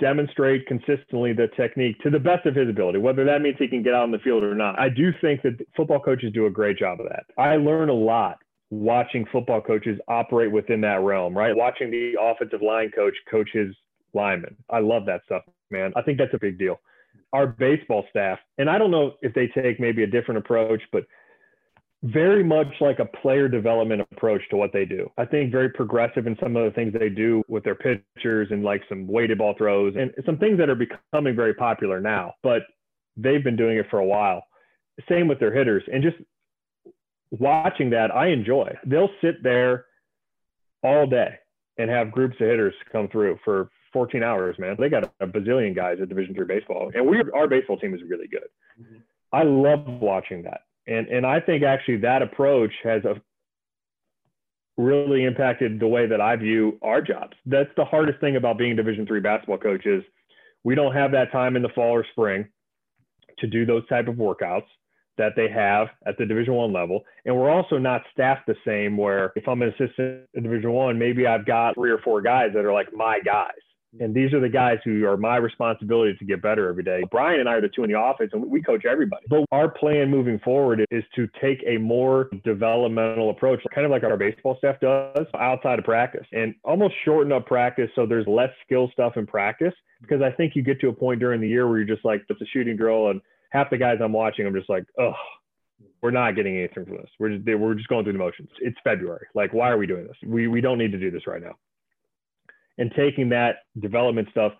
demonstrate 0.00 0.66
consistently 0.66 1.32
the 1.32 1.48
technique 1.56 1.98
to 2.00 2.10
the 2.10 2.18
best 2.18 2.46
of 2.46 2.54
his 2.54 2.68
ability, 2.68 2.98
whether 2.98 3.24
that 3.24 3.40
means 3.40 3.56
he 3.58 3.68
can 3.68 3.82
get 3.82 3.94
out 3.94 4.04
in 4.04 4.10
the 4.10 4.18
field 4.18 4.42
or 4.42 4.54
not. 4.54 4.78
I 4.78 4.88
do 4.88 5.12
think 5.20 5.42
that 5.42 5.58
football 5.76 6.00
coaches 6.00 6.32
do 6.34 6.46
a 6.46 6.50
great 6.50 6.78
job 6.78 7.00
of 7.00 7.06
that. 7.08 7.24
I 7.38 7.56
learn 7.56 7.88
a 7.88 7.94
lot 7.94 8.38
watching 8.70 9.24
football 9.30 9.60
coaches 9.60 9.98
operate 10.08 10.50
within 10.50 10.80
that 10.80 11.00
realm, 11.00 11.36
right? 11.36 11.54
Watching 11.56 11.90
the 11.90 12.14
offensive 12.20 12.62
line 12.62 12.90
coach 12.90 13.14
coach 13.30 13.48
his 13.52 13.74
linemen. 14.14 14.56
I 14.68 14.80
love 14.80 15.06
that 15.06 15.22
stuff, 15.26 15.42
man. 15.70 15.92
I 15.96 16.02
think 16.02 16.18
that's 16.18 16.34
a 16.34 16.38
big 16.38 16.58
deal. 16.58 16.80
Our 17.32 17.46
baseball 17.46 18.04
staff, 18.10 18.38
and 18.58 18.68
I 18.68 18.78
don't 18.78 18.90
know 18.90 19.12
if 19.22 19.34
they 19.34 19.48
take 19.48 19.78
maybe 19.78 20.02
a 20.02 20.06
different 20.06 20.38
approach, 20.38 20.82
but 20.92 21.04
very 22.04 22.44
much 22.44 22.66
like 22.82 22.98
a 22.98 23.06
player 23.06 23.48
development 23.48 24.02
approach 24.12 24.42
to 24.50 24.56
what 24.56 24.72
they 24.74 24.84
do. 24.84 25.10
I 25.16 25.24
think 25.24 25.50
very 25.50 25.70
progressive 25.70 26.26
in 26.26 26.36
some 26.38 26.54
of 26.54 26.64
the 26.64 26.70
things 26.70 26.92
they 26.92 27.08
do 27.08 27.42
with 27.48 27.64
their 27.64 27.74
pitchers 27.74 28.48
and 28.50 28.62
like 28.62 28.82
some 28.90 29.06
weighted 29.06 29.38
ball 29.38 29.54
throws 29.56 29.94
and 29.98 30.12
some 30.26 30.36
things 30.36 30.58
that 30.58 30.68
are 30.68 30.74
becoming 30.74 31.34
very 31.34 31.54
popular 31.54 32.00
now, 32.00 32.34
but 32.42 32.62
they've 33.16 33.42
been 33.42 33.56
doing 33.56 33.78
it 33.78 33.86
for 33.90 34.00
a 34.00 34.04
while. 34.04 34.42
Same 35.08 35.28
with 35.28 35.40
their 35.40 35.52
hitters 35.52 35.82
and 35.90 36.02
just 36.02 36.16
watching 37.30 37.88
that, 37.90 38.14
I 38.14 38.28
enjoy. 38.28 38.76
They'll 38.84 39.10
sit 39.22 39.42
there 39.42 39.86
all 40.82 41.06
day 41.06 41.38
and 41.78 41.90
have 41.90 42.12
groups 42.12 42.36
of 42.38 42.46
hitters 42.46 42.74
come 42.92 43.08
through 43.08 43.38
for 43.46 43.70
14 43.94 44.22
hours, 44.22 44.56
man. 44.58 44.76
They 44.78 44.90
got 44.90 45.10
a 45.20 45.26
bazillion 45.26 45.74
guys 45.74 45.98
at 46.02 46.10
Division 46.10 46.34
three 46.34 46.44
baseball, 46.44 46.90
and 46.94 47.06
we 47.06 47.22
our 47.34 47.48
baseball 47.48 47.78
team 47.78 47.94
is 47.94 48.00
really 48.08 48.28
good. 48.28 48.48
Mm-hmm. 48.80 48.96
I 49.32 49.42
love 49.42 49.86
watching 49.86 50.42
that. 50.42 50.60
And 50.86 51.08
and 51.08 51.26
I 51.26 51.40
think 51.40 51.62
actually 51.62 51.98
that 51.98 52.22
approach 52.22 52.72
has 52.82 53.04
a 53.04 53.20
really 54.76 55.24
impacted 55.24 55.78
the 55.78 55.86
way 55.86 56.06
that 56.06 56.20
I 56.20 56.36
view 56.36 56.78
our 56.82 57.00
jobs. 57.00 57.36
That's 57.46 57.70
the 57.76 57.84
hardest 57.84 58.20
thing 58.20 58.36
about 58.36 58.58
being 58.58 58.76
Division 58.76 59.06
three 59.06 59.20
basketball 59.20 59.58
coaches. 59.58 60.02
We 60.64 60.74
don't 60.74 60.94
have 60.94 61.12
that 61.12 61.30
time 61.30 61.56
in 61.56 61.62
the 61.62 61.68
fall 61.68 61.92
or 61.92 62.04
spring 62.12 62.48
to 63.38 63.46
do 63.46 63.66
those 63.66 63.86
type 63.88 64.08
of 64.08 64.16
workouts 64.16 64.66
that 65.16 65.32
they 65.36 65.48
have 65.48 65.88
at 66.06 66.18
the 66.18 66.26
division 66.26 66.54
one 66.54 66.72
level 66.72 67.04
and 67.24 67.36
we're 67.36 67.50
also 67.50 67.78
not 67.78 68.02
staffed 68.12 68.46
the 68.46 68.56
same 68.66 68.96
where 68.96 69.32
if 69.36 69.46
i'm 69.46 69.62
an 69.62 69.68
assistant 69.68 70.28
in 70.34 70.42
division 70.42 70.72
one 70.72 70.98
maybe 70.98 71.26
i've 71.26 71.46
got 71.46 71.74
three 71.74 71.90
or 71.90 71.98
four 71.98 72.20
guys 72.20 72.50
that 72.54 72.64
are 72.64 72.72
like 72.72 72.92
my 72.92 73.20
guys 73.24 73.50
and 74.00 74.14
these 74.14 74.32
are 74.32 74.40
the 74.40 74.48
guys 74.48 74.78
who 74.84 75.06
are 75.06 75.16
my 75.16 75.36
responsibility 75.36 76.14
to 76.18 76.24
get 76.24 76.42
better 76.42 76.68
every 76.68 76.82
day. 76.82 77.02
Brian 77.10 77.40
and 77.40 77.48
I 77.48 77.54
are 77.54 77.60
the 77.60 77.68
two 77.68 77.84
in 77.84 77.90
the 77.90 77.96
office, 77.96 78.28
and 78.32 78.44
we 78.50 78.62
coach 78.62 78.84
everybody. 78.84 79.24
But 79.28 79.44
our 79.52 79.68
plan 79.68 80.10
moving 80.10 80.38
forward 80.40 80.84
is 80.90 81.04
to 81.16 81.28
take 81.40 81.62
a 81.66 81.78
more 81.78 82.28
developmental 82.44 83.30
approach, 83.30 83.60
kind 83.74 83.84
of 83.84 83.90
like 83.90 84.02
our 84.02 84.16
baseball 84.16 84.56
staff 84.58 84.80
does 84.80 85.26
outside 85.38 85.78
of 85.78 85.84
practice, 85.84 86.26
and 86.32 86.54
almost 86.64 86.94
shorten 87.04 87.32
up 87.32 87.46
practice 87.46 87.90
so 87.94 88.06
there's 88.06 88.26
less 88.26 88.50
skill 88.64 88.90
stuff 88.92 89.16
in 89.16 89.26
practice. 89.26 89.74
Because 90.00 90.20
I 90.20 90.30
think 90.30 90.54
you 90.54 90.62
get 90.62 90.80
to 90.80 90.88
a 90.88 90.92
point 90.92 91.20
during 91.20 91.40
the 91.40 91.48
year 91.48 91.66
where 91.66 91.78
you're 91.78 91.86
just 91.86 92.04
like, 92.04 92.22
it's 92.28 92.40
a 92.40 92.46
shooting 92.46 92.76
drill, 92.76 93.10
and 93.10 93.20
half 93.50 93.70
the 93.70 93.78
guys 93.78 93.98
I'm 94.02 94.12
watching, 94.12 94.46
I'm 94.46 94.54
just 94.54 94.68
like, 94.68 94.84
oh, 94.98 95.14
we're 96.02 96.10
not 96.10 96.36
getting 96.36 96.56
anything 96.58 96.84
from 96.84 96.96
this. 96.96 97.08
We're 97.18 97.36
just 97.36 97.46
we're 97.46 97.74
just 97.74 97.88
going 97.88 98.04
through 98.04 98.12
the 98.12 98.18
motions. 98.18 98.50
It's 98.60 98.76
February. 98.84 99.26
Like, 99.34 99.54
why 99.54 99.70
are 99.70 99.78
we 99.78 99.86
doing 99.86 100.06
this? 100.06 100.16
We 100.26 100.48
we 100.48 100.60
don't 100.60 100.78
need 100.78 100.92
to 100.92 100.98
do 100.98 101.10
this 101.10 101.26
right 101.26 101.40
now 101.40 101.54
and 102.78 102.92
taking 102.96 103.28
that 103.30 103.56
development 103.80 104.28
stuff 104.30 104.52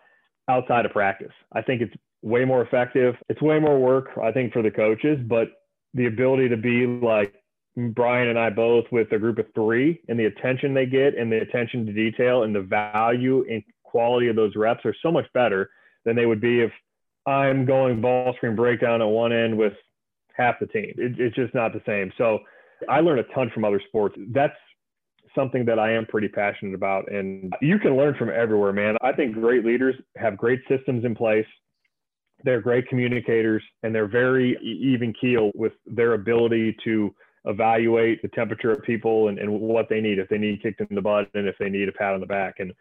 outside 0.49 0.87
of 0.87 0.93
practice. 0.93 1.33
I 1.53 1.63
think 1.63 1.83
it's 1.83 1.95
way 2.23 2.45
more 2.45 2.63
effective. 2.63 3.15
It's 3.29 3.43
way 3.43 3.59
more 3.59 3.79
work, 3.79 4.09
I 4.23 4.33
think, 4.33 4.53
for 4.53 4.63
the 4.63 4.71
coaches, 4.71 5.19
but 5.27 5.49
the 5.95 6.07
ability 6.07 6.49
to 6.49 6.57
be 6.57 6.87
like 6.87 7.35
Brian 7.77 8.29
and 8.29 8.39
I 8.39 8.51
both 8.51 8.85
with 8.93 9.11
a 9.13 9.19
group 9.19 9.39
of 9.39 9.47
three 9.55 10.01
and 10.09 10.19
the 10.19 10.27
attention 10.27 10.75
they 10.75 10.87
get 10.87 11.17
and 11.19 11.31
the 11.31 11.39
attention 11.39 11.87
to 11.87 11.93
detail 11.93 12.45
and 12.45 12.55
the 12.55 12.63
value 12.63 13.45
and 13.51 13.63
quality 13.83 14.29
of 14.29 14.37
those 14.37 14.55
reps 14.57 14.85
are 14.85 14.95
so 15.03 15.11
much 15.11 15.27
better 15.35 15.71
than 16.05 16.17
they 16.17 16.27
would 16.27 16.41
be 16.41 16.61
if 16.61 16.73
I'm 17.27 17.65
going 17.65 18.01
ball 18.01 18.35
screen 18.37 18.55
breakdown 18.55 19.01
at 19.03 19.07
one 19.07 19.33
end 19.33 19.57
with 19.57 19.73
half 20.35 20.57
the 20.61 20.67
team. 20.67 20.95
It, 20.99 21.19
it's 21.19 21.35
just 21.35 21.55
not 21.55 21.73
the 21.73 21.83
same. 21.87 22.13
So 22.19 22.41
I 22.89 23.01
learned 23.01 23.21
a 23.21 23.35
ton 23.35 23.51
from 23.53 23.65
other 23.65 23.81
sports. 23.89 24.17
That's 24.33 24.57
something 25.35 25.65
that 25.67 25.79
I 25.79 25.93
am 25.93 26.07
pretty 26.07 26.29
passionate 26.29 26.75
about. 26.75 27.11
And 27.11 27.53
you 27.61 27.79
can 27.79 27.97
learn 27.97 28.15
from 28.15 28.31
everywhere, 28.31 28.73
man. 28.73 28.97
I 29.03 29.13
think 29.13 29.35
great 29.35 29.65
leaders 29.65 29.95
have 30.17 30.37
great 30.37 30.61
systems 30.69 31.05
in 31.05 31.15
place. 31.15 31.47
They're 32.43 32.61
great 32.61 32.89
communicators 32.89 33.63
and 33.83 33.95
they're 33.95 34.09
very 34.09 34.59
even 34.63 35.15
keel 35.19 35.51
with 35.55 35.73
their 35.87 36.15
ability 36.15 36.77
to 36.85 37.15
evaluate 37.47 38.23
the 38.23 38.29
temperature 38.29 38.71
of 38.71 38.83
people 38.83 39.29
and, 39.29 39.39
and 39.39 39.51
what 39.61 39.89
they 39.89 40.01
need, 40.01 40.19
if 40.19 40.29
they 40.29 40.39
need 40.39 40.63
kicked 40.63 40.81
in 40.81 40.95
the 40.95 41.03
butt 41.03 41.29
and 41.35 41.47
if 41.47 41.57
they 41.59 41.69
need 41.69 41.89
a 41.89 41.93
pat 41.93 42.15
on 42.15 42.21
the 42.21 42.27
back. 42.27 42.55
And 42.59 42.73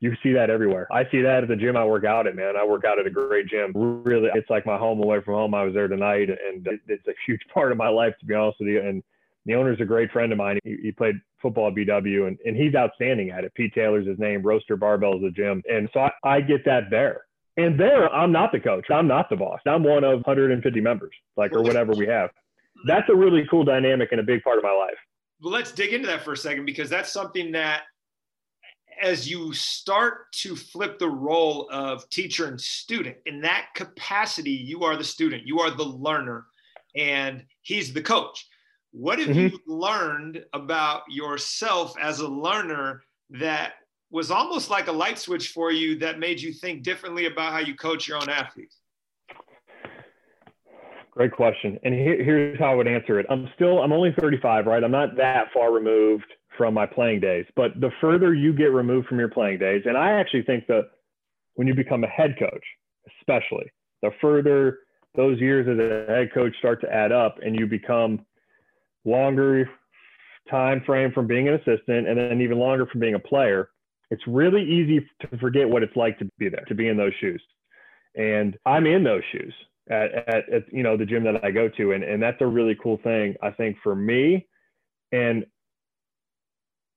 You 0.00 0.14
see 0.22 0.32
that 0.34 0.50
everywhere. 0.50 0.86
I 0.92 1.04
see 1.10 1.22
that 1.22 1.42
at 1.42 1.48
the 1.48 1.56
gym 1.56 1.76
I 1.76 1.84
work 1.84 2.04
out 2.04 2.26
at, 2.26 2.36
man. 2.36 2.56
I 2.56 2.64
work 2.64 2.84
out 2.84 2.98
at 2.98 3.06
a 3.06 3.10
great 3.10 3.48
gym. 3.48 3.72
Really, 3.74 4.30
it's 4.34 4.50
like 4.50 4.66
my 4.66 4.78
home 4.78 5.02
away 5.02 5.20
from 5.24 5.34
home. 5.34 5.54
I 5.54 5.64
was 5.64 5.74
there 5.74 5.88
tonight, 5.88 6.28
and 6.30 6.66
it's 6.86 7.08
a 7.08 7.14
huge 7.26 7.40
part 7.54 7.72
of 7.72 7.78
my 7.78 7.88
life, 7.88 8.14
to 8.20 8.26
be 8.26 8.34
honest 8.34 8.58
with 8.60 8.68
you. 8.68 8.80
And 8.80 9.02
the 9.46 9.54
owner's 9.54 9.80
a 9.80 9.84
great 9.84 10.10
friend 10.10 10.32
of 10.32 10.38
mine. 10.38 10.58
He, 10.64 10.76
he 10.82 10.92
played 10.92 11.16
football 11.40 11.68
at 11.68 11.74
BW, 11.74 12.28
and, 12.28 12.38
and 12.44 12.56
he's 12.56 12.74
outstanding 12.74 13.30
at 13.30 13.44
it. 13.44 13.54
Pete 13.54 13.74
Taylor's 13.74 14.06
his 14.06 14.18
name. 14.18 14.42
Roaster 14.42 14.76
Barbells 14.76 15.22
the 15.22 15.30
gym, 15.30 15.62
and 15.70 15.88
so 15.92 16.00
I, 16.00 16.10
I 16.24 16.40
get 16.40 16.64
that 16.64 16.90
there. 16.90 17.22
And 17.56 17.78
there, 17.78 18.08
I'm 18.14 18.30
not 18.30 18.52
the 18.52 18.60
coach. 18.60 18.86
I'm 18.88 19.08
not 19.08 19.28
the 19.28 19.36
boss. 19.36 19.58
I'm 19.66 19.82
one 19.82 20.04
of 20.04 20.20
150 20.24 20.80
members, 20.80 21.14
like 21.36 21.52
or 21.52 21.62
whatever 21.62 21.92
we 21.92 22.06
have. 22.06 22.30
That's 22.86 23.08
a 23.08 23.16
really 23.16 23.44
cool 23.50 23.64
dynamic 23.64 24.12
and 24.12 24.20
a 24.20 24.24
big 24.24 24.44
part 24.44 24.58
of 24.58 24.64
my 24.64 24.72
life. 24.72 24.94
Well, 25.40 25.52
let's 25.52 25.72
dig 25.72 25.92
into 25.92 26.06
that 26.06 26.22
for 26.22 26.32
a 26.32 26.36
second 26.36 26.66
because 26.66 26.88
that's 26.88 27.12
something 27.12 27.50
that 27.52 27.82
as 29.00 29.28
you 29.28 29.52
start 29.52 30.32
to 30.32 30.56
flip 30.56 30.98
the 30.98 31.08
role 31.08 31.68
of 31.70 32.08
teacher 32.10 32.46
and 32.46 32.60
student, 32.60 33.16
in 33.26 33.40
that 33.40 33.68
capacity, 33.74 34.50
you 34.50 34.84
are 34.84 34.96
the 34.96 35.04
student, 35.04 35.46
you 35.46 35.60
are 35.60 35.70
the 35.70 35.84
learner, 35.84 36.46
and 36.96 37.44
he's 37.62 37.92
the 37.92 38.02
coach. 38.02 38.46
What 38.98 39.20
have 39.20 39.28
mm-hmm. 39.28 39.54
you 39.54 39.60
learned 39.64 40.44
about 40.54 41.02
yourself 41.08 41.94
as 42.00 42.18
a 42.18 42.26
learner 42.26 43.04
that 43.30 43.74
was 44.10 44.32
almost 44.32 44.70
like 44.70 44.88
a 44.88 44.92
light 44.92 45.20
switch 45.20 45.50
for 45.52 45.70
you 45.70 45.96
that 46.00 46.18
made 46.18 46.40
you 46.40 46.52
think 46.52 46.82
differently 46.82 47.26
about 47.26 47.52
how 47.52 47.60
you 47.60 47.76
coach 47.76 48.08
your 48.08 48.16
own 48.16 48.28
athletes? 48.28 48.78
Great 51.12 51.30
question. 51.30 51.78
And 51.84 51.94
here, 51.94 52.24
here's 52.24 52.58
how 52.58 52.72
I 52.72 52.74
would 52.74 52.88
answer 52.88 53.20
it. 53.20 53.26
I'm 53.30 53.48
still, 53.54 53.80
I'm 53.82 53.92
only 53.92 54.12
35, 54.18 54.66
right? 54.66 54.82
I'm 54.82 54.90
not 54.90 55.16
that 55.16 55.52
far 55.54 55.72
removed 55.72 56.26
from 56.56 56.74
my 56.74 56.84
playing 56.84 57.20
days. 57.20 57.46
But 57.54 57.80
the 57.80 57.92
further 58.00 58.34
you 58.34 58.52
get 58.52 58.72
removed 58.72 59.06
from 59.06 59.20
your 59.20 59.28
playing 59.28 59.60
days, 59.60 59.82
and 59.84 59.96
I 59.96 60.10
actually 60.10 60.42
think 60.42 60.66
that 60.66 60.90
when 61.54 61.68
you 61.68 61.74
become 61.74 62.02
a 62.02 62.08
head 62.08 62.34
coach, 62.36 62.64
especially, 63.20 63.70
the 64.02 64.10
further 64.20 64.80
those 65.14 65.38
years 65.38 65.68
as 65.68 65.78
a 65.78 66.12
head 66.12 66.34
coach 66.34 66.52
start 66.58 66.80
to 66.80 66.92
add 66.92 67.12
up 67.12 67.38
and 67.44 67.56
you 67.56 67.68
become 67.68 68.24
longer 69.08 69.68
time 70.50 70.82
frame 70.84 71.12
from 71.12 71.26
being 71.26 71.48
an 71.48 71.54
assistant 71.54 72.08
and 72.08 72.18
then 72.18 72.40
even 72.40 72.58
longer 72.58 72.86
from 72.86 73.00
being 73.00 73.14
a 73.14 73.18
player, 73.18 73.70
it's 74.10 74.22
really 74.26 74.62
easy 74.62 75.06
to 75.20 75.38
forget 75.38 75.68
what 75.68 75.82
it's 75.82 75.96
like 75.96 76.18
to 76.18 76.28
be 76.38 76.48
there, 76.48 76.64
to 76.68 76.74
be 76.74 76.88
in 76.88 76.96
those 76.96 77.12
shoes. 77.20 77.42
And 78.14 78.56
I'm 78.64 78.86
in 78.86 79.04
those 79.04 79.22
shoes 79.32 79.52
at, 79.90 80.28
at, 80.28 80.48
at 80.52 80.72
you 80.72 80.82
know 80.82 80.96
the 80.96 81.06
gym 81.06 81.24
that 81.24 81.44
I 81.44 81.50
go 81.50 81.68
to, 81.68 81.92
and 81.92 82.02
and 82.02 82.22
that's 82.22 82.40
a 82.40 82.46
really 82.46 82.76
cool 82.82 82.98
thing 83.04 83.34
I 83.42 83.50
think 83.50 83.76
for 83.82 83.94
me. 83.94 84.46
And 85.12 85.44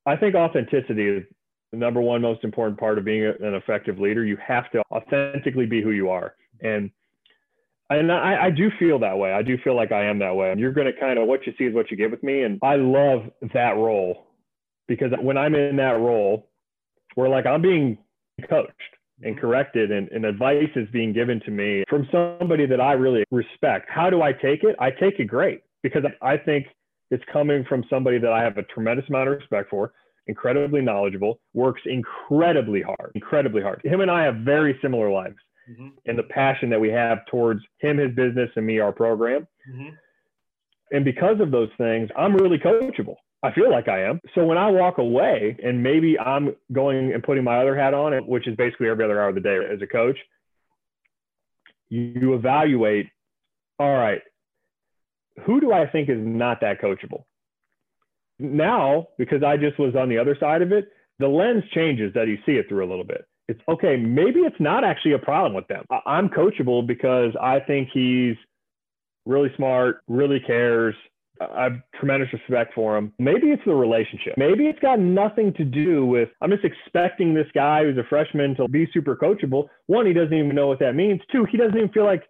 I 0.06 0.15
think 0.15 0.36
authenticity 0.36 1.08
is 1.08 1.24
the 1.71 1.78
number 1.78 2.02
one 2.02 2.21
most 2.21 2.43
important 2.43 2.80
part 2.80 2.97
of 2.97 3.06
being 3.06 3.26
an 3.26 3.54
effective 3.54 4.00
leader. 4.00 4.26
You 4.26 4.38
have 4.45 4.71
to 4.71 4.82
authentically 4.91 5.65
be 5.65 5.82
who 5.82 5.91
you 5.91 6.10
are. 6.10 6.36
And 6.62 6.91
and 7.95 8.12
I, 8.12 8.45
I 8.45 8.49
do 8.51 8.69
feel 8.80 8.99
that 8.99 9.17
way. 9.17 9.32
I 9.34 9.41
do 9.41 9.58
feel 9.63 9.75
like 9.75 9.91
I 9.91 10.06
am 10.06 10.19
that 10.19 10.36
way. 10.36 10.54
You're 10.58 10.73
going 10.73 10.91
to 10.91 10.99
kind 10.99 11.19
of 11.19 11.27
what 11.27 11.45
you 11.45 11.54
see 11.58 11.65
is 11.65 11.73
what 11.73 11.91
you 11.91 11.97
get 11.97 12.12
with 12.12 12.23
me. 12.23 12.43
And 12.43 12.60
I 12.62 12.75
love 12.75 13.23
that 13.54 13.75
role 13.75 14.27
because 14.88 15.12
when 15.21 15.38
I'm 15.38 15.56
in 15.56 15.75
that 15.77 15.99
role, 15.99 16.49
where 17.15 17.30
like 17.30 17.45
I'm 17.45 17.62
being 17.62 17.97
coached 18.49 18.71
and 19.21 19.36
mm-hmm. 19.36 19.41
corrected 19.41 19.91
and, 19.91 20.10
and 20.10 20.25
advice 20.25 20.69
is 20.75 20.88
being 20.91 21.13
given 21.13 21.41
to 21.45 21.51
me 21.51 21.84
from 21.89 22.08
somebody 22.12 22.65
that 22.65 22.80
I 22.80 22.93
really 22.93 23.23
respect. 23.32 23.89
How 23.89 24.10
do 24.10 24.21
I 24.21 24.32
take 24.32 24.63
it? 24.63 24.75
I 24.80 24.91
take 24.91 25.19
it 25.19 25.25
great 25.25 25.62
because 25.84 26.04
I 26.21 26.38
think 26.38 26.67
it's 27.10 27.23
coming 27.32 27.65
from 27.67 27.84
somebody 27.89 28.19
that 28.19 28.32
I 28.32 28.41
have 28.41 28.58
a 28.58 28.63
tremendous 28.63 29.08
amount 29.10 29.27
of 29.27 29.38
respect 29.38 29.69
for, 29.69 29.91
incredibly 30.27 30.82
knowledgeable, 30.82 31.39
works 31.54 31.82
incredibly 31.86 32.82
hard, 32.82 33.12
incredibly 33.15 33.62
hard. 33.62 33.82
Him 33.84 34.01
and 34.01 34.10
I 34.10 34.23
have 34.23 34.38
very 34.38 34.77
similar 34.82 35.12
lives 35.12 35.36
mm-hmm. 35.69 35.89
and 36.06 36.17
the 36.17 36.24
passion 36.24 36.69
that 36.69 36.80
we 36.80 36.89
have 36.89 37.19
towards 37.30 37.62
him, 37.80 37.97
his 37.97 38.15
business, 38.15 38.50
and 38.56 38.65
me, 38.65 38.80
our 38.80 38.91
program. 38.91 39.47
Mm-hmm. 39.69 39.89
And 40.91 41.06
because 41.06 41.39
of 41.39 41.52
those 41.52 41.69
things, 41.78 42.10
I'm 42.17 42.36
really 42.36 42.58
coachable. 42.58 43.15
I 43.43 43.52
feel 43.54 43.71
like 43.71 43.88
I 43.88 44.04
am. 44.04 44.19
So 44.36 44.45
when 44.45 44.58
I 44.58 44.69
walk 44.69 44.97
away 45.00 45.58
and 45.63 45.82
maybe 45.82 46.19
I'm 46.19 46.56
going 46.71 47.13
and 47.13 47.24
putting 47.24 47.43
my 47.43 47.60
other 47.60 47.76
hat 47.76 47.93
on, 47.93 48.13
which 48.28 48.47
is 48.47 48.56
basically 48.56 48.89
every 48.89 49.04
other 49.04 49.19
hour 49.19 49.30
of 49.30 49.36
the 49.36 49.41
day 49.41 49.58
as 49.71 49.82
a 49.82 49.88
coach, 49.88 50.17
you 51.89 52.36
evaluate, 52.36 53.08
all 53.80 53.93
right, 53.93 54.21
who 55.45 55.60
do 55.60 55.74
I 55.74 55.88
think 55.88 56.10
is 56.10 56.19
not 56.19 56.62
that 56.62 56.82
coachable? 56.82 57.24
Now, 58.38 59.08
because 59.17 59.43
I 59.43 59.58
just 59.58 59.80
was 59.80 59.95
on 59.95 60.10
the 60.10 60.17
other 60.17 60.38
side 60.39 60.62
of 60.62 60.71
it, 60.71 60.89
the 61.19 61.28
lens 61.28 61.63
changes 61.74 62.13
that 62.13 62.28
you 62.28 62.38
see 62.45 62.54
it 62.54 62.67
through 62.69 62.86
a 62.86 62.89
little 62.89 63.04
bit. 63.04 63.26
It's 63.51 63.61
okay, 63.67 63.97
maybe 63.97 64.39
it's 64.39 64.59
not 64.59 64.85
actually 64.85 65.11
a 65.11 65.19
problem 65.19 65.53
with 65.53 65.67
them. 65.67 65.83
I'm 66.05 66.29
coachable 66.29 66.87
because 66.87 67.33
I 67.41 67.59
think 67.59 67.89
he's 67.93 68.37
really 69.25 69.51
smart, 69.57 70.03
really 70.07 70.39
cares. 70.39 70.95
I 71.41 71.63
have 71.63 71.81
tremendous 71.99 72.31
respect 72.31 72.73
for 72.73 72.95
him. 72.95 73.11
Maybe 73.19 73.47
it's 73.47 73.63
the 73.65 73.73
relationship. 73.73 74.35
Maybe 74.37 74.67
it's 74.67 74.79
got 74.79 74.99
nothing 74.99 75.53
to 75.55 75.65
do 75.65 76.05
with, 76.05 76.29
I'm 76.39 76.49
just 76.49 76.63
expecting 76.63 77.33
this 77.33 77.47
guy 77.53 77.83
who's 77.83 77.97
a 77.97 78.07
freshman 78.07 78.55
to 78.55 78.69
be 78.69 78.87
super 78.93 79.17
coachable. 79.17 79.67
One, 79.87 80.05
he 80.05 80.13
doesn't 80.13 80.33
even 80.33 80.55
know 80.55 80.67
what 80.67 80.79
that 80.79 80.95
means. 80.95 81.19
Two, 81.29 81.45
he 81.51 81.57
doesn't 81.57 81.75
even 81.75 81.89
feel 81.89 82.05
like 82.05 82.23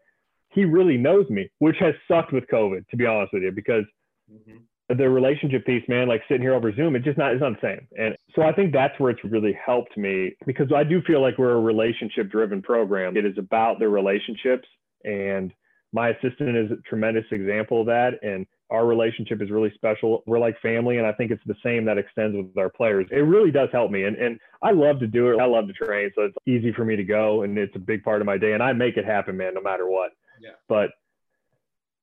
he 0.49 0.65
really 0.65 0.97
knows 0.97 1.29
me, 1.29 1.51
which 1.59 1.75
has 1.79 1.93
sucked 2.07 2.33
with 2.33 2.45
COVID, 2.51 2.87
to 2.89 2.97
be 2.97 3.05
honest 3.05 3.31
with 3.33 3.43
you, 3.43 3.51
because 3.51 3.83
mm-hmm. 4.31 4.57
The 4.97 5.09
relationship 5.09 5.65
piece, 5.65 5.83
man, 5.87 6.07
like 6.07 6.21
sitting 6.27 6.41
here 6.41 6.53
over 6.53 6.73
Zoom, 6.75 6.95
it's 6.95 7.05
just 7.05 7.17
not, 7.17 7.33
it's 7.33 7.41
not 7.41 7.53
the 7.59 7.67
same. 7.67 7.87
And 7.97 8.15
so 8.35 8.43
I 8.43 8.53
think 8.53 8.73
that's 8.73 8.97
where 8.99 9.11
it's 9.11 9.23
really 9.23 9.57
helped 9.63 9.97
me 9.97 10.35
because 10.45 10.71
I 10.75 10.83
do 10.83 11.01
feel 11.01 11.21
like 11.21 11.37
we're 11.37 11.55
a 11.55 11.61
relationship 11.61 12.29
driven 12.29 12.61
program. 12.61 13.17
It 13.17 13.25
is 13.25 13.37
about 13.37 13.79
the 13.79 13.89
relationships. 13.89 14.67
And 15.03 15.53
my 15.93 16.09
assistant 16.09 16.55
is 16.55 16.71
a 16.71 16.77
tremendous 16.87 17.25
example 17.31 17.81
of 17.81 17.87
that. 17.87 18.19
And 18.21 18.45
our 18.71 18.85
relationship 18.85 19.41
is 19.41 19.51
really 19.51 19.71
special. 19.75 20.23
We're 20.25 20.39
like 20.39 20.59
family, 20.61 20.97
and 20.97 21.05
I 21.05 21.11
think 21.11 21.29
it's 21.29 21.43
the 21.45 21.55
same 21.63 21.83
that 21.85 21.97
extends 21.97 22.37
with 22.37 22.57
our 22.57 22.69
players. 22.69 23.05
It 23.11 23.17
really 23.17 23.51
does 23.51 23.67
help 23.73 23.91
me, 23.91 24.05
and 24.05 24.15
and 24.15 24.39
I 24.63 24.71
love 24.71 24.99
to 25.01 25.07
do 25.07 25.29
it. 25.29 25.41
I 25.41 25.45
love 25.45 25.67
to 25.67 25.73
train, 25.73 26.09
so 26.15 26.23
it's 26.23 26.37
easy 26.47 26.71
for 26.71 26.85
me 26.85 26.95
to 26.95 27.03
go, 27.03 27.43
and 27.43 27.57
it's 27.57 27.75
a 27.75 27.79
big 27.79 28.01
part 28.01 28.21
of 28.21 28.25
my 28.25 28.37
day, 28.37 28.53
and 28.53 28.63
I 28.63 28.71
make 28.71 28.95
it 28.95 29.03
happen, 29.03 29.35
man, 29.35 29.53
no 29.55 29.61
matter 29.61 29.89
what. 29.89 30.11
Yeah. 30.41 30.51
But 30.69 30.91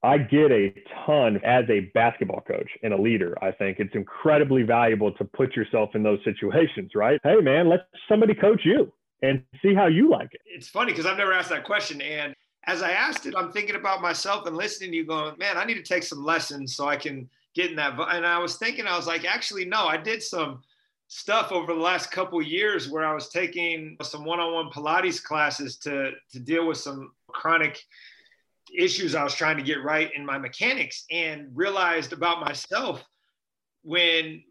I 0.03 0.19
get 0.19 0.53
a 0.53 0.73
ton 1.05 1.41
as 1.45 1.65
a 1.69 1.81
basketball 1.93 2.41
coach 2.43 2.71
and 2.83 2.93
a 2.93 3.01
leader. 3.01 3.37
I 3.43 3.51
think 3.51 3.81
it's 3.81 3.95
incredibly 3.95 4.63
valuable 4.63 5.13
to 5.13 5.25
put 5.25 5.57
yourself 5.57 5.91
in 5.95 6.03
those 6.03 6.21
situations, 6.25 6.93
right? 6.95 7.21
Hey, 7.25 7.37
man, 7.37 7.69
let 7.69 7.89
somebody 8.09 8.35
coach 8.35 8.61
you 8.65 8.93
and 9.23 9.43
see 9.61 9.75
how 9.75 9.87
you 9.87 10.09
like 10.09 10.29
it. 10.33 10.41
It's 10.47 10.69
funny 10.69 10.93
because 10.93 11.07
I've 11.07 11.19
never 11.19 11.33
asked 11.33 11.51
that 11.51 11.65
question. 11.65 12.01
And 12.01 12.33
as 12.69 12.83
I 12.83 12.93
asked 12.93 13.27
it, 13.27 13.35
I'm 13.37 13.51
thinking 13.51 13.75
about 13.75 14.01
myself 14.01 14.47
and 14.47 14.57
listening 14.57 14.93
to 14.93 14.97
you 14.99 15.07
going, 15.07 15.37
man, 15.39 15.57
I 15.57 15.65
need 15.65 15.75
to 15.75 15.83
take 15.83 16.05
some 16.05 16.25
lessons 16.25 16.77
so 16.77 16.87
I 16.87 16.97
can 16.97 17.29
get 17.55 17.71
in 17.71 17.77
that. 17.77 17.99
And 17.99 18.25
I 18.25 18.39
was 18.39 18.57
thinking, 18.57 18.87
I 18.87 18.97
was 18.97 19.09
like, 19.09 19.25
actually, 19.25 19.65
no, 19.65 19.87
I 19.87 19.97
did 19.97 20.23
some 20.23 20.63
stuff 21.09 21.51
over 21.51 21.73
the 21.75 21.81
last 21.81 22.13
couple 22.13 22.41
years 22.41 22.89
where 22.89 23.05
I 23.05 23.15
was 23.15 23.31
taking 23.31 23.97
some 24.03 24.25
one-on-one 24.25 24.71
Pilates 24.71 25.23
classes 25.23 25.77
to, 25.79 26.13
to 26.31 26.39
deal 26.39 26.69
with 26.69 26.77
some 26.77 27.13
chronic 27.29 27.83
issues 28.77 29.15
I 29.15 29.25
was 29.25 29.35
trying 29.35 29.57
to 29.57 29.63
get 29.63 29.83
right 29.83 30.11
in 30.15 30.25
my 30.25 30.39
mechanics 30.39 31.05
and 31.11 31.49
realized 31.55 32.13
about 32.13 32.41
myself 32.41 33.05
when 33.83 34.43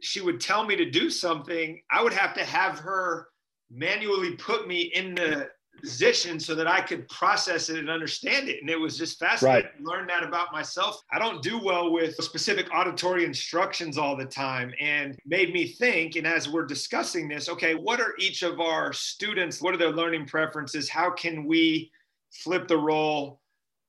she 0.00 0.20
would 0.20 0.40
tell 0.40 0.64
me 0.64 0.76
to 0.76 0.90
do 0.90 1.10
something, 1.10 1.80
I 1.90 2.02
would 2.02 2.12
have 2.12 2.34
to 2.34 2.44
have 2.44 2.78
her 2.78 3.28
manually 3.70 4.32
put 4.36 4.66
me 4.66 4.80
in 4.94 5.14
the 5.14 5.48
position 5.80 6.38
so 6.38 6.54
that 6.54 6.66
I 6.66 6.80
could 6.80 7.08
process 7.08 7.68
it 7.70 7.78
and 7.78 7.88
understand 7.88 8.48
it. 8.48 8.60
And 8.60 8.68
it 8.68 8.78
was 8.78 8.98
just 8.98 9.18
fascinating 9.18 9.64
right. 9.64 9.78
to 9.78 9.90
learn 9.90 10.06
that 10.08 10.22
about 10.22 10.52
myself. 10.52 11.00
I 11.10 11.18
don't 11.18 11.42
do 11.42 11.58
well 11.58 11.90
with 11.90 12.16
specific 12.16 12.68
auditory 12.74 13.24
instructions 13.24 13.96
all 13.96 14.16
the 14.16 14.26
time 14.26 14.72
and 14.80 15.18
made 15.24 15.52
me 15.52 15.68
think. 15.68 16.16
And 16.16 16.26
as 16.26 16.48
we're 16.48 16.66
discussing 16.66 17.28
this, 17.28 17.48
okay, 17.48 17.74
what 17.74 18.00
are 18.00 18.14
each 18.18 18.42
of 18.42 18.60
our 18.60 18.92
students? 18.92 19.62
What 19.62 19.74
are 19.74 19.78
their 19.78 19.92
learning 19.92 20.26
preferences? 20.26 20.88
How 20.88 21.10
can 21.10 21.46
we 21.46 21.90
flip 22.30 22.68
the 22.68 22.78
role 22.78 23.39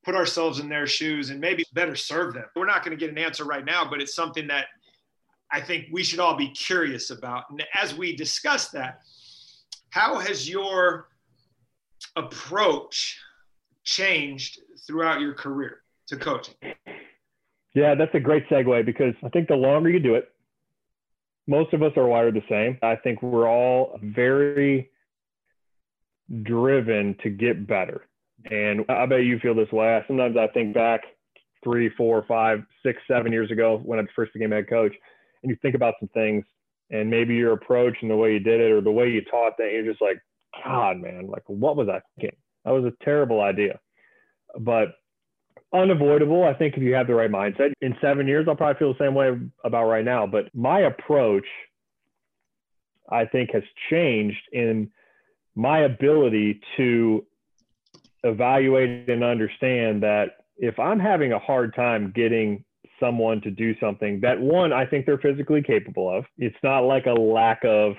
put 0.03 0.15
ourselves 0.15 0.59
in 0.59 0.67
their 0.69 0.87
shoes 0.87 1.29
and 1.29 1.39
maybe 1.39 1.63
better 1.73 1.95
serve 1.95 2.33
them. 2.33 2.45
We're 2.55 2.65
not 2.65 2.83
going 2.83 2.97
to 2.97 2.99
get 2.99 3.11
an 3.11 3.17
answer 3.17 3.45
right 3.45 3.63
now, 3.63 3.87
but 3.89 4.01
it's 4.01 4.15
something 4.15 4.47
that 4.47 4.65
I 5.51 5.61
think 5.61 5.87
we 5.91 6.03
should 6.03 6.19
all 6.19 6.35
be 6.35 6.49
curious 6.49 7.09
about. 7.09 7.45
And 7.49 7.63
as 7.75 7.95
we 7.95 8.15
discuss 8.15 8.69
that, 8.69 9.01
how 9.89 10.19
has 10.19 10.49
your 10.49 11.09
approach 12.15 13.19
changed 13.83 14.61
throughout 14.87 15.19
your 15.21 15.33
career 15.33 15.81
to 16.07 16.17
coaching? 16.17 16.55
Yeah, 17.73 17.95
that's 17.95 18.13
a 18.15 18.19
great 18.19 18.47
segue 18.49 18.85
because 18.85 19.13
I 19.23 19.29
think 19.29 19.47
the 19.47 19.55
longer 19.55 19.89
you 19.89 19.99
do 19.99 20.15
it, 20.15 20.29
most 21.47 21.73
of 21.73 21.83
us 21.83 21.91
are 21.95 22.07
wired 22.07 22.35
the 22.35 22.43
same. 22.49 22.77
I 22.81 22.95
think 22.95 23.21
we're 23.21 23.47
all 23.47 23.99
very 24.01 24.89
driven 26.43 27.15
to 27.23 27.29
get 27.29 27.67
better. 27.67 28.05
And 28.49 28.85
I 28.89 29.05
bet 29.05 29.23
you 29.23 29.39
feel 29.39 29.55
this 29.55 29.71
way. 29.71 30.03
Sometimes 30.07 30.35
I 30.37 30.47
think 30.47 30.73
back 30.73 31.01
three, 31.63 31.89
four, 31.95 32.25
five, 32.27 32.63
six, 32.83 33.01
seven 33.07 33.31
years 33.31 33.51
ago 33.51 33.79
when 33.83 33.99
I 33.99 34.03
first 34.15 34.33
became 34.33 34.51
head 34.51 34.69
coach, 34.69 34.93
and 35.43 35.49
you 35.49 35.57
think 35.61 35.75
about 35.75 35.95
some 35.99 36.09
things 36.09 36.45
and 36.89 37.09
maybe 37.09 37.35
your 37.35 37.53
approach 37.53 37.97
and 38.01 38.11
the 38.11 38.15
way 38.15 38.33
you 38.33 38.39
did 38.39 38.59
it 38.59 38.71
or 38.71 38.81
the 38.81 38.91
way 38.91 39.09
you 39.09 39.21
taught 39.23 39.57
that 39.57 39.71
you're 39.71 39.85
just 39.85 40.01
like, 40.01 40.21
God, 40.63 40.97
man, 40.97 41.27
like 41.27 41.43
what 41.47 41.77
was 41.77 41.87
I 41.87 42.01
thinking? 42.15 42.37
That 42.65 42.71
was 42.71 42.85
a 42.85 43.03
terrible 43.03 43.41
idea. 43.41 43.79
But 44.59 44.89
unavoidable, 45.73 46.43
I 46.43 46.53
think, 46.53 46.75
if 46.75 46.83
you 46.83 46.93
have 46.93 47.07
the 47.07 47.15
right 47.15 47.31
mindset. 47.31 47.71
In 47.81 47.95
seven 48.01 48.27
years, 48.27 48.45
I'll 48.47 48.55
probably 48.55 48.77
feel 48.79 48.93
the 48.93 49.05
same 49.05 49.15
way 49.15 49.39
about 49.63 49.85
right 49.85 50.03
now. 50.03 50.27
But 50.27 50.53
my 50.53 50.81
approach, 50.81 51.45
I 53.09 53.25
think, 53.25 53.51
has 53.53 53.63
changed 53.89 54.41
in 54.51 54.91
my 55.55 55.79
ability 55.79 56.59
to 56.77 57.25
evaluate 58.23 59.09
and 59.09 59.23
understand 59.23 60.03
that 60.03 60.37
if 60.57 60.79
I'm 60.79 60.99
having 60.99 61.33
a 61.33 61.39
hard 61.39 61.73
time 61.75 62.11
getting 62.15 62.63
someone 63.01 63.41
to 63.41 63.51
do 63.51 63.73
something 63.79 64.21
that 64.21 64.39
one 64.39 64.71
I 64.71 64.85
think 64.85 65.05
they're 65.05 65.17
physically 65.17 65.61
capable 65.61 66.09
of. 66.09 66.23
It's 66.37 66.55
not 66.63 66.81
like 66.81 67.07
a 67.07 67.13
lack 67.13 67.61
of 67.65 67.95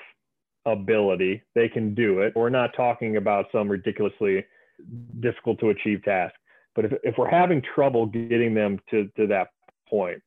ability. 0.64 1.42
They 1.54 1.68
can 1.68 1.94
do 1.94 2.20
it. 2.20 2.34
We're 2.36 2.48
not 2.48 2.70
talking 2.74 3.16
about 3.16 3.46
some 3.52 3.68
ridiculously 3.68 4.44
difficult 5.20 5.58
to 5.60 5.70
achieve 5.70 6.02
task. 6.04 6.34
But 6.74 6.86
if, 6.86 6.92
if 7.02 7.18
we're 7.18 7.28
having 7.28 7.62
trouble 7.74 8.06
getting 8.06 8.54
them 8.54 8.78
to, 8.90 9.08
to 9.16 9.26
that 9.26 9.48
point, 9.88 10.22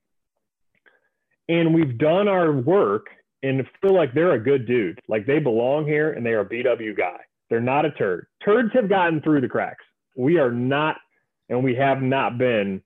and 1.47 1.73
we've 1.73 1.97
done 1.97 2.27
our 2.27 2.51
work 2.51 3.07
and 3.43 3.65
feel 3.81 3.93
like 3.93 4.13
they're 4.13 4.33
a 4.33 4.39
good 4.39 4.67
dude, 4.67 4.99
like 5.07 5.25
they 5.25 5.39
belong 5.39 5.85
here 5.85 6.11
and 6.13 6.25
they 6.25 6.31
are 6.31 6.41
a 6.41 6.49
BW 6.49 6.97
guy. 6.97 7.19
They're 7.49 7.59
not 7.59 7.85
a 7.85 7.91
turd. 7.91 8.27
Turds 8.43 8.71
have 8.73 8.89
gotten 8.89 9.21
through 9.21 9.41
the 9.41 9.49
cracks. 9.49 9.83
We 10.15 10.39
are 10.39 10.51
not, 10.51 10.97
and 11.49 11.63
we 11.63 11.75
have 11.75 12.01
not 12.01 12.37
been 12.37 12.81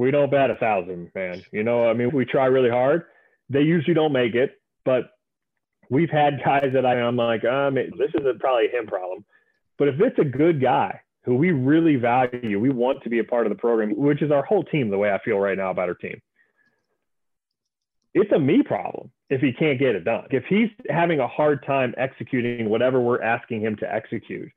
we 0.00 0.10
don't 0.10 0.30
bat 0.30 0.50
a 0.50 0.54
thousand, 0.54 1.10
man. 1.14 1.44
You 1.52 1.62
know, 1.62 1.86
I 1.86 1.92
mean, 1.92 2.10
we 2.10 2.24
try 2.24 2.46
really 2.46 2.70
hard. 2.70 3.04
They 3.50 3.60
usually 3.60 3.92
don't 3.92 4.14
make 4.14 4.34
it, 4.34 4.58
but 4.82 5.10
we've 5.90 6.08
had 6.08 6.40
guys 6.42 6.70
that 6.72 6.86
I, 6.86 6.98
am 7.00 7.16
like, 7.16 7.44
um, 7.44 7.74
this 7.74 8.10
is 8.14 8.24
a, 8.24 8.32
probably 8.38 8.68
a 8.68 8.70
him 8.70 8.86
problem. 8.86 9.26
But 9.76 9.88
if 9.88 10.00
it's 10.00 10.18
a 10.18 10.24
good 10.24 10.58
guy 10.58 10.98
who 11.24 11.34
we 11.34 11.50
really 11.50 11.96
value, 11.96 12.58
we 12.58 12.70
want 12.70 13.02
to 13.02 13.10
be 13.10 13.18
a 13.18 13.24
part 13.24 13.44
of 13.44 13.50
the 13.50 13.58
program, 13.58 13.94
which 13.94 14.22
is 14.22 14.30
our 14.30 14.42
whole 14.42 14.64
team, 14.64 14.88
the 14.88 14.96
way 14.96 15.12
I 15.12 15.18
feel 15.22 15.36
right 15.36 15.58
now 15.58 15.70
about 15.70 15.90
our 15.90 15.94
team. 15.94 16.18
It's 18.14 18.32
a 18.32 18.38
me 18.38 18.62
problem 18.62 19.10
if 19.28 19.40
he 19.40 19.52
can't 19.52 19.78
get 19.78 19.94
it 19.94 20.04
done. 20.04 20.26
If 20.30 20.44
he's 20.48 20.68
having 20.88 21.20
a 21.20 21.28
hard 21.28 21.64
time 21.64 21.94
executing 21.96 22.68
whatever 22.68 23.00
we're 23.00 23.22
asking 23.22 23.62
him 23.62 23.76
to 23.76 23.92
execute, 23.92 24.50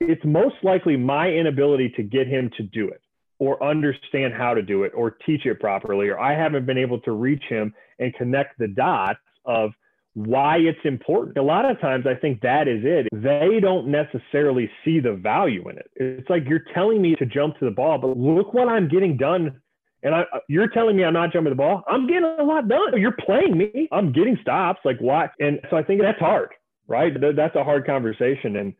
it's 0.00 0.24
most 0.24 0.56
likely 0.62 0.96
my 0.96 1.28
inability 1.28 1.90
to 1.96 2.02
get 2.02 2.26
him 2.28 2.50
to 2.56 2.62
do 2.62 2.88
it 2.88 3.00
or 3.38 3.62
understand 3.62 4.32
how 4.34 4.54
to 4.54 4.62
do 4.62 4.84
it 4.84 4.92
or 4.94 5.10
teach 5.26 5.44
it 5.46 5.60
properly, 5.60 6.08
or 6.08 6.18
I 6.18 6.34
haven't 6.34 6.64
been 6.64 6.78
able 6.78 7.00
to 7.00 7.12
reach 7.12 7.42
him 7.48 7.74
and 7.98 8.14
connect 8.14 8.58
the 8.58 8.68
dots 8.68 9.18
of 9.44 9.72
why 10.14 10.56
it's 10.56 10.78
important. 10.84 11.36
A 11.36 11.42
lot 11.42 11.70
of 11.70 11.78
times 11.78 12.06
I 12.06 12.14
think 12.14 12.40
that 12.40 12.68
is 12.68 12.80
it. 12.84 13.06
They 13.12 13.60
don't 13.60 13.88
necessarily 13.88 14.70
see 14.82 15.00
the 15.00 15.12
value 15.12 15.68
in 15.68 15.76
it. 15.76 15.90
It's 15.96 16.30
like 16.30 16.44
you're 16.48 16.64
telling 16.72 17.02
me 17.02 17.14
to 17.16 17.26
jump 17.26 17.58
to 17.58 17.66
the 17.66 17.70
ball, 17.70 17.98
but 17.98 18.16
look 18.16 18.54
what 18.54 18.68
I'm 18.68 18.88
getting 18.88 19.18
done. 19.18 19.60
And 20.06 20.14
I, 20.14 20.22
you're 20.48 20.68
telling 20.68 20.96
me 20.96 21.04
I'm 21.04 21.12
not 21.12 21.32
jumping 21.32 21.50
the 21.50 21.56
ball. 21.56 21.82
I'm 21.88 22.06
getting 22.06 22.36
a 22.38 22.44
lot 22.44 22.68
done. 22.68 22.96
You're 22.96 23.16
playing 23.26 23.58
me. 23.58 23.88
I'm 23.90 24.12
getting 24.12 24.38
stops. 24.40 24.78
Like 24.84 24.98
why? 25.00 25.28
And 25.40 25.58
so 25.68 25.76
I 25.76 25.82
think 25.82 26.00
that's 26.00 26.20
hard, 26.20 26.50
right? 26.86 27.12
That's 27.20 27.56
a 27.56 27.64
hard 27.64 27.84
conversation. 27.84 28.54
And 28.54 28.72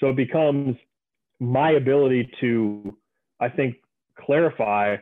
so 0.00 0.08
it 0.08 0.16
becomes 0.16 0.76
my 1.38 1.70
ability 1.70 2.32
to, 2.40 2.98
I 3.38 3.48
think, 3.48 3.76
clarify 4.18 4.96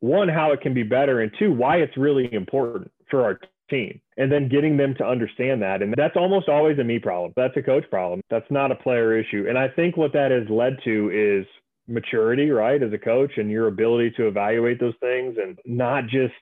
one, 0.00 0.28
how 0.28 0.50
it 0.50 0.62
can 0.62 0.74
be 0.74 0.82
better, 0.82 1.20
and 1.20 1.30
two, 1.38 1.52
why 1.52 1.76
it's 1.76 1.96
really 1.96 2.32
important 2.32 2.90
for 3.08 3.22
our 3.22 3.38
team. 3.70 4.00
And 4.16 4.32
then 4.32 4.48
getting 4.48 4.76
them 4.76 4.96
to 4.98 5.06
understand 5.06 5.62
that. 5.62 5.80
And 5.80 5.94
that's 5.96 6.16
almost 6.16 6.48
always 6.48 6.76
a 6.80 6.84
me 6.84 6.98
problem. 6.98 7.32
That's 7.36 7.56
a 7.56 7.62
coach 7.62 7.84
problem. 7.88 8.20
That's 8.30 8.50
not 8.50 8.72
a 8.72 8.74
player 8.74 9.16
issue. 9.16 9.46
And 9.48 9.56
I 9.56 9.68
think 9.68 9.96
what 9.96 10.12
that 10.14 10.32
has 10.32 10.48
led 10.50 10.78
to 10.82 11.10
is 11.14 11.46
maturity, 11.88 12.50
right, 12.50 12.82
as 12.82 12.92
a 12.92 12.98
coach 12.98 13.32
and 13.38 13.50
your 13.50 13.66
ability 13.66 14.12
to 14.12 14.28
evaluate 14.28 14.78
those 14.78 14.94
things 15.00 15.36
and 15.42 15.58
not 15.64 16.04
just 16.04 16.34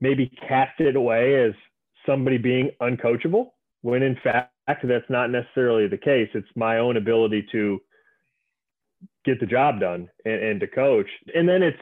maybe 0.00 0.30
cast 0.46 0.80
it 0.80 0.96
away 0.96 1.42
as 1.42 1.52
somebody 2.04 2.38
being 2.38 2.70
uncoachable 2.80 3.50
when 3.82 4.02
in 4.02 4.16
fact 4.22 4.50
that's 4.66 5.08
not 5.08 5.30
necessarily 5.30 5.86
the 5.86 5.96
case. 5.96 6.28
It's 6.34 6.48
my 6.56 6.78
own 6.78 6.96
ability 6.96 7.46
to 7.52 7.80
get 9.24 9.40
the 9.40 9.46
job 9.46 9.80
done 9.80 10.08
and, 10.24 10.42
and 10.42 10.60
to 10.60 10.66
coach. 10.66 11.06
And 11.34 11.48
then 11.48 11.62
it's 11.62 11.78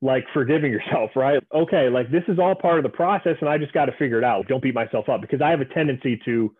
like 0.00 0.24
forgiving 0.32 0.72
yourself, 0.72 1.10
right? 1.16 1.42
Okay, 1.52 1.88
like 1.88 2.10
this 2.10 2.24
is 2.28 2.38
all 2.38 2.54
part 2.54 2.78
of 2.78 2.84
the 2.84 2.96
process 2.96 3.36
and 3.40 3.48
I 3.48 3.58
just 3.58 3.72
got 3.72 3.86
to 3.86 3.92
figure 3.98 4.18
it 4.18 4.24
out. 4.24 4.46
Don't 4.46 4.62
beat 4.62 4.74
myself 4.74 5.08
up 5.08 5.20
because 5.20 5.42
I 5.42 5.50
have 5.50 5.60
a 5.60 5.66
tendency 5.66 6.20
to 6.24 6.54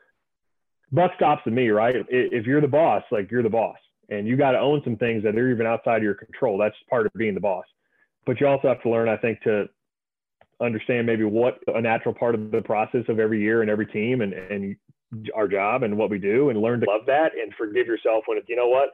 buck 0.90 1.12
stops 1.16 1.44
to 1.44 1.50
me, 1.50 1.68
right? 1.68 1.94
If 2.08 2.46
you're 2.46 2.60
the 2.60 2.68
boss, 2.68 3.04
like 3.12 3.30
you're 3.30 3.44
the 3.44 3.48
boss 3.48 3.76
and 4.10 4.26
you 4.26 4.36
got 4.36 4.52
to 4.52 4.58
own 4.58 4.82
some 4.84 4.96
things 4.96 5.22
that 5.22 5.36
are 5.36 5.50
even 5.50 5.66
outside 5.66 5.98
of 5.98 6.02
your 6.02 6.14
control. 6.14 6.58
That's 6.58 6.74
part 6.88 7.06
of 7.06 7.12
being 7.14 7.34
the 7.34 7.40
boss. 7.40 7.64
But 8.26 8.40
you 8.40 8.46
also 8.46 8.68
have 8.68 8.82
to 8.82 8.90
learn, 8.90 9.08
I 9.08 9.16
think, 9.16 9.40
to 9.42 9.68
understand 10.60 11.06
maybe 11.06 11.24
what 11.24 11.58
a 11.68 11.80
natural 11.80 12.14
part 12.14 12.34
of 12.34 12.50
the 12.50 12.60
process 12.60 13.04
of 13.08 13.18
every 13.18 13.40
year 13.40 13.62
and 13.62 13.70
every 13.70 13.86
team 13.86 14.20
and, 14.20 14.34
and 14.34 14.76
our 15.34 15.48
job 15.48 15.82
and 15.82 15.96
what 15.96 16.10
we 16.10 16.18
do 16.18 16.50
and 16.50 16.60
learn 16.60 16.80
to 16.80 16.86
love 16.86 17.06
that 17.06 17.32
and 17.40 17.52
forgive 17.56 17.86
yourself 17.86 18.24
when 18.26 18.36
it's, 18.36 18.48
you 18.48 18.56
know 18.56 18.68
what, 18.68 18.90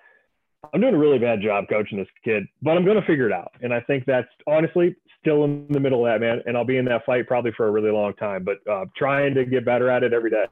I'm 0.72 0.80
doing 0.80 0.94
a 0.94 0.98
really 0.98 1.18
bad 1.18 1.40
job 1.42 1.64
coaching 1.68 1.98
this 1.98 2.08
kid, 2.24 2.44
but 2.62 2.76
I'm 2.76 2.84
going 2.84 3.00
to 3.00 3.06
figure 3.06 3.26
it 3.26 3.32
out. 3.32 3.52
And 3.62 3.74
I 3.74 3.80
think 3.80 4.04
that's 4.06 4.28
honestly 4.46 4.94
still 5.20 5.44
in 5.44 5.66
the 5.70 5.80
middle 5.80 6.06
of 6.06 6.12
that, 6.12 6.24
man. 6.24 6.42
And 6.46 6.56
I'll 6.56 6.64
be 6.64 6.76
in 6.76 6.84
that 6.86 7.04
fight 7.04 7.26
probably 7.26 7.52
for 7.56 7.66
a 7.66 7.70
really 7.70 7.90
long 7.90 8.14
time, 8.14 8.44
but 8.44 8.58
uh, 8.70 8.86
trying 8.96 9.34
to 9.34 9.44
get 9.44 9.64
better 9.64 9.90
at 9.90 10.02
it 10.02 10.12
every 10.12 10.30
day. 10.30 10.46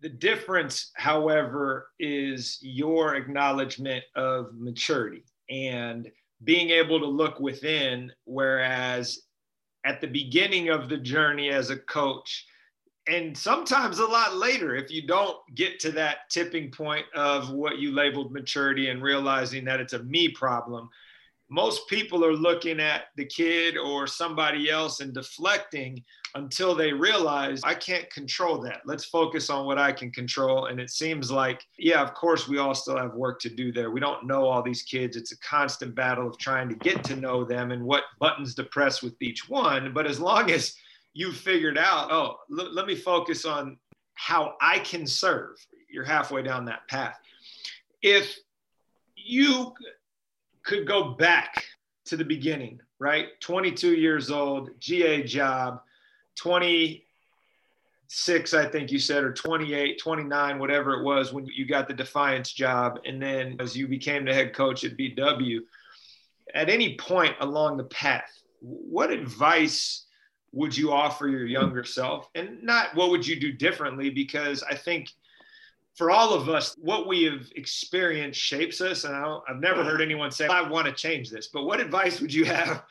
The 0.00 0.08
difference, 0.08 0.90
however, 0.94 1.88
is 1.98 2.58
your 2.60 3.14
acknowledgement 3.14 4.04
of 4.14 4.50
maturity 4.54 5.24
and 5.48 6.10
being 6.44 6.70
able 6.70 7.00
to 7.00 7.06
look 7.06 7.40
within. 7.40 8.12
Whereas 8.24 9.20
at 9.84 10.00
the 10.00 10.06
beginning 10.06 10.68
of 10.68 10.88
the 10.88 10.98
journey 10.98 11.48
as 11.48 11.70
a 11.70 11.78
coach, 11.78 12.46
and 13.08 13.36
sometimes 13.36 14.00
a 14.00 14.06
lot 14.06 14.36
later 14.36 14.74
if 14.74 14.90
you 14.90 15.06
don't 15.06 15.38
get 15.54 15.78
to 15.80 15.92
that 15.92 16.28
tipping 16.28 16.70
point 16.70 17.06
of 17.14 17.50
what 17.50 17.78
you 17.78 17.92
labeled 17.92 18.32
maturity 18.32 18.88
and 18.88 19.02
realizing 19.02 19.64
that 19.64 19.80
it's 19.80 19.92
a 19.92 20.02
me 20.02 20.28
problem 20.28 20.90
most 21.48 21.88
people 21.88 22.24
are 22.24 22.34
looking 22.34 22.80
at 22.80 23.04
the 23.16 23.24
kid 23.24 23.76
or 23.76 24.06
somebody 24.06 24.68
else 24.70 25.00
and 25.00 25.14
deflecting 25.14 26.02
until 26.36 26.74
they 26.74 26.92
realize 26.92 27.62
I 27.64 27.74
can't 27.74 28.08
control 28.10 28.58
that. 28.58 28.82
Let's 28.84 29.06
focus 29.06 29.48
on 29.48 29.64
what 29.64 29.78
I 29.78 29.90
can 29.90 30.10
control. 30.10 30.66
And 30.66 30.78
it 30.78 30.90
seems 30.90 31.30
like, 31.30 31.64
yeah, 31.78 32.02
of 32.02 32.12
course, 32.12 32.46
we 32.46 32.58
all 32.58 32.74
still 32.74 32.98
have 32.98 33.14
work 33.14 33.40
to 33.40 33.48
do 33.48 33.72
there. 33.72 33.90
We 33.90 34.00
don't 34.00 34.26
know 34.26 34.44
all 34.44 34.62
these 34.62 34.82
kids. 34.82 35.16
It's 35.16 35.32
a 35.32 35.38
constant 35.38 35.94
battle 35.94 36.28
of 36.28 36.38
trying 36.38 36.68
to 36.68 36.74
get 36.74 37.02
to 37.04 37.16
know 37.16 37.42
them 37.42 37.72
and 37.72 37.82
what 37.82 38.04
buttons 38.20 38.54
to 38.56 38.64
press 38.64 39.02
with 39.02 39.20
each 39.22 39.48
one. 39.48 39.94
But 39.94 40.06
as 40.06 40.20
long 40.20 40.50
as 40.50 40.74
you 41.14 41.32
figured 41.32 41.78
out, 41.78 42.12
oh, 42.12 42.36
l- 42.58 42.74
let 42.74 42.86
me 42.86 42.94
focus 42.94 43.46
on 43.46 43.78
how 44.12 44.56
I 44.60 44.78
can 44.80 45.06
serve. 45.06 45.56
You're 45.88 46.04
halfway 46.04 46.42
down 46.42 46.66
that 46.66 46.86
path. 46.88 47.18
If 48.02 48.36
you 49.16 49.72
could 50.64 50.86
go 50.86 51.14
back 51.14 51.64
to 52.04 52.16
the 52.16 52.24
beginning, 52.24 52.80
right? 52.98 53.28
22 53.40 53.94
years 53.94 54.30
old, 54.30 54.70
GA 54.78 55.22
job, 55.22 55.80
26, 56.36 58.54
I 58.54 58.66
think 58.66 58.92
you 58.92 58.98
said, 58.98 59.24
or 59.24 59.32
28, 59.32 59.98
29, 59.98 60.58
whatever 60.58 60.94
it 60.94 61.04
was 61.04 61.32
when 61.32 61.46
you 61.46 61.66
got 61.66 61.88
the 61.88 61.94
Defiance 61.94 62.52
job. 62.52 63.00
And 63.04 63.20
then 63.20 63.56
as 63.58 63.76
you 63.76 63.88
became 63.88 64.24
the 64.24 64.32
head 64.32 64.54
coach 64.54 64.84
at 64.84 64.96
BW, 64.96 65.60
at 66.54 66.68
any 66.68 66.96
point 66.96 67.34
along 67.40 67.76
the 67.76 67.84
path, 67.84 68.30
what 68.60 69.10
advice 69.10 70.04
would 70.52 70.76
you 70.76 70.92
offer 70.92 71.28
your 71.28 71.46
younger 71.46 71.84
self? 71.84 72.28
And 72.34 72.62
not 72.62 72.94
what 72.94 73.10
would 73.10 73.26
you 73.26 73.38
do 73.38 73.52
differently? 73.52 74.10
Because 74.10 74.62
I 74.62 74.74
think 74.74 75.10
for 75.94 76.10
all 76.10 76.34
of 76.34 76.48
us, 76.48 76.74
what 76.78 77.08
we 77.08 77.24
have 77.24 77.50
experienced 77.56 78.40
shapes 78.40 78.80
us. 78.80 79.04
And 79.04 79.14
I 79.14 79.38
have 79.48 79.60
never 79.60 79.82
heard 79.82 80.00
anyone 80.00 80.30
say, 80.30 80.46
I 80.46 80.68
want 80.68 80.86
to 80.86 80.92
change 80.92 81.30
this. 81.30 81.48
But 81.48 81.64
what 81.64 81.80
advice 81.80 82.20
would 82.20 82.32
you 82.32 82.44
have 82.44 82.84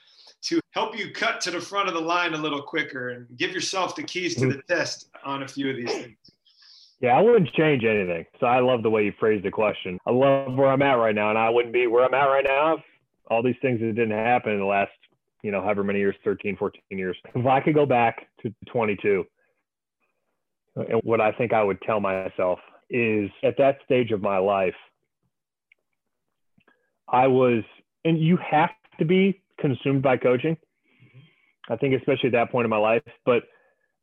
to 0.46 0.60
help 0.72 0.98
you 0.98 1.12
cut 1.12 1.42
to 1.42 1.52
the 1.52 1.60
front 1.60 1.88
of 1.88 1.94
the 1.94 2.02
line 2.02 2.34
a 2.34 2.38
little 2.38 2.62
quicker 2.62 3.10
and 3.10 3.28
give 3.38 3.52
yourself 3.52 3.96
the 3.96 4.04
keys 4.04 4.36
to 4.36 4.48
the 4.48 4.62
test 4.70 5.10
on 5.24 5.44
a 5.44 5.48
few 5.48 5.70
of 5.70 5.76
these 5.76 5.92
things? 5.92 6.18
Yeah, 7.02 7.18
I 7.18 7.22
wouldn't 7.22 7.52
change 7.54 7.84
anything. 7.84 8.26
So 8.40 8.48
I 8.48 8.60
love 8.60 8.82
the 8.82 8.90
way 8.90 9.06
you 9.06 9.14
phrased 9.20 9.44
the 9.44 9.52
question. 9.52 10.00
I 10.06 10.12
love 10.12 10.56
where 10.56 10.72
I'm 10.72 10.82
at 10.82 10.94
right 10.94 11.14
now, 11.14 11.30
and 11.30 11.38
I 11.38 11.50
wouldn't 11.50 11.74
be 11.74 11.88
where 11.88 12.06
I'm 12.06 12.14
at 12.14 12.26
right 12.26 12.46
now 12.48 12.76
if 12.76 12.82
all 13.30 13.44
these 13.44 13.56
things 13.62 13.80
that 13.82 13.96
didn't 13.96 14.12
happen 14.12 14.54
in 14.54 14.60
the 14.60 14.66
last 14.66 14.92
you 15.46 15.52
know, 15.52 15.62
however 15.62 15.84
many 15.84 16.00
years, 16.00 16.16
13, 16.24 16.58
14 16.58 16.82
years. 16.90 17.16
If 17.36 17.46
I 17.46 17.60
could 17.60 17.76
go 17.76 17.86
back 17.86 18.26
to 18.42 18.52
22, 18.66 19.24
and 20.76 21.02
what 21.04 21.22
I 21.22 21.32
think 21.34 21.54
I 21.54 21.62
would 21.62 21.80
tell 21.84 22.00
myself 22.00 22.58
is 22.90 23.30
at 23.44 23.56
that 23.60 23.78
stage 23.86 24.12
of 24.12 24.24
my 24.24 24.40
life, 24.40 24.74
I 27.08 27.28
was, 27.28 27.64
and 28.04 28.20
you 28.20 28.38
have 28.38 28.72
to 28.98 29.06
be 29.06 29.44
consumed 29.60 30.02
by 30.02 30.18
coaching. 30.18 30.56
Mm-hmm. 30.56 31.74
I 31.74 31.78
think 31.78 31.96
especially 31.96 32.28
at 32.28 32.34
that 32.34 32.52
point 32.52 32.66
in 32.66 32.70
my 32.70 32.78
life, 32.78 33.04
but 33.26 33.44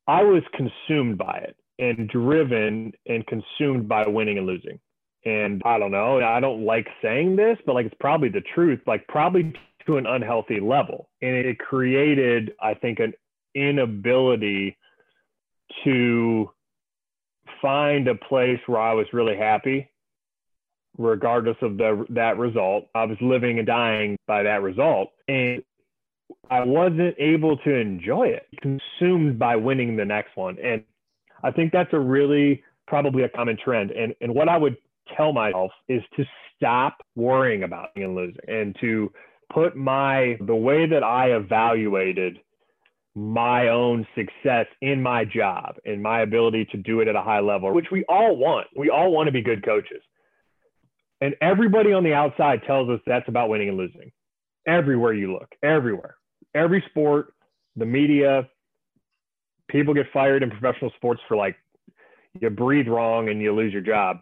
I 0.07 0.23
was 0.23 0.43
consumed 0.55 1.19
by 1.19 1.45
it 1.45 1.57
and 1.79 2.09
driven 2.09 2.93
and 3.07 3.27
consumed 3.27 3.89
by 3.89 4.07
winning 4.07 4.39
and 4.39 4.47
losing. 4.47 4.79
And 5.25 5.63
I 5.65 5.79
don't 5.79 5.93
know, 5.93 6.21
I 6.21 6.41
don't 6.41 6.65
like 6.65 6.89
saying 7.01 7.37
this, 7.37 7.57
but 7.65 7.75
like 7.75 7.87
it's 7.87 7.95
probably 8.01 8.29
the 8.29 8.43
truth, 8.55 8.81
like 8.87 9.07
probably 9.07 9.53
to 9.87 9.97
an 9.97 10.07
unhealthy 10.07 10.59
level. 10.61 11.09
And 11.21 11.35
it 11.35 11.59
created, 11.59 12.53
I 12.61 12.75
think, 12.75 12.99
an 12.99 13.13
inability 13.55 14.77
to 15.85 16.51
find 17.61 18.09
a 18.09 18.17
place 18.17 18.59
where 18.67 18.81
I 18.81 18.95
was 18.95 19.07
really 19.13 19.37
happy, 19.37 19.89
regardless 20.99 21.57
of 21.63 21.79
the, 21.79 22.05
that 22.11 22.39
result. 22.39 22.87
I 22.95 23.05
was 23.05 23.17
living 23.21 23.59
and 23.59 23.67
dying 23.67 24.17
by 24.27 24.43
that 24.43 24.63
result. 24.63 25.11
And 25.29 25.63
I 26.51 26.65
wasn't 26.65 27.15
able 27.19 27.57
to 27.59 27.75
enjoy 27.75 28.29
it, 28.29 28.47
consumed 28.61 29.39
by 29.39 29.57
winning 29.57 29.97
the 29.97 30.05
next 30.05 30.37
one. 30.37 30.57
And 30.63 30.83
I 31.43 31.51
think 31.51 31.73
that's 31.73 31.93
a 31.93 31.99
really 31.99 32.63
probably 32.87 33.23
a 33.23 33.29
common 33.29 33.57
trend. 33.63 33.91
And, 33.91 34.15
and 34.21 34.35
what 34.35 34.49
I 34.49 34.57
would 34.57 34.77
tell 35.17 35.33
myself 35.33 35.71
is 35.89 36.03
to 36.17 36.25
stop 36.57 36.99
worrying 37.17 37.63
about 37.63 37.89
and 37.97 38.15
losing 38.15 38.37
and 38.47 38.77
to 38.81 39.13
put 39.53 39.77
my, 39.77 40.37
the 40.41 40.55
way 40.55 40.87
that 40.87 41.03
I 41.03 41.33
evaluated 41.35 42.39
my 43.15 43.69
own 43.69 44.07
success 44.15 44.67
in 44.81 45.03
my 45.03 45.25
job 45.25 45.77
and 45.85 46.03
my 46.03 46.23
ability 46.23 46.67
to 46.73 46.79
do 46.79 47.01
it 47.01 47.09
at 47.09 47.17
a 47.17 47.23
high 47.23 47.41
level, 47.41 47.73
which 47.73 47.91
we 47.93 48.05
all 48.09 48.37
want. 48.37 48.67
We 48.75 48.89
all 48.89 49.13
want 49.13 49.27
to 49.27 49.33
be 49.33 49.43
good 49.43 49.65
coaches. 49.65 50.03
And 51.23 51.37
everybody 51.41 51.93
on 51.93 52.03
the 52.03 52.15
outside 52.15 52.63
tells 52.67 52.91
us 52.91 52.99
that's 53.07 53.29
about 53.29 53.49
winning 53.49 53.69
and 53.69 53.79
losing. 53.79 54.11
Everywhere 54.67 55.15
you 55.15 55.33
look, 55.33 55.49
everywhere. 55.63 56.17
Every 56.53 56.83
sport, 56.91 57.33
the 57.77 57.87
media, 57.87 58.49
people 59.69 59.95
get 59.95 60.07
fired 60.13 60.43
in 60.43 60.51
professional 60.51 60.91
sports 60.97 61.21
for 61.29 61.37
like 61.37 61.55
you 62.41 62.51
breathe 62.51 62.89
wrong 62.89 63.29
and 63.29 63.41
you 63.41 63.55
lose 63.55 63.73
your 63.73 63.83
job. 63.83 64.19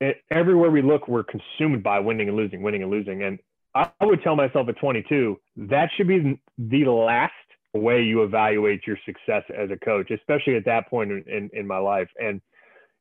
It, 0.00 0.18
everywhere 0.30 0.70
we 0.70 0.82
look, 0.82 1.08
we're 1.08 1.24
consumed 1.24 1.82
by 1.82 1.98
winning 1.98 2.28
and 2.28 2.36
losing, 2.36 2.62
winning 2.62 2.84
and 2.84 2.92
losing. 2.92 3.24
And 3.24 3.40
I 3.74 3.90
would 4.00 4.22
tell 4.22 4.36
myself 4.36 4.68
at 4.68 4.78
22, 4.78 5.36
that 5.56 5.90
should 5.96 6.06
be 6.06 6.38
the 6.56 6.90
last 6.92 7.32
way 7.74 8.04
you 8.04 8.22
evaluate 8.22 8.86
your 8.86 8.98
success 9.04 9.42
as 9.52 9.72
a 9.72 9.76
coach, 9.76 10.12
especially 10.12 10.54
at 10.54 10.64
that 10.66 10.88
point 10.88 11.10
in, 11.10 11.24
in, 11.26 11.50
in 11.52 11.66
my 11.66 11.78
life. 11.78 12.08
And 12.22 12.40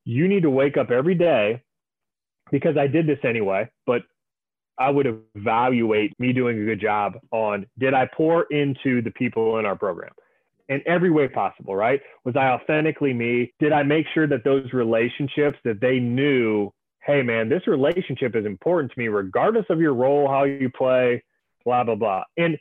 you 0.03 0.27
need 0.27 0.41
to 0.41 0.49
wake 0.49 0.77
up 0.77 0.89
every 0.89 1.13
day 1.13 1.61
because 2.51 2.77
I 2.77 2.87
did 2.87 3.07
this 3.07 3.19
anyway, 3.23 3.69
but 3.85 4.03
I 4.79 4.89
would 4.89 5.21
evaluate 5.35 6.13
me 6.19 6.33
doing 6.33 6.61
a 6.61 6.65
good 6.65 6.79
job 6.79 7.13
on 7.31 7.65
did 7.79 7.93
I 7.93 8.07
pour 8.15 8.43
into 8.43 9.01
the 9.01 9.11
people 9.11 9.57
in 9.57 9.65
our 9.65 9.75
program 9.75 10.11
in 10.69 10.81
every 10.85 11.09
way 11.09 11.27
possible, 11.27 11.75
right? 11.75 12.01
Was 12.25 12.35
I 12.35 12.49
authentically 12.49 13.13
me? 13.13 13.53
Did 13.59 13.71
I 13.71 13.83
make 13.83 14.05
sure 14.13 14.27
that 14.27 14.43
those 14.43 14.71
relationships 14.73 15.57
that 15.63 15.79
they 15.81 15.99
knew, 15.99 16.71
hey 17.01 17.23
man, 17.23 17.49
this 17.49 17.65
relationship 17.67 18.35
is 18.35 18.45
important 18.45 18.91
to 18.91 18.99
me 18.99 19.07
regardless 19.07 19.65
of 19.69 19.79
your 19.79 19.93
role, 19.93 20.27
how 20.27 20.43
you 20.43 20.69
play, 20.69 21.23
blah 21.65 21.83
blah 21.83 21.95
blah. 21.95 22.23
And 22.37 22.57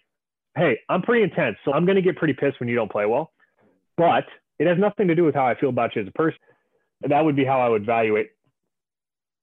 hey, 0.57 0.79
I'm 0.89 1.03
pretty 1.03 1.23
intense, 1.23 1.57
so 1.65 1.73
I'm 1.73 1.85
going 1.85 1.97
to 1.97 2.03
get 2.03 2.17
pretty 2.17 2.35
pissed 2.35 2.61
when 2.61 2.69
you 2.69 2.77
don't 2.77 2.91
play 2.91 3.05
well. 3.05 3.31
But 3.97 4.25
it 4.59 4.67
has 4.67 4.79
nothing 4.79 5.09
to 5.09 5.15
do 5.15 5.25
with 5.25 5.35
how 5.35 5.47
I 5.47 5.59
feel 5.59 5.69
about 5.69 5.95
you 5.97 6.03
as 6.03 6.09
a 6.09 6.13
person. 6.13 6.39
That 7.03 7.25
would 7.25 7.37
be 7.37 7.45
how 7.45 7.61
I 7.61 7.69
would 7.69 7.83
evaluate 7.83 8.31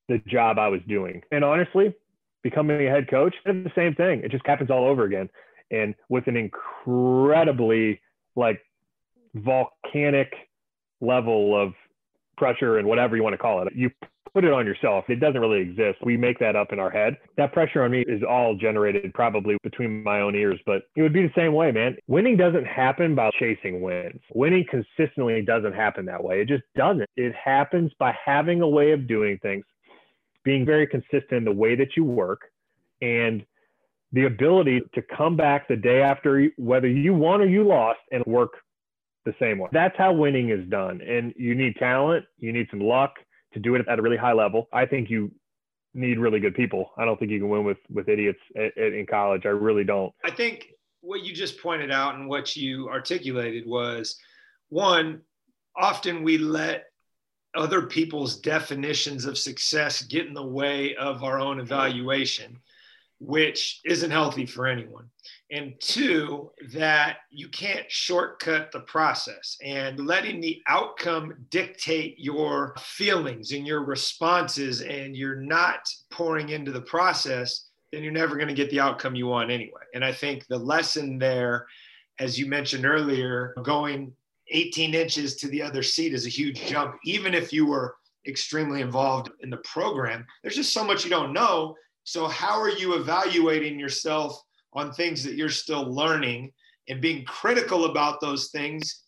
the 0.10 0.20
job 0.28 0.60
I 0.60 0.68
was 0.68 0.82
doing. 0.88 1.22
And 1.32 1.44
honestly, 1.44 1.94
becoming 2.42 2.86
a 2.86 2.90
head 2.90 3.10
coach, 3.10 3.36
it's 3.46 3.64
the 3.64 3.72
same 3.76 3.96
thing. 3.96 4.22
It 4.24 4.32
just 4.32 4.46
happens 4.46 4.70
all 4.70 4.86
over 4.86 5.04
again. 5.04 5.30
And 5.72 5.96
with 6.10 6.28
an 6.28 6.38
incredibly 6.38 8.00
like 8.36 8.62
volcanic 9.36 10.34
level 11.02 11.60
of 11.60 11.74
pressure 12.38 12.78
and 12.78 12.88
whatever 12.88 13.16
you 13.16 13.24
want 13.24 13.34
to 13.34 13.38
call 13.38 13.66
it. 13.66 13.74
You 13.76 13.90
put 14.34 14.44
it 14.44 14.52
on 14.52 14.66
yourself. 14.66 15.06
It 15.10 15.20
doesn't 15.20 15.40
really 15.40 15.62
exist. 15.62 16.00
We 16.04 16.18
make 16.18 16.40
that 16.40 16.56
up 16.56 16.74
in 16.74 16.80
our 16.80 16.90
head. 16.90 17.18
That 17.38 17.54
pressure 17.54 17.84
on 17.84 17.92
me 17.92 18.04
is 18.08 18.24
all 18.28 18.56
generated 18.56 19.14
probably 19.14 19.58
between 19.64 20.04
my 20.04 20.22
own 20.22 20.36
ears, 20.36 20.60
but 20.66 20.84
it 20.96 21.04
would 21.04 21.14
be 21.14 21.22
the 21.22 21.34
same 21.36 21.54
way, 21.54 21.72
man. 21.72 21.98
Winning 22.08 22.36
doesn't 22.36 22.66
happen 22.66 23.14
by 23.14 23.30
chasing 23.40 23.82
wins. 23.82 24.20
Winning 24.34 24.66
consistently 24.70 25.42
doesn't 25.44 25.74
happen 25.74 26.06
that 26.06 26.24
way. 26.24 26.42
It 26.42 26.48
just 26.48 26.64
doesn't. 26.76 27.10
It 27.16 27.34
happens 27.36 27.92
by 28.00 28.16
having 28.26 28.62
a 28.62 28.68
way 28.68 28.92
of 28.92 29.08
doing 29.08 29.38
things, 29.42 29.66
being 30.44 30.66
very 30.66 30.88
consistent 30.88 31.32
in 31.32 31.46
the 31.46 31.52
way 31.52 31.76
that 31.76 31.96
you 31.96 32.04
work, 32.04 32.42
and 33.02 33.46
the 34.12 34.26
ability 34.26 34.82
to 34.94 35.02
come 35.02 35.36
back 35.36 35.68
the 35.68 35.76
day 35.76 36.02
after 36.02 36.48
whether 36.58 36.88
you 36.88 37.14
won 37.14 37.42
or 37.42 37.46
you 37.46 37.64
lost 37.64 38.00
and 38.12 38.24
work 38.26 38.52
the 39.26 39.34
same 39.40 39.58
way. 39.58 39.70
That's 39.72 39.98
how 39.98 40.14
winning 40.14 40.50
is 40.50 40.68
done. 40.70 41.02
And 41.02 41.34
you 41.38 41.56
need 41.56 41.78
talent, 41.78 42.26
you 42.38 42.52
need 42.52 42.68
some 42.70 42.82
luck, 42.82 43.14
to 43.54 43.60
do 43.60 43.76
it 43.76 43.86
at 43.88 44.00
a 44.00 44.02
really 44.02 44.18
high 44.18 44.34
level. 44.34 44.68
I 44.74 44.86
think 44.86 45.10
you 45.10 45.32
need 45.94 46.20
really 46.20 46.40
good 46.40 46.56
people. 46.56 46.92
I 46.98 47.06
don't 47.06 47.20
think 47.20 47.32
you 47.32 47.40
can 47.40 47.50
win 47.50 47.64
with 47.64 47.78
with 47.90 48.10
idiots 48.10 48.40
in 48.56 49.06
college. 49.10 49.46
I 49.46 49.50
really 49.50 49.84
don't. 49.84 50.14
I 50.24 50.32
think 50.32 50.68
what 51.02 51.24
you 51.24 51.34
just 51.34 51.62
pointed 51.62 51.92
out 51.92 52.16
and 52.16 52.28
what 52.28 52.56
you 52.56 52.90
articulated 52.90 53.66
was 53.66 54.18
one. 54.70 55.22
Often 55.76 56.24
we 56.24 56.38
let 56.38 56.86
other 57.56 57.84
people's 57.84 58.40
definitions 58.40 59.26
of 59.26 59.38
success 59.38 60.02
get 60.04 60.28
in 60.28 60.34
the 60.34 60.46
way 60.46 60.96
of 60.96 61.24
our 61.24 61.40
own 61.40 61.60
evaluation, 61.60 62.60
which 63.20 63.82
isn't 63.86 64.12
healthy 64.12 64.46
for 64.46 64.68
anyone 64.68 65.10
and 65.54 65.74
two, 65.80 66.52
that 66.72 67.18
you 67.30 67.48
can't 67.48 67.90
shortcut 67.90 68.72
the 68.72 68.80
process 68.82 69.56
and 69.64 70.00
letting 70.00 70.42
the 70.42 70.60
outcome 70.68 71.36
dictate 71.52 72.16
your 72.18 72.74
feelings 72.80 73.52
and 73.52 73.68
your 73.68 73.84
responses, 73.84 74.82
and 74.82 75.16
you're 75.16 75.36
not 75.36 75.88
pouring 76.10 76.50
into 76.50 76.72
the 76.72 76.82
process, 76.82 77.68
then 77.92 78.02
you're 78.02 78.12
never 78.12 78.36
going 78.36 78.48
to 78.48 78.54
get 78.56 78.72
the 78.72 78.80
outcome 78.80 79.14
you 79.14 79.28
want 79.28 79.52
anyway. 79.52 79.82
And 79.94 80.04
I 80.04 80.12
think 80.12 80.48
the 80.48 80.58
lesson 80.58 81.20
there, 81.20 81.68
as 82.20 82.40
you 82.40 82.48
mentioned 82.48 82.86
earlier, 82.86 83.54
going 83.62 84.12
18 84.50 84.94
inches 84.94 85.36
to 85.38 85.48
the 85.48 85.62
other 85.62 85.84
seat 85.84 86.14
is 86.14 86.26
a 86.26 86.30
huge 86.30 86.66
jump, 86.66 86.96
even 87.06 87.34
if 87.34 87.54
you 87.54 87.66
were 87.66 87.96
extremely 88.28 88.82
involved 88.82 89.30
in 89.42 89.50
the 89.50 89.58
program. 89.58 90.26
There's 90.42 90.56
just 90.56 90.74
so 90.74 90.84
much 90.84 91.04
you 91.04 91.10
don't 91.10 91.34
know. 91.34 91.76
So, 92.04 92.28
how 92.28 92.60
are 92.60 92.70
you 92.70 92.96
evaluating 92.96 93.80
yourself? 93.80 94.42
on 94.76 94.92
things 94.92 95.24
that 95.24 95.36
you're 95.36 95.50
still 95.50 95.84
learning 95.94 96.52
and 96.90 97.02
being 97.02 97.24
critical 97.26 97.86
about 97.86 98.20
those 98.20 98.50
things 98.50 99.04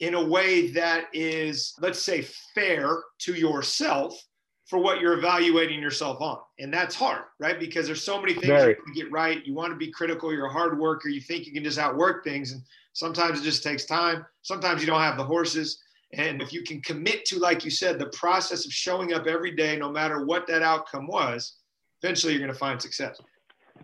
in 0.00 0.14
a 0.14 0.24
way 0.24 0.70
that 0.70 1.04
is, 1.12 1.74
let's 1.80 2.02
say, 2.02 2.26
fair 2.54 3.02
to 3.18 3.34
yourself 3.34 4.18
for 4.66 4.78
what 4.78 5.00
you're 5.00 5.18
evaluating 5.18 5.80
yourself 5.80 6.20
on. 6.20 6.38
And 6.58 6.72
that's 6.72 6.94
hard, 6.94 7.24
right? 7.38 7.58
Because 7.58 7.86
there's 7.86 8.02
so 8.02 8.20
many 8.20 8.32
things 8.32 8.46
Very. 8.46 8.76
you 8.86 8.94
get 8.94 9.12
right. 9.12 9.44
You 9.44 9.52
want 9.52 9.72
to 9.72 9.76
be 9.76 9.90
critical, 9.90 10.32
you're 10.32 10.46
a 10.46 10.52
hard 10.52 10.78
worker, 10.78 11.08
you 11.08 11.20
think 11.20 11.46
you 11.46 11.52
can 11.52 11.64
just 11.64 11.78
outwork 11.78 12.24
things. 12.24 12.52
And 12.52 12.62
sometimes 12.92 13.40
it 13.40 13.44
just 13.44 13.62
takes 13.62 13.84
time. 13.84 14.24
Sometimes 14.42 14.80
you 14.80 14.86
don't 14.86 15.00
have 15.00 15.16
the 15.16 15.24
horses. 15.24 15.82
And 16.12 16.42
if 16.42 16.52
you 16.52 16.62
can 16.62 16.80
commit 16.80 17.24
to, 17.26 17.38
like 17.38 17.64
you 17.64 17.70
said, 17.70 17.98
the 17.98 18.10
process 18.12 18.66
of 18.66 18.72
showing 18.72 19.12
up 19.12 19.26
every 19.26 19.54
day, 19.54 19.76
no 19.76 19.90
matter 19.90 20.24
what 20.24 20.46
that 20.48 20.62
outcome 20.62 21.06
was, 21.06 21.56
eventually 22.02 22.32
you're 22.32 22.42
going 22.42 22.52
to 22.52 22.58
find 22.58 22.80
success. 22.80 23.20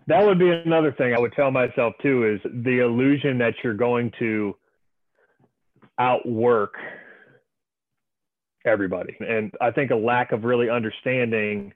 That 0.07 0.25
would 0.25 0.39
be 0.39 0.49
another 0.49 0.91
thing 0.91 1.13
I 1.13 1.19
would 1.19 1.33
tell 1.33 1.51
myself 1.51 1.93
too 2.01 2.25
is 2.25 2.51
the 2.63 2.79
illusion 2.79 3.37
that 3.39 3.53
you're 3.63 3.73
going 3.73 4.11
to 4.19 4.55
outwork 5.99 6.75
everybody. 8.65 9.15
And 9.19 9.51
I 9.61 9.71
think 9.71 9.91
a 9.91 9.95
lack 9.95 10.31
of 10.31 10.43
really 10.43 10.69
understanding, 10.69 11.73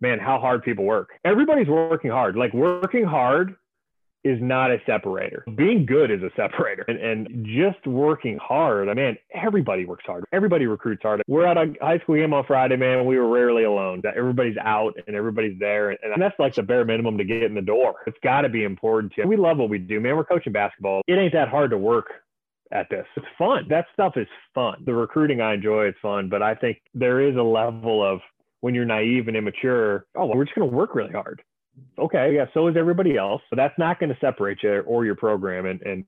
man, 0.00 0.18
how 0.18 0.38
hard 0.38 0.64
people 0.64 0.84
work. 0.84 1.10
Everybody's 1.24 1.68
working 1.68 2.10
hard. 2.10 2.36
Like 2.36 2.52
working 2.52 3.04
hard 3.04 3.54
is 4.24 4.38
not 4.40 4.70
a 4.70 4.78
separator. 4.86 5.44
Mm-hmm. 5.46 5.56
Being 5.56 5.86
good 5.86 6.10
is 6.10 6.22
a 6.22 6.30
separator. 6.36 6.84
And, 6.88 6.98
and 6.98 7.46
just 7.46 7.84
working 7.86 8.38
hard, 8.38 8.88
I 8.88 8.94
mean, 8.94 9.16
everybody 9.34 9.84
works 9.84 10.04
hard. 10.06 10.24
Everybody 10.32 10.66
recruits 10.66 11.02
hard. 11.02 11.22
We're 11.26 11.46
at 11.46 11.56
a 11.56 11.74
high 11.80 11.98
school 11.98 12.16
game 12.16 12.32
on 12.32 12.44
Friday, 12.46 12.76
man. 12.76 13.06
We 13.06 13.18
were 13.18 13.28
rarely 13.28 13.64
alone. 13.64 14.02
Everybody's 14.16 14.56
out 14.58 14.94
and 15.06 15.16
everybody's 15.16 15.58
there. 15.58 15.90
And 15.90 15.98
that's 16.20 16.38
like 16.38 16.54
the 16.54 16.62
bare 16.62 16.84
minimum 16.84 17.18
to 17.18 17.24
get 17.24 17.42
in 17.42 17.54
the 17.54 17.62
door. 17.62 17.96
It's 18.06 18.18
got 18.22 18.42
to 18.42 18.48
be 18.48 18.64
important 18.64 19.12
to 19.14 19.22
you. 19.22 19.28
We 19.28 19.36
love 19.36 19.58
what 19.58 19.70
we 19.70 19.78
do, 19.78 20.00
man. 20.00 20.16
We're 20.16 20.24
coaching 20.24 20.52
basketball. 20.52 21.02
It 21.06 21.14
ain't 21.14 21.32
that 21.32 21.48
hard 21.48 21.70
to 21.70 21.78
work 21.78 22.06
at 22.70 22.88
this. 22.88 23.06
It's 23.16 23.26
fun. 23.36 23.66
That 23.68 23.86
stuff 23.92 24.16
is 24.16 24.28
fun. 24.54 24.82
The 24.86 24.94
recruiting 24.94 25.40
I 25.40 25.54
enjoy, 25.54 25.86
it's 25.86 25.98
fun. 26.00 26.28
But 26.28 26.42
I 26.42 26.54
think 26.54 26.80
there 26.94 27.20
is 27.20 27.36
a 27.36 27.42
level 27.42 28.02
of 28.04 28.20
when 28.60 28.74
you're 28.74 28.84
naive 28.84 29.26
and 29.28 29.36
immature, 29.36 30.06
oh, 30.14 30.26
well, 30.26 30.36
we're 30.36 30.44
just 30.44 30.54
going 30.54 30.70
to 30.70 30.74
work 30.74 30.94
really 30.94 31.12
hard 31.12 31.42
okay, 31.98 32.34
yeah, 32.34 32.46
so 32.54 32.68
is 32.68 32.76
everybody 32.76 33.16
else. 33.16 33.42
So 33.50 33.56
that's 33.56 33.76
not 33.78 33.98
going 34.00 34.10
to 34.10 34.18
separate 34.20 34.58
you 34.62 34.80
or 34.80 35.04
your 35.04 35.14
program. 35.14 35.66
And, 35.66 35.80
and 35.82 36.04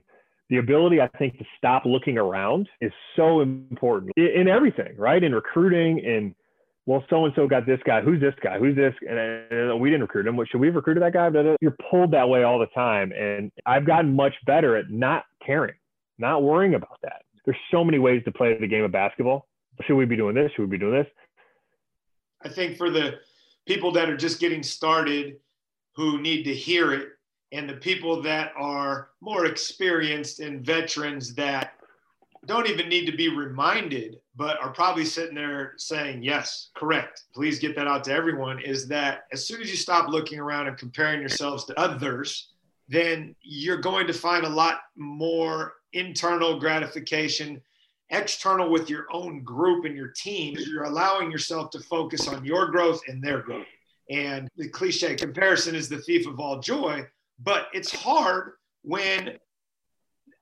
the 0.51 0.59
ability, 0.59 1.01
I 1.01 1.09
think, 1.19 1.39
to 1.39 1.45
stop 1.57 1.85
looking 1.85 2.19
around 2.19 2.69
is 2.81 2.93
so 3.17 3.41
important 3.41 4.13
in, 4.17 4.27
in 4.27 4.49
everything, 4.49 4.95
right? 4.97 5.23
In 5.23 5.35
recruiting, 5.35 5.99
in 5.99 6.35
well, 6.87 7.03
so 7.09 7.25
and 7.25 7.33
so 7.35 7.47
got 7.49 7.65
this 7.65 7.81
guy. 7.87 8.03
Who's 8.03 8.21
this 8.21 8.35
guy? 8.43 8.59
Who's 8.59 8.77
this? 8.77 8.93
And, 9.09 9.19
and 9.19 9.81
we 9.81 9.89
didn't 9.89 10.03
recruit 10.03 10.27
him. 10.27 10.37
What 10.37 10.49
Should 10.49 10.61
we 10.61 10.67
have 10.67 10.77
recruited 10.77 11.03
that 11.03 11.15
guy? 11.15 11.31
You're 11.61 11.77
pulled 11.91 12.11
that 12.11 12.29
way 12.29 12.43
all 12.43 12.59
the 12.59 12.67
time. 12.75 13.11
And 13.13 13.51
I've 13.65 13.87
gotten 13.87 14.15
much 14.15 14.35
better 14.45 14.77
at 14.77 14.91
not 14.91 15.25
caring, 15.45 15.75
not 16.19 16.43
worrying 16.43 16.75
about 16.75 16.99
that. 17.03 17.23
There's 17.47 17.57
so 17.71 17.85
many 17.85 17.99
ways 17.99 18.23
to 18.27 18.33
play 18.33 18.59
the 18.59 18.67
game 18.67 18.85
of 18.85 18.93
basketball. 18.93 19.47
Should 19.87 19.97
we 19.97 20.05
be 20.05 20.17
doing 20.17 20.35
this? 20.35 20.51
Should 20.55 20.63
we 20.63 20.69
be 20.69 20.79
doing 20.79 20.93
this? 20.93 21.07
I 22.43 22.51
think 22.51 22.77
for 22.77 22.91
the 22.91 23.15
people 23.67 23.91
that 23.93 24.11
are 24.11 24.17
just 24.17 24.39
getting 24.39 24.63
started 24.63 25.37
who 25.95 26.21
need 26.21 26.45
to 26.45 26.55
hear 26.55 26.93
it, 26.93 27.09
and 27.53 27.69
the 27.69 27.75
people 27.75 28.21
that 28.23 28.53
are 28.57 29.11
more 29.21 29.47
experienced 29.47 30.41
and 30.41 30.65
veterans 30.65 31.35
that 31.35 31.75
don't 32.47 32.69
even 32.69 32.89
need 32.89 33.07
to 33.07 33.17
be 33.17 33.29
reminded, 33.29 34.21
but 34.37 34.61
are 34.61 34.73
probably 34.73 35.05
sitting 35.05 35.35
there 35.35 35.75
saying, 35.77 36.23
Yes, 36.23 36.71
correct. 36.77 37.23
Please 37.35 37.59
get 37.59 37.75
that 37.77 37.87
out 37.87 38.05
to 38.05 38.13
everyone. 38.13 38.61
Is 38.61 38.87
that 38.89 39.25
as 39.33 39.47
soon 39.47 39.63
as 39.63 39.71
you 39.71 39.77
stop 39.77 40.09
looking 40.09 40.39
around 40.39 40.67
and 40.67 40.77
comparing 40.77 41.21
yourselves 41.21 41.65
to 41.67 41.81
others, 41.81 42.51
then 42.89 43.35
you're 43.43 43.79
going 43.79 44.07
to 44.07 44.13
find 44.13 44.45
a 44.45 44.49
lot 44.49 44.81
more 44.97 45.75
internal 45.93 46.59
gratification, 46.59 47.61
external 48.11 48.71
with 48.71 48.91
your 48.91 49.07
own 49.13 49.43
group 49.43 49.85
and 49.85 49.97
your 49.97 50.09
team. 50.09 50.57
You're 50.59 50.85
allowing 50.85 51.31
yourself 51.31 51.71
to 51.71 51.81
focus 51.81 52.29
on 52.29 52.45
your 52.45 52.67
growth 52.67 53.01
and 53.09 53.23
their 53.23 53.41
growth. 53.41 53.67
And 54.11 54.49
the 54.57 54.69
cliche 54.69 55.15
comparison 55.15 55.75
is 55.75 55.89
the 55.89 55.99
thief 55.99 56.27
of 56.27 56.39
all 56.39 56.61
joy, 56.61 57.07
but 57.39 57.69
it's 57.73 57.93
hard 57.93 58.53
when 58.83 59.39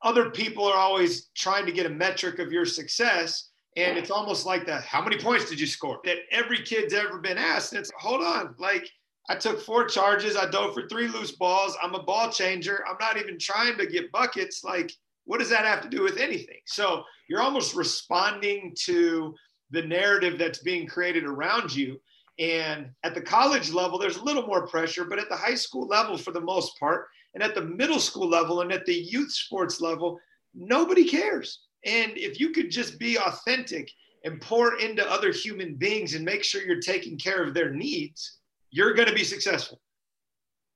other 0.01 0.29
people 0.29 0.65
are 0.65 0.77
always 0.77 1.29
trying 1.35 1.65
to 1.65 1.71
get 1.71 1.85
a 1.85 1.89
metric 1.89 2.39
of 2.39 2.51
your 2.51 2.65
success. 2.65 3.51
And 3.77 3.97
it's 3.97 4.11
almost 4.11 4.45
like 4.45 4.65
the 4.65 4.75
how 4.77 5.01
many 5.01 5.17
points 5.17 5.49
did 5.49 5.59
you 5.59 5.65
score 5.65 5.99
that 6.03 6.17
every 6.29 6.61
kid's 6.61 6.93
ever 6.93 7.19
been 7.19 7.37
asked. 7.37 7.71
And 7.71 7.79
it's 7.79 7.91
hold 7.97 8.21
on, 8.21 8.53
like 8.59 8.87
I 9.29 9.35
took 9.35 9.61
four 9.61 9.85
charges, 9.85 10.35
I 10.35 10.49
dove 10.49 10.73
for 10.73 10.87
three 10.87 11.07
loose 11.07 11.31
balls, 11.31 11.77
I'm 11.81 11.95
a 11.95 12.03
ball 12.03 12.29
changer. 12.29 12.83
I'm 12.87 12.97
not 12.99 13.17
even 13.17 13.39
trying 13.39 13.77
to 13.77 13.87
get 13.87 14.11
buckets. 14.11 14.63
Like, 14.63 14.91
what 15.25 15.39
does 15.39 15.49
that 15.49 15.65
have 15.65 15.81
to 15.81 15.89
do 15.89 16.03
with 16.03 16.17
anything? 16.17 16.59
So 16.65 17.03
you're 17.29 17.41
almost 17.41 17.73
responding 17.73 18.75
to 18.81 19.33
the 19.71 19.81
narrative 19.81 20.37
that's 20.37 20.59
being 20.59 20.85
created 20.85 21.23
around 21.23 21.73
you. 21.73 21.99
And 22.39 22.89
at 23.03 23.13
the 23.13 23.21
college 23.21 23.71
level, 23.71 23.99
there's 23.99 24.17
a 24.17 24.23
little 24.23 24.47
more 24.47 24.67
pressure, 24.67 25.05
but 25.05 25.19
at 25.19 25.29
the 25.29 25.35
high 25.35 25.55
school 25.55 25.87
level, 25.87 26.17
for 26.17 26.31
the 26.31 26.41
most 26.41 26.79
part, 26.79 27.07
and 27.33 27.43
at 27.43 27.55
the 27.55 27.61
middle 27.61 27.99
school 27.99 28.27
level 28.27 28.61
and 28.61 28.71
at 28.71 28.85
the 28.85 28.93
youth 28.93 29.31
sports 29.31 29.81
level, 29.81 30.19
nobody 30.53 31.07
cares. 31.07 31.59
And 31.85 32.13
if 32.15 32.39
you 32.39 32.49
could 32.49 32.71
just 32.71 32.97
be 32.97 33.17
authentic 33.17 33.89
and 34.23 34.39
pour 34.41 34.79
into 34.79 35.09
other 35.11 35.31
human 35.31 35.75
beings 35.75 36.15
and 36.15 36.23
make 36.23 36.43
sure 36.43 36.61
you're 36.61 36.79
taking 36.79 37.17
care 37.17 37.43
of 37.43 37.53
their 37.53 37.71
needs, 37.71 38.39
you're 38.71 38.93
going 38.93 39.09
to 39.09 39.13
be 39.13 39.23
successful. 39.23 39.79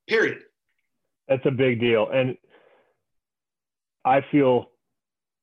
Period. 0.08 0.38
That's 1.28 1.44
a 1.46 1.50
big 1.50 1.80
deal. 1.80 2.08
And 2.12 2.36
I 4.04 4.22
feel 4.30 4.70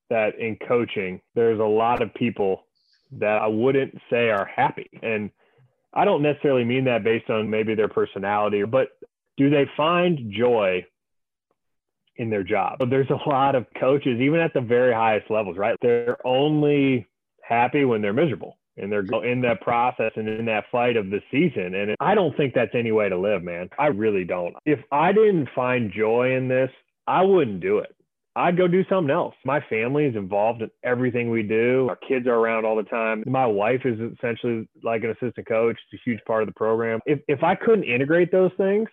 that 0.09 0.39
in 0.39 0.57
coaching, 0.67 1.21
there's 1.33 1.59
a 1.59 1.63
lot 1.63 2.01
of 2.01 2.13
people 2.13 2.63
that 3.11 3.41
I 3.41 3.47
wouldn't 3.47 3.95
say 4.09 4.29
are 4.29 4.45
happy. 4.45 4.89
And 5.01 5.29
I 5.95 6.05
don't 6.05 6.21
necessarily 6.21 6.65
mean 6.65 6.85
that 6.85 7.03
based 7.03 7.29
on 7.29 7.49
maybe 7.49 7.73
their 7.75 7.87
personality, 7.87 8.63
but 8.63 8.89
do 9.37 9.49
they 9.49 9.65
find 9.77 10.33
joy 10.35 10.85
in 12.17 12.29
their 12.29 12.43
job. 12.43 12.79
There's 12.89 13.09
a 13.09 13.29
lot 13.29 13.55
of 13.55 13.65
coaches, 13.79 14.19
even 14.21 14.39
at 14.39 14.53
the 14.53 14.61
very 14.61 14.93
highest 14.93 15.29
levels, 15.29 15.57
right? 15.57 15.75
They're 15.81 16.17
only 16.25 17.07
happy 17.41 17.85
when 17.85 18.01
they're 18.01 18.13
miserable 18.13 18.57
and 18.77 18.91
they're 18.91 19.05
in 19.23 19.41
that 19.41 19.61
process 19.61 20.11
and 20.15 20.27
in 20.27 20.45
that 20.45 20.65
fight 20.71 20.97
of 20.97 21.09
the 21.09 21.21
season. 21.31 21.75
And 21.75 21.95
I 21.99 22.13
don't 22.13 22.35
think 22.35 22.53
that's 22.53 22.75
any 22.75 22.91
way 22.91 23.07
to 23.07 23.17
live, 23.17 23.41
man. 23.43 23.69
I 23.79 23.87
really 23.87 24.25
don't. 24.25 24.53
If 24.65 24.79
I 24.91 25.13
didn't 25.13 25.49
find 25.55 25.91
joy 25.95 26.35
in 26.35 26.47
this, 26.47 26.69
I 27.07 27.21
wouldn't 27.21 27.61
do 27.61 27.79
it. 27.79 27.94
I'd 28.37 28.57
go 28.57 28.67
do 28.67 28.83
something 28.89 29.11
else. 29.11 29.33
My 29.45 29.61
family 29.69 30.05
is 30.05 30.15
involved 30.15 30.61
in 30.61 30.69
everything 30.83 31.29
we 31.29 31.41
do. 31.41 31.87
Our 31.89 31.95
kids 31.95 32.27
are 32.27 32.33
around 32.33 32.65
all 32.65 32.75
the 32.75 32.83
time. 32.83 33.23
My 33.25 33.45
wife 33.45 33.81
is 33.85 33.97
essentially 34.17 34.67
like 34.83 35.03
an 35.03 35.11
assistant 35.11 35.47
coach. 35.47 35.77
It's 35.91 36.01
a 36.01 36.09
huge 36.09 36.19
part 36.25 36.43
of 36.43 36.47
the 36.47 36.53
program. 36.53 36.99
If, 37.05 37.19
if 37.29 37.43
I 37.43 37.55
couldn't 37.55 37.85
integrate 37.85 38.33
those 38.33 38.51
things, 38.57 38.89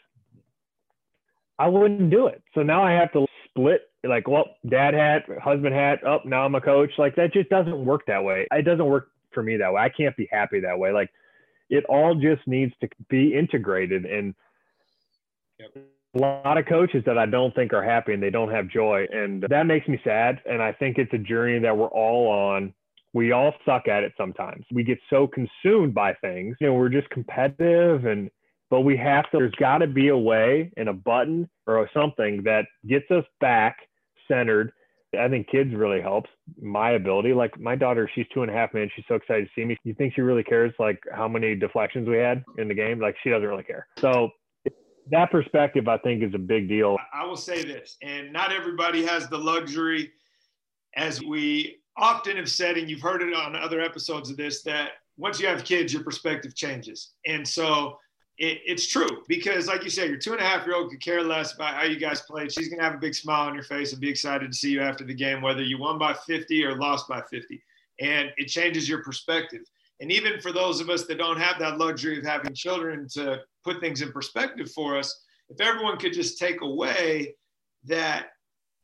I 1.59 1.67
wouldn't 1.67 2.11
do 2.11 2.29
it. 2.29 2.43
So 2.55 2.63
now 2.63 2.85
I 2.85 2.93
have 2.93 3.13
to 3.13 3.27
split 3.49 3.83
like, 4.05 4.29
well, 4.29 4.47
dad 4.69 4.95
hat, 4.95 5.25
husband 5.43 5.75
hat, 5.75 6.05
up, 6.05 6.23
oh, 6.25 6.29
now 6.29 6.45
I'm 6.45 6.55
a 6.55 6.61
coach. 6.61 6.91
Like 6.97 7.17
that 7.17 7.33
just 7.33 7.49
doesn't 7.51 7.85
work 7.85 8.07
that 8.07 8.23
way. 8.23 8.47
It 8.53 8.63
doesn't 8.63 8.87
work 8.87 9.09
for 9.33 9.43
me 9.43 9.57
that 9.57 9.73
way. 9.73 9.81
I 9.81 9.89
can't 9.89 10.17
be 10.17 10.29
happy 10.31 10.61
that 10.61 10.79
way. 10.79 10.93
Like 10.93 11.11
it 11.69 11.85
all 11.87 12.15
just 12.15 12.47
needs 12.47 12.73
to 12.81 12.89
be 13.09 13.37
integrated. 13.37 14.05
And 14.05 14.35
yep. 15.59 15.85
A 16.15 16.19
lot 16.19 16.59
of 16.59 16.67
coaches 16.67 17.03
that 17.07 17.17
I 17.17 17.27
don't 17.27 17.55
think 17.55 17.73
are 17.73 17.83
happy 17.83 18.13
and 18.13 18.23
they 18.23 18.31
don't 18.31 18.51
have 18.51 18.69
joy. 18.69 19.07
And 19.11 19.45
that 19.49 19.67
makes 19.67 19.89
me 19.89 20.01
sad. 20.05 20.41
And 20.45 20.63
I 20.63 20.73
think 20.73 20.99
it's 20.99 21.13
a 21.13 21.19
journey 21.19 21.59
that 21.61 21.77
we're 21.77 21.89
all 21.89 22.29
on. 22.29 22.75
We 23.15 23.33
all 23.33 23.55
suck 23.65 23.89
at 23.89 24.05
it 24.05 24.13
sometimes. 24.17 24.65
We 24.73 24.85
get 24.85 24.99
so 25.11 25.27
consumed 25.27 25.95
by 25.95 26.15
things. 26.15 26.57
You 26.61 26.69
know, 26.69 26.75
we're 26.75 26.89
just 26.89 27.09
competitive 27.11 28.05
and 28.05 28.31
but 28.71 28.81
we 28.83 28.97
have 28.97 29.25
to, 29.25 29.37
there's 29.37 29.55
got 29.57 29.79
to 29.79 29.87
be 29.87 30.09
a 30.09 30.17
way 30.17 30.73
and 30.79 30.89
a 30.89 30.95
button 30.95 31.47
or 31.67 31.91
something 31.93 32.43
that 32.45 32.65
gets 32.89 33.11
us 33.11 33.25
back 33.39 33.77
centered. 34.27 34.73
I 35.19 35.29
think 35.29 35.51
kids 35.51 35.75
really 35.75 36.01
helps 36.01 36.31
my 36.59 36.93
ability. 36.93 37.35
Like 37.35 37.61
my 37.61 37.77
daughter, 37.77 38.11
she's 38.15 38.25
two 38.33 38.41
and 38.41 38.51
a 38.51 38.55
half, 38.55 38.73
man. 38.73 38.89
She's 38.97 39.05
so 39.09 39.17
excited 39.17 39.45
to 39.45 39.51
see 39.55 39.67
me. 39.67 39.77
You 39.85 39.93
think 39.93 40.15
she 40.15 40.23
really 40.23 40.43
cares 40.43 40.73
like 40.79 40.99
how 41.15 41.29
many 41.29 41.55
deflections 41.55 42.09
we 42.09 42.17
had 42.17 42.43
in 42.57 42.67
the 42.67 42.75
game? 42.75 42.99
Like 42.99 43.15
she 43.23 43.29
doesn't 43.29 43.47
really 43.47 43.63
care. 43.63 43.87
So 43.99 44.31
that 45.11 45.31
perspective, 45.31 45.89
I 45.89 45.99
think, 45.99 46.23
is 46.23 46.35
a 46.35 46.39
big 46.39 46.69
deal. 46.69 46.97
I 47.13 47.25
will 47.25 47.37
say 47.37 47.63
this, 47.63 47.97
and 48.03 48.33
not 48.33 48.53
everybody 48.53 49.05
has 49.05 49.29
the 49.29 49.39
luxury, 49.39 50.13
as 50.95 51.23
we 51.23 51.79
often 51.97 52.37
have 52.37 52.51
said, 52.51 52.77
and 52.77 52.89
you've 52.89 53.01
heard 53.01 53.23
it 53.23 53.35
on 53.35 53.57
other 53.57 53.81
episodes 53.81 54.31
of 54.31 54.37
this, 54.37 54.63
that 54.63 54.91
once 55.17 55.41
you 55.41 55.47
have 55.47 55.65
kids, 55.65 55.93
your 55.93 56.05
perspective 56.05 56.55
changes. 56.55 57.13
And 57.27 57.47
so 57.47 57.99
it, 58.39 58.61
it's 58.65 58.87
true 58.87 59.23
because, 59.29 59.67
like 59.67 59.85
you 59.85 59.91
said, 59.91 60.09
your 60.09 60.19
two 60.19 60.33
and 60.33 60.41
a 60.41 60.45
half 60.45 60.67
year 60.67 60.77
old 60.77 60.91
could 60.91 61.01
care 61.01 61.23
less 61.23 61.55
about 61.55 61.75
how 61.75 61.85
you 61.85 61.99
guys 61.99 62.23
played. 62.23 62.53
She's 62.53 62.69
going 62.69 62.79
to 62.79 62.85
have 62.85 62.95
a 62.95 62.99
big 62.99 63.15
smile 63.15 63.49
on 63.49 63.55
your 63.55 63.65
face 63.65 63.93
and 63.93 64.01
be 64.01 64.09
excited 64.09 64.51
to 64.51 64.57
see 64.57 64.71
you 64.71 64.81
after 64.81 65.05
the 65.05 65.15
game, 65.15 65.43
whether 65.43 65.63
you 65.63 65.79
won 65.79 65.99
by 65.99 66.15
50 66.15 66.65
or 66.65 66.77
lost 66.77 67.09
by 67.09 67.21
50. 67.23 67.63
And 68.01 68.31
it 68.37 68.47
changes 68.47 68.89
your 68.89 69.03
perspective. 69.03 69.63
And 70.01 70.11
even 70.11 70.41
for 70.41 70.51
those 70.51 70.81
of 70.81 70.91
us 70.91 71.07
that 71.07 71.19
don't 71.19 71.39
have 71.39 71.59
that 71.61 71.79
luxury 71.79 72.19
of 72.19 72.25
having 72.25 72.55
children 72.55 73.07
to 73.13 73.43
put 73.65 73.81
things 73.81 74.03
in 74.03 74.13
perspective 74.13 74.71
for 74.73 74.99
us, 74.99 75.25
if 75.49 75.61
everyone 75.61 75.99
could 75.99 76.13
just 76.13 76.39
take 76.39 76.61
away 76.63 77.35
that 77.85 78.29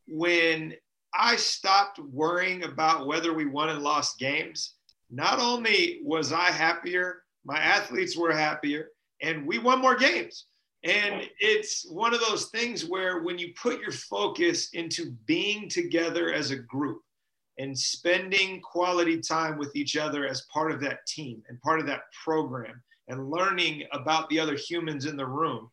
when 0.07 0.75
I 1.15 1.37
stopped 1.37 1.99
worrying 1.99 2.65
about 2.65 3.07
whether 3.07 3.33
we 3.33 3.47
won 3.47 3.71
and 3.71 3.83
lost 3.83 4.19
games, 4.19 4.75
not 5.11 5.39
only 5.41 6.01
was 6.05 6.33
I 6.33 6.51
happier, 6.51 7.23
my 7.45 7.59
athletes 7.59 8.17
were 8.17 8.33
happier, 8.33 8.89
and 9.23 9.47
we 9.47 9.59
won 9.59 9.81
more 9.81 9.97
games. 9.97 10.47
And 10.85 11.29
it's 11.41 11.87
one 11.91 12.15
of 12.15 12.21
those 12.21 12.47
things 12.47 12.85
where 12.85 13.23
when 13.23 13.39
you 13.39 13.53
put 13.61 13.81
your 13.81 13.93
focus 13.93 14.71
into 14.75 15.13
being 15.27 15.69
together 15.69 16.33
as 16.33 16.51
a 16.51 16.57
group 16.57 17.01
and 17.59 17.77
spending 17.77 18.61
quality 18.61 19.21
time 19.21 19.59
with 19.59 19.75
each 19.75 19.97
other 19.97 20.27
as 20.27 20.47
part 20.53 20.71
of 20.71 20.81
that 20.83 21.05
team 21.07 21.43
and 21.49 21.61
part 21.63 21.81
of 21.81 21.87
that 21.87 22.03
program 22.25 22.81
and 23.09 23.31
learning 23.31 23.85
about 23.93 24.29
the 24.29 24.39
other 24.39 24.55
humans 24.55 25.07
in 25.07 25.17
the 25.17 25.27
room, 25.27 25.71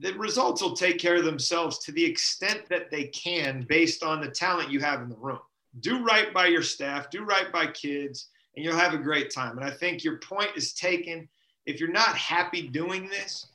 the 0.00 0.12
results 0.14 0.62
will 0.62 0.76
take 0.76 0.98
care 0.98 1.16
of 1.16 1.24
themselves 1.24 1.78
to 1.80 1.92
the 1.92 2.04
extent 2.04 2.62
that 2.68 2.90
they 2.90 3.04
can 3.04 3.64
based 3.68 4.02
on 4.02 4.20
the 4.20 4.30
talent 4.30 4.70
you 4.70 4.80
have 4.80 5.02
in 5.02 5.08
the 5.08 5.16
room. 5.16 5.38
Do 5.80 6.04
right 6.04 6.32
by 6.32 6.46
your 6.46 6.62
staff, 6.62 7.10
do 7.10 7.24
right 7.24 7.52
by 7.52 7.68
kids, 7.68 8.28
and 8.56 8.64
you'll 8.64 8.76
have 8.76 8.94
a 8.94 8.98
great 8.98 9.30
time. 9.30 9.56
And 9.56 9.66
I 9.66 9.70
think 9.70 10.04
your 10.04 10.18
point 10.18 10.50
is 10.56 10.72
taken 10.72 11.28
if 11.66 11.80
you're 11.80 11.90
not 11.90 12.16
happy 12.16 12.68
doing 12.68 13.08
this, 13.08 13.46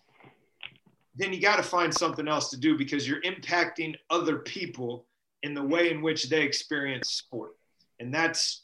then 1.15 1.33
you 1.33 1.41
got 1.41 1.57
to 1.57 1.63
find 1.63 1.93
something 1.93 2.27
else 2.27 2.49
to 2.49 2.57
do 2.57 2.77
because 2.77 3.07
you're 3.07 3.21
impacting 3.21 3.95
other 4.09 4.37
people 4.37 5.05
in 5.43 5.53
the 5.53 5.63
way 5.63 5.91
in 5.91 6.01
which 6.01 6.29
they 6.29 6.41
experience 6.41 7.09
sport. 7.09 7.51
And 7.99 8.13
that's 8.13 8.63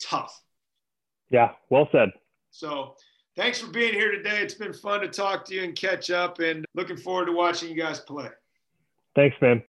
tough. 0.00 0.42
Yeah, 1.30 1.52
well 1.70 1.88
said. 1.92 2.10
So, 2.50 2.96
thanks 3.36 3.60
for 3.60 3.70
being 3.70 3.94
here 3.94 4.12
today. 4.12 4.40
It's 4.40 4.54
been 4.54 4.72
fun 4.72 5.00
to 5.00 5.08
talk 5.08 5.44
to 5.46 5.54
you 5.54 5.62
and 5.62 5.74
catch 5.74 6.10
up, 6.10 6.38
and 6.40 6.64
looking 6.74 6.96
forward 6.96 7.26
to 7.26 7.32
watching 7.32 7.70
you 7.70 7.76
guys 7.76 8.00
play. 8.00 8.28
Thanks, 9.14 9.36
man. 9.40 9.62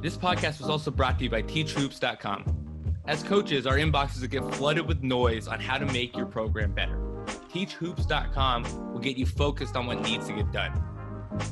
This 0.00 0.16
podcast 0.16 0.60
was 0.60 0.68
also 0.68 0.90
brought 0.90 1.18
to 1.18 1.24
you 1.24 1.30
by 1.30 1.42
teachhoops.com. 1.42 2.44
As 3.06 3.22
coaches, 3.22 3.66
our 3.66 3.76
inboxes 3.76 4.28
get 4.30 4.44
flooded 4.54 4.86
with 4.86 5.02
noise 5.02 5.48
on 5.48 5.60
how 5.60 5.78
to 5.78 5.86
make 5.86 6.16
your 6.16 6.26
program 6.26 6.72
better. 6.72 6.96
TeachHoops.com 7.52 8.92
will 8.92 9.00
get 9.00 9.16
you 9.16 9.26
focused 9.26 9.76
on 9.76 9.86
what 9.86 10.00
needs 10.02 10.26
to 10.26 10.34
get 10.34 10.52
done. 10.52 10.72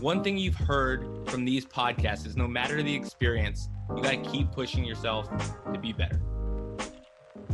One 0.00 0.22
thing 0.22 0.38
you've 0.38 0.56
heard 0.56 1.28
from 1.28 1.44
these 1.44 1.66
podcasts 1.66 2.26
is 2.26 2.36
no 2.36 2.46
matter 2.46 2.82
the 2.82 2.94
experience, 2.94 3.68
you 3.96 4.02
got 4.02 4.22
to 4.22 4.30
keep 4.30 4.52
pushing 4.52 4.84
yourself 4.84 5.28
to 5.72 5.78
be 5.78 5.92
better. 5.92 6.20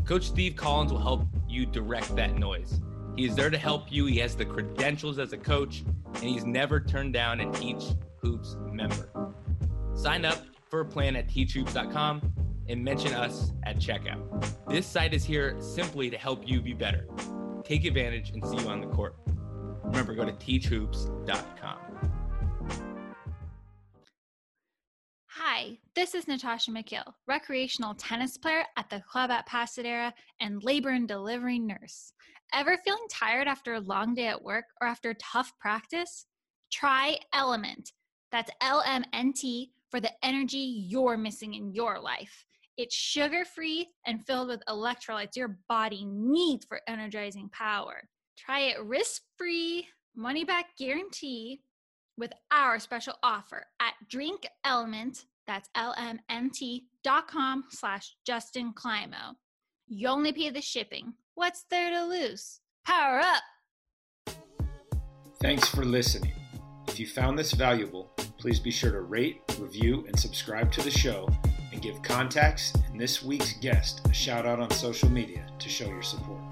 Coach 0.08 0.22
Steve 0.22 0.56
Collins 0.56 0.90
will 0.90 1.02
help 1.02 1.26
you 1.46 1.66
direct 1.66 2.16
that 2.16 2.38
noise. 2.38 2.80
He 3.14 3.26
is 3.26 3.36
there 3.36 3.50
to 3.50 3.58
help 3.58 3.92
you. 3.92 4.06
He 4.06 4.16
has 4.20 4.34
the 4.34 4.46
credentials 4.46 5.18
as 5.18 5.34
a 5.34 5.36
coach, 5.36 5.84
and 6.14 6.22
he's 6.22 6.46
never 6.46 6.80
turned 6.80 7.12
down 7.12 7.40
an 7.40 7.52
Teach 7.52 7.84
Hoops 8.22 8.56
member. 8.72 9.10
Sign 9.94 10.24
up 10.24 10.42
for 10.70 10.80
a 10.80 10.84
plan 10.86 11.14
at 11.14 11.28
teachhoops.com 11.28 12.22
and 12.70 12.82
mention 12.82 13.12
us 13.12 13.52
at 13.64 13.76
checkout. 13.76 14.22
This 14.66 14.86
site 14.86 15.12
is 15.12 15.26
here 15.26 15.60
simply 15.60 16.08
to 16.08 16.16
help 16.16 16.48
you 16.48 16.62
be 16.62 16.72
better. 16.72 17.06
Take 17.62 17.84
advantage 17.84 18.30
and 18.30 18.42
see 18.46 18.56
you 18.56 18.66
on 18.66 18.80
the 18.80 18.86
court. 18.86 19.14
Remember, 19.84 20.14
go 20.14 20.24
to 20.24 20.32
teachhoops.com. 20.32 21.87
this 25.98 26.14
is 26.14 26.28
Natasha 26.28 26.70
McGill, 26.70 27.12
recreational 27.26 27.92
tennis 27.92 28.36
player 28.36 28.62
at 28.76 28.88
the 28.88 29.00
club 29.00 29.32
at 29.32 29.46
Pasadena 29.46 30.14
and 30.40 30.62
labor 30.62 30.90
and 30.90 31.08
delivery 31.08 31.58
nurse. 31.58 32.12
Ever 32.54 32.76
feeling 32.84 33.08
tired 33.10 33.48
after 33.48 33.74
a 33.74 33.80
long 33.80 34.14
day 34.14 34.28
at 34.28 34.40
work 34.40 34.66
or 34.80 34.86
after 34.86 35.12
tough 35.14 35.52
practice? 35.58 36.26
Try 36.70 37.18
Element. 37.32 37.90
That's 38.30 38.52
LMNT 38.62 39.70
for 39.90 39.98
the 39.98 40.12
energy 40.22 40.86
you're 40.88 41.16
missing 41.16 41.54
in 41.54 41.74
your 41.74 41.98
life. 41.98 42.44
It's 42.76 42.94
sugar 42.94 43.44
free 43.44 43.88
and 44.06 44.24
filled 44.24 44.50
with 44.50 44.62
electrolytes 44.68 45.34
your 45.34 45.58
body 45.68 46.04
needs 46.04 46.64
for 46.64 46.80
energizing 46.86 47.48
power. 47.48 48.08
Try 48.36 48.60
it 48.60 48.80
risk 48.84 49.22
free, 49.36 49.88
money 50.14 50.44
back 50.44 50.66
guarantee 50.78 51.62
with 52.16 52.32
our 52.52 52.78
special 52.78 53.14
offer 53.24 53.66
at 53.80 53.94
Drink 54.08 54.46
Element. 54.64 55.24
That's 55.48 55.70
lmnt.com 55.74 57.64
slash 57.70 58.14
Justin 58.24 58.72
Clymo. 58.74 59.34
You 59.88 60.08
only 60.08 60.32
pay 60.32 60.50
the 60.50 60.60
shipping. 60.60 61.14
What's 61.34 61.64
there 61.70 61.90
to 61.90 62.04
lose? 62.04 62.60
Power 62.84 63.20
up! 63.20 64.36
Thanks 65.40 65.66
for 65.66 65.84
listening. 65.84 66.34
If 66.86 67.00
you 67.00 67.06
found 67.06 67.38
this 67.38 67.52
valuable, 67.52 68.12
please 68.38 68.60
be 68.60 68.70
sure 68.70 68.92
to 68.92 69.00
rate, 69.00 69.40
review, 69.58 70.04
and 70.06 70.18
subscribe 70.18 70.70
to 70.72 70.82
the 70.82 70.90
show 70.90 71.28
and 71.72 71.80
give 71.80 72.02
contacts 72.02 72.74
and 72.90 73.00
this 73.00 73.22
week's 73.22 73.54
guest 73.54 74.06
a 74.06 74.12
shout 74.12 74.44
out 74.44 74.60
on 74.60 74.70
social 74.70 75.08
media 75.08 75.46
to 75.58 75.68
show 75.68 75.86
your 75.86 76.02
support. 76.02 76.47